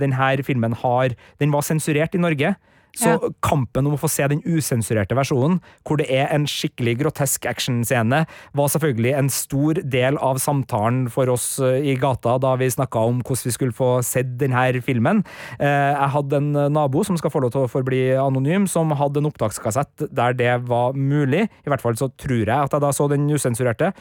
denne 0.00 0.44
filmen 0.44 0.74
har 0.82 1.14
Den 1.40 1.54
var 1.54 1.64
sensurert 1.64 2.16
i 2.18 2.20
Norge. 2.20 2.56
Så 2.98 3.12
Ja. 3.14 3.28
kampen 3.42 3.86
om 3.86 3.94
å 3.94 4.00
få 4.00 4.08
se 4.10 4.26
den 4.28 4.42
usensurerte 4.42 5.14
versjonen, 5.14 5.60
hvor 5.86 5.98
det 6.00 6.08
er 6.10 6.26
en 6.34 6.46
skikkelig 6.46 6.96
grotesk 6.98 7.46
actionscene, 7.46 8.24
var 8.54 8.68
selvfølgelig 8.68 9.14
en 9.18 9.28
stor 9.30 9.74
del 9.74 10.18
av 10.18 10.38
samtalen 10.42 11.08
for 11.10 11.30
oss 11.30 11.58
øh, 11.62 11.78
i 11.78 11.94
gata 11.96 12.38
da 12.42 12.56
vi 12.58 12.66
snakka 12.66 12.98
om 13.06 13.22
hvordan 13.22 13.44
vi 13.44 13.54
skulle 13.54 13.72
få 13.76 14.02
sett 14.02 14.36
denne 14.40 14.82
filmen. 14.82 15.24
Eh, 15.60 15.68
Jeg 15.98 16.10
hadde 16.10 16.36
en 16.36 16.52
nabo 16.72 17.04
som 17.04 17.16
skal 17.16 17.30
få 17.30 17.40
lov 17.42 17.52
til 17.52 17.62
å 17.62 17.70
forbli 17.70 18.02
anonym, 18.18 18.66
som 18.68 18.90
hadde 18.90 19.18
en 19.22 19.30
opptakskassett 19.30 20.08
der 20.12 20.32
det 20.34 20.66
var 20.66 20.92
mulig. 20.94 21.48
I 21.66 21.70
hvert 21.70 21.80
fall 21.80 21.94
så 21.94 22.10
tror 22.18 22.44
jeg 22.44 22.48
at 22.48 22.72
jeg 22.72 22.80
da 22.80 22.90
så 22.90 23.08
den 23.08 23.28
usensurerte 23.30 23.92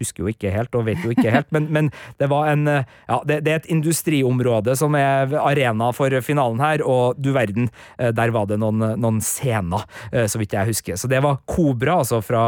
husker 0.00 0.24
jo 0.24 0.32
ikke 0.32 0.52
helt, 0.54 0.74
og 0.76 0.86
vet 0.88 1.02
jo 1.04 1.12
ikke 1.14 1.30
helt, 1.32 1.50
men, 1.54 1.68
men 1.72 1.90
det 2.20 2.30
var 2.32 2.50
en 2.52 2.66
eh, 2.70 2.88
Ja, 3.10 3.20
det, 3.26 3.40
det 3.46 3.52
er 3.52 3.60
et 3.60 3.70
industriområde 3.72 4.74
som 4.78 4.94
er 4.98 5.32
arena 5.40 5.90
for 5.96 6.14
finalen 6.24 6.60
her, 6.62 6.84
og 6.86 7.18
du 7.20 7.32
verden, 7.36 7.70
eh, 7.98 8.12
der 8.16 8.32
var 8.34 8.48
det 8.50 8.60
noen, 8.62 8.82
noen 9.00 9.20
scener, 9.24 9.86
eh, 10.12 10.26
så 10.30 10.40
vidt 10.40 10.54
jeg 10.56 10.70
husker. 10.72 10.98
Så 11.00 11.10
det 11.10 11.22
var 11.24 11.40
Kobra, 11.50 12.00
altså 12.00 12.20
fra 12.24 12.42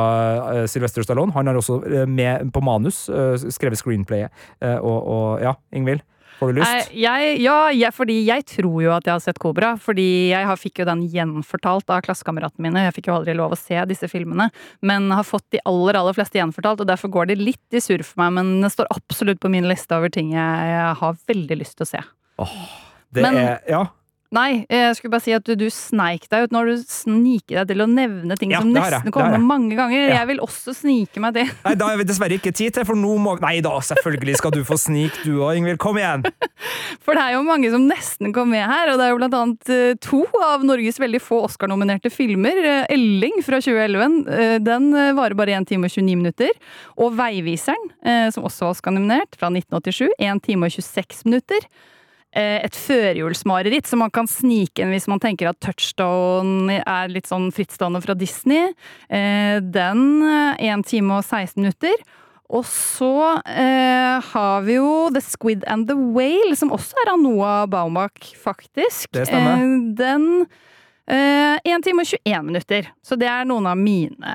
Sylvester 0.71 1.05
Stallone. 1.05 1.35
Han 1.37 1.49
har 1.49 1.59
også 1.59 1.81
med 2.09 2.53
på 2.55 2.63
manus 2.65 3.05
skrevet 3.53 3.81
screenplayet, 3.81 4.33
og, 4.63 4.99
og 4.99 5.43
ja, 5.43 5.55
Ingvild, 5.75 6.03
får 6.43 6.53
du 6.53 6.59
lyst? 6.61 6.69
Nei, 6.69 7.01
jeg, 7.05 7.37
ja, 7.45 7.57
jeg, 7.71 7.95
fordi 7.95 8.17
jeg 8.27 8.45
tror 8.51 8.77
jo 8.83 8.91
at 8.97 9.07
jeg 9.09 9.15
har 9.15 9.23
sett 9.25 9.39
Kobra. 9.43 9.73
Fordi 9.81 10.07
jeg 10.33 10.49
har, 10.49 10.59
fikk 10.61 10.83
jo 10.83 10.89
den 10.89 11.05
gjenfortalt 11.13 11.89
av 11.95 12.03
klassekameratene 12.07 12.67
mine. 12.67 12.85
Jeg 12.89 12.97
fikk 12.99 13.09
jo 13.13 13.17
aldri 13.17 13.37
lov 13.39 13.55
å 13.55 13.61
se 13.61 13.79
disse 13.91 14.11
filmene. 14.11 14.51
Men 14.83 15.09
har 15.15 15.27
fått 15.29 15.47
de 15.55 15.63
aller 15.69 15.99
aller 16.01 16.19
fleste 16.19 16.41
gjenfortalt, 16.41 16.83
og 16.85 16.91
derfor 16.91 17.13
går 17.15 17.31
det 17.33 17.39
litt 17.41 17.79
i 17.79 17.83
surr 17.85 18.05
for 18.07 18.25
meg. 18.25 18.35
Men 18.41 18.53
det 18.67 18.73
står 18.75 18.91
absolutt 18.93 19.41
på 19.43 19.51
min 19.53 19.71
liste 19.71 19.95
over 19.97 20.13
ting 20.13 20.35
jeg, 20.35 20.69
jeg 20.75 20.95
har 21.01 21.19
veldig 21.31 21.61
lyst 21.63 21.79
til 21.79 21.87
å 21.87 21.93
se. 21.95 22.05
Åh, 22.43 22.57
Det 23.13 23.23
men- 23.23 23.37
er 23.39 23.61
Ja. 23.69 23.87
Nei, 24.33 24.63
jeg 24.71 24.97
skulle 24.97 25.13
bare 25.13 25.25
si 25.27 25.35
at 25.37 25.45
du, 25.45 25.53
du 25.61 25.67
sneik 25.73 26.25
deg 26.33 26.47
ut 26.47 26.55
når 26.55 26.71
du 26.71 26.85
sniker 26.89 27.61
deg 27.61 27.73
til 27.75 27.85
å 27.85 27.89
nevne 27.91 28.37
ting 28.41 28.55
Ja, 28.55 28.63
som 28.63 28.73
nesten 28.73 29.13
kommer 29.13 29.43
mange 29.43 29.77
ganger. 29.77 30.07
Ja. 30.07 30.23
Jeg 30.23 30.31
vil 30.33 30.41
også 30.45 30.73
snike 30.77 31.21
meg 31.21 31.37
til. 31.37 31.51
Nei, 31.67 31.75
da 31.77 31.91
har 31.91 32.01
vi 32.01 32.07
dessverre 32.09 32.39
ikke 32.41 32.55
tid 32.57 32.73
til, 32.79 32.87
for 32.89 32.99
nå 32.99 33.19
må 33.21 33.37
Nei 33.43 33.59
da, 33.65 33.75
selvfølgelig 33.85 34.39
skal 34.39 34.53
du 34.55 34.61
få 34.67 34.77
snik 34.81 35.17
du 35.27 35.41
òg, 35.43 35.59
Ingvild. 35.59 35.81
Kom 35.83 35.99
igjen! 36.01 36.25
For 37.05 37.17
det 37.17 37.23
er 37.25 37.35
jo 37.35 37.45
mange 37.47 37.71
som 37.73 37.85
nesten 37.89 38.31
kom 38.35 38.53
med 38.53 38.63
her, 38.69 38.93
og 38.93 39.01
det 39.01 39.07
er 39.07 39.11
jo 39.11 39.19
blant 39.19 39.35
annet 39.35 39.71
eh, 39.73 39.95
to 40.05 40.21
av 40.45 40.63
Norges 40.67 41.01
veldig 41.03 41.21
få 41.23 41.41
Oscar-nominerte 41.49 42.13
filmer. 42.13 42.61
Eh, 42.63 42.93
Elling 42.95 43.41
fra 43.43 43.59
2011, 43.65 44.19
eh, 44.31 44.57
den 44.63 44.91
eh, 44.95 45.15
varer 45.17 45.39
bare 45.39 45.57
1 45.59 45.67
time 45.73 45.89
og 45.89 45.95
29 45.97 46.21
minutter. 46.21 46.53
Og 47.03 47.17
Veiviseren, 47.19 47.91
eh, 48.05 48.29
som 48.35 48.47
også 48.47 48.69
var 48.69 48.77
Oscar-nominert, 48.77 49.35
fra 49.41 49.51
1987, 49.51 50.13
1 50.21 50.45
time 50.47 50.69
og 50.69 50.77
26 50.77 51.27
minutter. 51.29 51.67
Eh, 52.33 52.65
Et 52.65 52.77
førjulsmareritt 52.77 53.87
som 53.87 54.01
man 54.01 54.11
kan 54.11 54.29
snike 54.31 54.81
inn 54.81 54.93
hvis 54.95 55.09
man 55.11 55.21
tenker 55.21 55.51
at 55.51 55.61
Touchstone 55.61 56.81
er 56.81 57.13
litt 57.13 57.29
sånn 57.29 57.51
frittstående 57.53 58.01
fra 58.05 58.17
Disney. 58.17 58.73
Eh, 59.13 59.61
Den 59.61 60.23
1 60.59 60.87
time 60.89 61.19
og 61.21 61.25
16 61.27 61.61
minutter. 61.61 62.03
Og 62.53 62.67
så 62.69 63.41
eh, 63.49 64.21
har 64.33 64.65
vi 64.67 64.77
jo 64.77 65.09
The 65.13 65.23
Squid 65.25 65.65
and 65.73 65.89
the 65.89 65.97
Whale, 65.97 66.53
som 66.59 66.73
også 66.75 66.99
er 67.01 67.13
av 67.15 67.23
Noah 67.23 67.63
Baumbach, 67.71 68.35
faktisk. 68.37 69.09
Det 69.17 69.25
stemmer. 69.31 69.63
Eh, 69.63 69.79
den 69.97 70.27
Én 71.11 71.83
time 71.83 72.05
og 72.05 72.09
21 72.09 72.45
minutter. 72.47 72.87
Så 73.03 73.17
det 73.19 73.27
er 73.27 73.47
noen 73.49 73.67
av 73.67 73.75
mine 73.77 74.35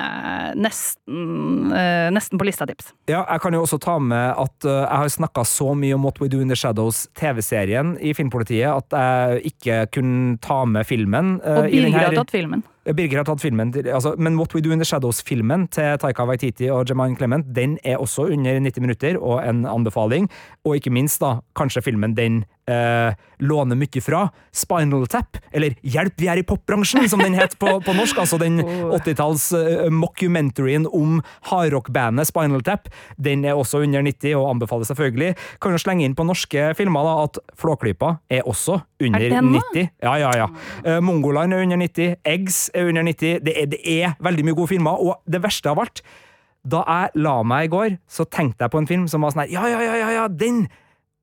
nesten, 0.60 1.72
uh, 1.72 2.10
nesten 2.14 2.40
på 2.40 2.48
lista-tips. 2.48 2.92
Ja, 3.10 3.24
jeg 3.24 3.42
kan 3.44 3.56
jo 3.56 3.64
også 3.64 3.80
ta 3.82 3.98
med 4.04 4.36
at 4.36 4.68
uh, 4.68 4.84
jeg 4.84 5.02
har 5.04 5.14
snakka 5.16 5.46
så 5.48 5.72
mye 5.80 5.96
om 5.96 6.06
What 6.06 6.20
We 6.22 6.30
Do 6.32 6.42
In 6.44 6.52
The 6.52 6.60
Shadows, 6.60 7.06
TV-serien 7.18 7.96
i 8.04 8.14
Filmpolitiet, 8.18 8.68
at 8.68 8.98
jeg 9.00 9.54
ikke 9.54 9.80
kunne 9.98 10.38
ta 10.44 10.64
med 10.68 10.88
filmen. 10.90 11.38
Og 11.40 11.72
Birger 11.72 12.20
tatt 12.20 12.36
filmen. 12.36 12.66
Birger 12.96 13.22
har 13.22 13.28
tatt 13.28 13.44
filmen, 13.44 13.74
altså, 13.84 14.14
men 14.18 14.38
What 14.40 14.56
We 14.56 14.62
Do 14.64 14.72
In 14.72 14.80
The 14.80 14.88
Shadows-filmen 14.88 15.68
til 15.76 15.98
Taika 16.00 16.26
Waititi 16.28 16.70
og 16.72 16.88
Jemaine 16.90 17.18
Clement, 17.18 17.48
den 17.56 17.78
er 17.84 17.98
også 17.98 18.30
under 18.32 18.60
90 18.64 18.84
minutter 18.84 19.18
og 19.20 19.42
en 19.44 19.66
anbefaling. 19.68 20.30
Og 20.66 20.78
ikke 20.78 20.94
minst, 20.94 21.20
da, 21.24 21.40
kanskje 21.58 21.84
filmen 21.90 22.16
den 22.18 22.44
eh, 22.68 23.14
låner 23.40 23.78
mye 23.78 24.02
fra. 24.04 24.28
Spinal 24.56 25.08
Tap, 25.12 25.38
eller 25.52 25.76
Hjelp, 25.84 26.16
vi 26.20 26.30
er 26.32 26.42
i 26.42 26.46
popbransjen, 26.48 27.08
som 27.10 27.22
den 27.24 27.38
het 27.38 27.58
på, 27.60 27.78
på 27.84 27.96
norsk. 27.96 28.20
Altså 28.24 28.40
den 28.42 28.60
80-talls 28.62 29.50
eh, 29.58 29.88
mockumentaryen 29.94 30.88
om 30.92 31.22
hardrockbandet 31.52 32.30
Spinal 32.30 32.64
Tap. 32.66 32.92
Den 33.18 33.46
er 33.46 33.58
også 33.58 33.84
under 33.86 34.06
90 34.06 34.36
og 34.40 34.50
anbefales 34.56 34.92
selvfølgelig. 34.92 35.34
Kan 35.64 35.76
jo 35.76 35.82
slenge 35.82 36.08
inn 36.08 36.18
på 36.18 36.26
norske 36.28 36.72
filmer 36.78 37.08
da, 37.08 37.16
at 37.28 37.42
Flåklypa 37.58 38.18
er 38.30 38.48
også 38.48 38.82
under 39.04 39.28
Er 39.28 39.42
90. 39.42 39.90
Ja, 40.04 40.16
ja, 40.18 40.32
ja. 40.44 40.48
Eh, 40.84 41.00
Mongoland 41.04 41.54
er 41.54 41.64
under 41.66 41.78
90. 41.84 42.18
Eggs 42.26 42.68
under 42.86 43.06
90. 43.08 43.40
Det 43.46 43.54
er, 43.54 43.70
det 43.72 43.80
er 43.84 44.16
veldig 44.24 44.46
mye 44.46 44.58
gode 44.58 44.72
filmer, 44.74 45.00
og 45.02 45.22
det 45.26 45.42
verste 45.44 45.72
av 45.72 45.82
alt 45.82 46.04
Da 46.68 46.84
jeg 46.86 47.24
la 47.24 47.38
meg 47.48 47.68
i 47.68 47.72
går, 47.72 47.98
så 48.12 48.26
tenkte 48.26 48.66
jeg 48.66 48.74
på 48.74 48.82
en 48.82 48.90
film 48.90 49.08
som 49.08 49.24
var 49.24 49.34
sånn 49.34 49.46
her 49.46 49.54
Ja, 49.56 49.66
ja, 49.72 49.82
ja, 49.82 49.96
ja, 50.04 50.10
ja, 50.22 50.28
den! 50.28 50.66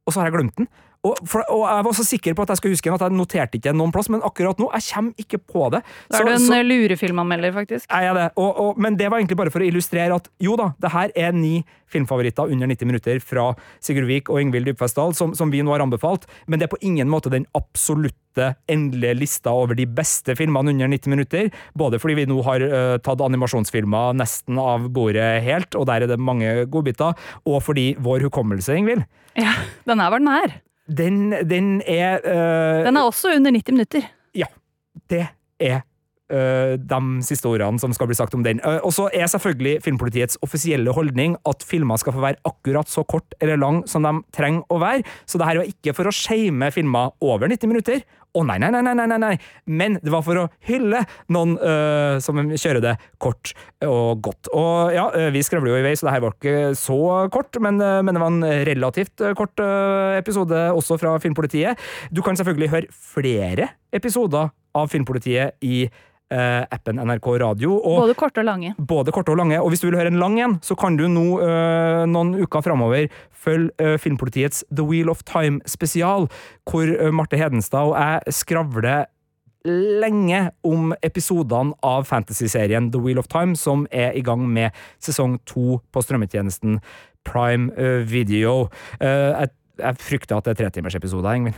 Og 0.04 0.12
så 0.12 0.20
har 0.20 0.28
jeg 0.28 0.36
glemt 0.36 0.58
den. 0.58 0.68
Og, 1.04 1.20
for, 1.28 1.44
og 1.52 1.66
jeg 1.68 1.84
var 1.84 1.96
så 1.98 2.06
sikker 2.08 2.36
på 2.36 2.44
at 2.46 2.54
jeg 2.54 2.60
skulle 2.60 2.76
huske 2.76 2.88
den 2.88 2.96
at 2.96 3.04
jeg 3.04 3.16
noterte 3.18 3.58
ikke 3.60 3.74
noen 3.76 3.92
plass, 3.92 4.08
men 4.12 4.24
akkurat 4.24 4.60
nå, 4.60 4.70
jeg 4.72 4.86
kommer 4.88 5.24
ikke 5.24 5.40
på 5.52 5.68
det. 5.74 5.82
Da 6.08 6.22
er 6.22 6.30
du 6.30 6.32
en 6.56 6.68
lurefilmanmelder, 6.70 7.52
faktisk. 7.52 7.90
Jeg 7.90 8.08
er 8.08 8.16
det. 8.16 8.26
Og, 8.40 8.50
og, 8.64 8.80
men 8.80 8.96
det 8.96 9.10
var 9.12 9.20
egentlig 9.20 9.38
bare 9.42 9.52
for 9.52 9.64
å 9.64 9.68
illustrere 9.68 10.16
at 10.16 10.30
jo 10.42 10.56
da, 10.60 10.70
det 10.80 10.92
her 10.94 11.12
er 11.26 11.36
ni 11.36 11.58
filmfavoritter 11.92 12.50
under 12.50 12.70
90 12.72 12.88
minutter 12.90 13.20
fra 13.22 13.50
Sigurd 13.84 14.08
Vik 14.08 14.32
og 14.32 14.40
Ingvild 14.40 14.70
Dybfestdal, 14.70 15.14
som, 15.16 15.36
som 15.36 15.52
vi 15.52 15.62
nå 15.62 15.74
har 15.74 15.84
anbefalt, 15.84 16.26
men 16.48 16.58
det 16.60 16.68
er 16.68 16.74
på 16.74 16.80
ingen 16.86 17.10
måte 17.12 17.32
den 17.32 17.46
absolutte 17.54 18.54
endelige 18.70 19.14
lista 19.20 19.52
over 19.54 19.76
de 19.78 19.86
beste 19.86 20.34
filmene 20.38 20.72
under 20.72 20.90
90 20.90 21.12
minutter. 21.12 21.52
Både 21.78 22.00
fordi 22.02 22.16
vi 22.22 22.28
nå 22.32 22.40
har 22.48 22.64
uh, 22.64 22.96
tatt 23.04 23.22
animasjonsfilmer 23.22 24.16
nesten 24.18 24.58
av 24.58 24.88
bordet 24.94 25.44
helt, 25.44 25.76
og 25.78 25.86
der 25.90 26.06
er 26.06 26.10
det 26.10 26.18
mange 26.18 26.64
godbiter, 26.72 27.14
og 27.46 27.60
fordi 27.62 27.92
vår 28.02 28.26
hukommelse, 28.30 28.74
Ingvild, 28.80 29.04
Ja, 29.38 29.52
Den 29.86 30.00
er 30.00 30.10
hva 30.10 30.18
den 30.22 30.30
er. 30.30 30.60
Den, 30.88 31.32
den 31.48 31.80
er 31.88 32.20
uh, 32.24 32.84
Den 32.84 32.96
er 32.96 33.08
også 33.08 33.34
under 33.36 33.50
90 33.50 33.72
minutter. 33.72 34.06
ja, 34.34 34.48
det 35.10 35.26
er 35.60 35.80
uh, 36.32 36.74
de 36.76 37.00
siste 37.24 37.48
ordene 37.48 37.80
som 37.80 37.92
skal 37.96 38.10
bli 38.10 38.18
sagt 38.18 38.34
om 38.36 38.44
den. 38.44 38.60
Uh, 38.64 38.80
og 38.84 38.92
så 38.92 39.08
er 39.12 39.30
selvfølgelig 39.30 39.78
Filmpolitiets 39.84 40.38
offisielle 40.44 40.92
holdning 40.92 41.38
at 41.48 41.64
filmer 41.64 41.96
skal 42.00 42.16
få 42.16 42.24
være 42.24 42.40
akkurat 42.44 42.90
så 42.90 43.04
kort 43.08 43.36
eller 43.40 43.56
lang 43.60 43.84
som 43.88 44.04
de 44.04 44.12
trenger 44.36 44.64
å 44.68 44.80
være. 44.82 45.04
Så 45.26 45.40
det 45.40 45.48
her 45.48 45.62
var 45.62 45.72
ikke 45.72 45.96
for 45.96 46.10
å 46.10 46.14
shame 46.14 46.70
filmer 46.74 47.14
over 47.24 47.48
90 47.48 47.72
minutter. 47.72 48.04
Å 48.34 48.42
nei, 48.42 48.56
nei, 48.58 48.70
nei, 48.74 48.82
nei, 48.82 48.94
nei, 48.98 49.06
nei, 49.12 49.18
nei. 49.22 49.34
Men 49.70 49.98
det 50.02 50.10
var 50.10 50.24
for 50.26 50.40
å 50.40 50.48
hylle 50.66 51.04
noen 51.34 51.54
uh, 51.60 52.16
som 52.24 52.40
kjører 52.50 52.82
det 52.82 52.94
kort 53.22 53.52
og 53.86 54.24
godt. 54.26 54.50
Og 54.50 54.94
ja, 54.94 55.04
øh, 55.14 55.28
vi 55.34 55.42
skrevler 55.46 55.70
jo 55.70 55.78
i 55.78 55.84
vei, 55.86 55.92
så 55.94 56.08
det 56.08 56.16
her 56.16 56.24
var 56.24 56.34
ikke 56.34 56.72
så 56.78 56.98
kort, 57.34 57.54
men, 57.62 57.78
uh, 57.78 58.00
men 58.02 58.16
det 58.16 58.22
var 58.24 58.32
en 58.32 58.66
relativt 58.66 59.22
kort 59.38 59.62
uh, 59.62 60.16
episode 60.18 60.64
også 60.74 60.98
fra 60.98 61.14
Filmpolitiet. 61.22 61.78
Du 62.10 62.24
kan 62.26 62.34
selvfølgelig 62.38 62.72
høre 62.74 62.98
flere 63.14 63.70
episoder 63.94 64.50
av 64.74 64.90
Filmpolitiet 64.90 65.54
i 65.62 65.84
eh, 66.34 66.64
appen 66.74 66.98
NRK 66.98 67.28
Radio. 67.44 67.76
Og 67.78 68.02
Både 68.02 68.16
korte 68.18 68.42
og 68.42 68.48
lange. 68.50 68.74
både 68.78 69.14
korte 69.14 69.32
og 69.32 69.38
lange. 69.40 69.60
Og 69.62 69.70
hvis 69.72 69.84
du 69.84 69.88
vil 69.88 69.98
høre 70.00 70.10
en 70.12 70.18
lang 70.20 70.36
en, 70.42 70.58
så 70.66 70.76
kan 70.78 70.98
du 70.98 71.06
nå 71.08 71.24
eh, 71.44 72.02
noen 72.10 72.34
uker 72.42 72.64
framover 72.66 73.08
følge 73.44 73.72
eh, 73.78 73.96
Filmpolitiets 74.00 74.64
The 74.74 74.84
Wheel 74.84 75.10
of 75.12 75.22
Time 75.28 75.60
spesial, 75.70 76.28
hvor 76.68 76.88
øh, 76.90 77.12
Marte 77.14 77.38
Hedenstad 77.40 77.92
og 77.92 77.98
jeg 77.98 78.34
skravler 78.42 79.04
lenge 79.64 80.50
om 80.68 80.92
episodene 81.06 81.72
av 81.88 82.04
fantasyserien 82.04 82.90
The 82.92 83.00
Wheel 83.00 83.20
of 83.22 83.30
Time, 83.32 83.56
som 83.56 83.86
er 83.90 84.12
i 84.12 84.20
gang 84.24 84.42
med 84.44 84.74
sesong 85.00 85.38
to 85.48 85.78
på 85.92 86.02
strømmetjenesten 86.04 86.80
Prime 87.24 87.72
øh, 87.80 88.02
Video. 88.10 88.68
Eh, 89.00 89.08
jeg, 89.08 89.54
jeg 89.80 89.96
frykter 90.04 90.36
at 90.36 90.44
det 90.44 90.52
er 90.56 90.64
tretimersepisoder, 90.66 91.38
Ingvild. 91.40 91.56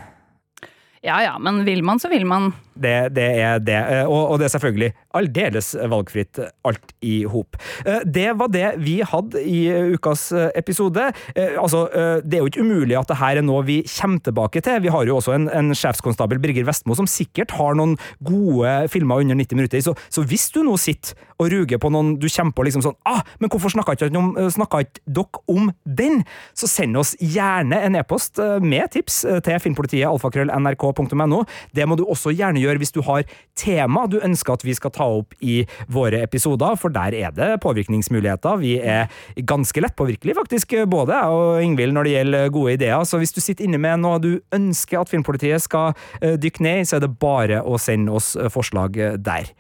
Ja 1.07 1.21
ja, 1.23 1.37
men 1.39 1.63
vil 1.67 1.85
man, 1.87 2.01
så 2.03 2.09
vil 2.11 2.25
man. 2.27 2.51
Det, 2.77 3.15
det 3.17 3.25
er 3.41 3.61
det. 3.65 3.77
Eh, 3.77 4.05
Og, 4.11 4.33
og 4.35 4.39
det 4.41 4.49
er 4.49 4.53
selvfølgelig 4.53 4.89
aldeles 5.17 5.71
valgfritt, 5.89 6.39
eh, 6.43 6.51
alt 6.69 6.91
i 7.07 7.23
hop. 7.31 7.57
Eh, 7.87 8.03
Det 8.05 8.27
var 8.37 8.51
det 8.53 8.73
vi 8.83 8.99
hadde 9.07 9.41
i 9.41 9.61
ukas 9.95 10.27
episode. 10.59 11.07
Altså, 11.37 11.85
det 12.27 12.37
er 12.37 12.43
jo 12.43 12.51
ikke 12.51 12.65
umulig 12.67 12.99
at 12.99 13.09
det 13.09 13.17
her 13.21 13.39
er 13.41 13.47
noe 13.47 13.63
vi 13.65 13.79
kommer 13.89 14.21
tilbake 14.27 14.61
til. 14.67 14.83
Vi 14.85 14.93
har 14.93 15.07
jo 15.09 15.17
også 15.21 15.33
en, 15.39 15.47
en 15.49 15.71
sjefskonstabel, 15.79 16.41
Birger 16.43 16.67
Vestmo, 16.69 16.97
som 16.99 17.07
sikkert 17.09 17.55
har 17.57 17.79
noen 17.79 17.95
gode 18.27 18.75
filmer 18.93 19.23
under 19.23 19.39
90 19.39 19.57
minutter. 19.61 19.81
Så, 19.87 19.95
så 20.13 20.27
hvis 20.29 20.49
du 20.53 20.61
nå 20.67 20.77
sitter 20.81 21.15
og 21.39 21.51
ruger 21.53 21.79
på 21.81 21.91
noen 21.93 22.15
du 22.21 22.27
kommer 22.33 22.53
på 22.57 22.65
liksom 22.67 22.83
sånn 22.85 22.97
ah, 23.09 23.21
men 23.41 23.51
hvorfor 23.53 23.73
snakka 23.73 23.93
ikke, 23.97 24.09
dere 24.11 25.27
om- 25.53 25.73
den? 25.87 26.23
Så 26.57 26.69
send 26.69 26.97
oss 26.97 27.15
gjerne 27.21 27.79
en 27.87 27.97
e-post 28.01 28.41
med 28.65 28.91
tips 28.93 29.23
til 29.45 29.61
filmpolitiet 29.63 30.09
alfakrøll.nrk.no. 30.11 30.96
Det 30.97 31.87
må 31.87 31.97
du 31.99 32.05
også 32.07 32.33
gjerne 32.35 32.63
gjøre 32.63 32.81
hvis 32.81 32.95
du 32.95 33.03
har 33.07 33.27
tema 33.57 34.07
du 34.11 34.19
ønsker 34.25 34.57
at 34.57 34.65
vi 34.67 34.75
skal 34.77 34.93
ta 34.95 35.07
opp 35.21 35.35
i 35.45 35.63
våre 35.93 36.23
episoder, 36.25 36.77
for 36.81 36.93
der 36.95 37.15
er 37.17 37.35
det 37.35 37.61
påvirkningsmuligheter. 37.65 38.61
Vi 38.63 38.77
er 38.81 39.13
ganske 39.37 39.83
lettpåvirkelige, 39.83 40.37
faktisk, 40.39 40.75
både 40.91 41.17
jeg 41.17 41.37
og 41.37 41.63
Ingvild, 41.65 41.95
når 41.97 42.09
det 42.09 42.15
gjelder 42.17 42.55
gode 42.55 42.77
ideer. 42.79 43.05
Så 43.05 43.21
hvis 43.21 43.35
du 43.37 43.41
sitter 43.45 43.67
inne 43.67 43.81
med 43.83 44.03
noe 44.03 44.21
du 44.23 44.33
ønsker 44.55 45.03
at 45.03 45.13
Filmpolitiet 45.13 45.65
skal 45.65 45.93
eh, 46.21 46.37
dykke 46.41 46.65
ned 46.67 46.83
i, 46.83 46.89
så 46.89 46.99
er 46.99 47.07
det 47.07 47.13
bare 47.21 47.63
å 47.65 47.81
sende 47.81 48.15
oss 48.17 48.35
eh, 48.37 48.51
forslag 48.53 48.97
eh, 48.97 49.19
der. 49.21 49.53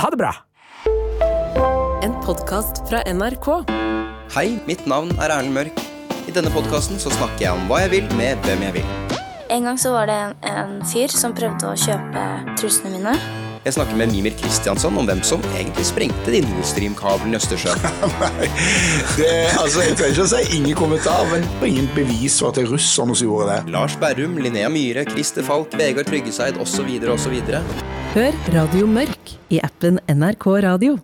Ha 0.00 0.12
det 0.12 0.20
bra! 0.20 0.34
En 2.00 2.14
podkast 2.24 2.84
fra 2.88 3.02
NRK. 3.04 3.48
Hei, 4.36 4.48
mitt 4.68 4.86
navn 4.88 5.12
er 5.18 5.28
Erlend 5.28 5.56
Mørk. 5.56 5.84
I 6.28 6.34
denne 6.36 6.52
podkasten 6.54 7.00
snakker 7.02 7.48
jeg 7.48 7.56
om 7.56 7.66
hva 7.68 7.82
jeg 7.84 7.96
vil 7.98 8.12
med 8.20 8.38
hvem 8.46 8.68
jeg 8.68 8.80
vil. 8.80 9.09
En 9.50 9.64
gang 9.64 9.78
så 9.78 9.90
var 9.92 10.06
det 10.06 10.14
en, 10.14 10.34
en 10.46 10.74
fyr 10.86 11.10
som 11.10 11.32
prøvde 11.34 11.66
å 11.66 11.74
kjøpe 11.74 12.20
trusene 12.60 12.92
mine. 12.94 13.14
Jeg 13.64 13.74
snakker 13.74 13.98
med 13.98 14.12
Mimir 14.14 14.36
Kristiansson 14.38 14.94
om 14.96 15.08
hvem 15.08 15.18
som 15.26 15.42
egentlig 15.50 15.88
sprengte 15.88 16.32
de 16.32 16.38
Nord 16.46 16.68
Stream-kablene 16.70 17.34
i 17.34 17.40
Østersjøen. 17.40 17.82
Det, 19.18 19.26
altså, 19.58 19.82
jeg 19.82 19.98
trenger 19.98 20.14
ikke 20.14 20.28
å 20.28 20.30
si 20.30 20.56
ingen 20.60 20.78
kommentar, 20.78 21.26
men 21.34 21.44
ingen 21.66 21.90
bevis 21.98 22.38
for 22.38 22.54
at 22.54 22.60
det 22.60 22.68
er 22.68 22.72
russerne 22.76 23.18
som 23.18 23.26
gjorde 23.26 23.50
det. 23.50 23.74
Lars 23.74 23.98
Berrum, 24.00 24.38
Linnea 24.40 24.70
Myhre, 24.72 25.04
Christer 25.10 25.44
Falk, 25.44 25.74
Vegard 25.76 26.08
Tryggeseid 26.08 26.62
osv. 26.62 26.94
osv. 27.10 27.38
Hør 28.14 28.42
Radio 28.54 28.88
Mørk 28.88 29.38
i 29.50 29.60
appen 29.66 29.98
NRK 30.08 30.52
Radio. 30.70 31.00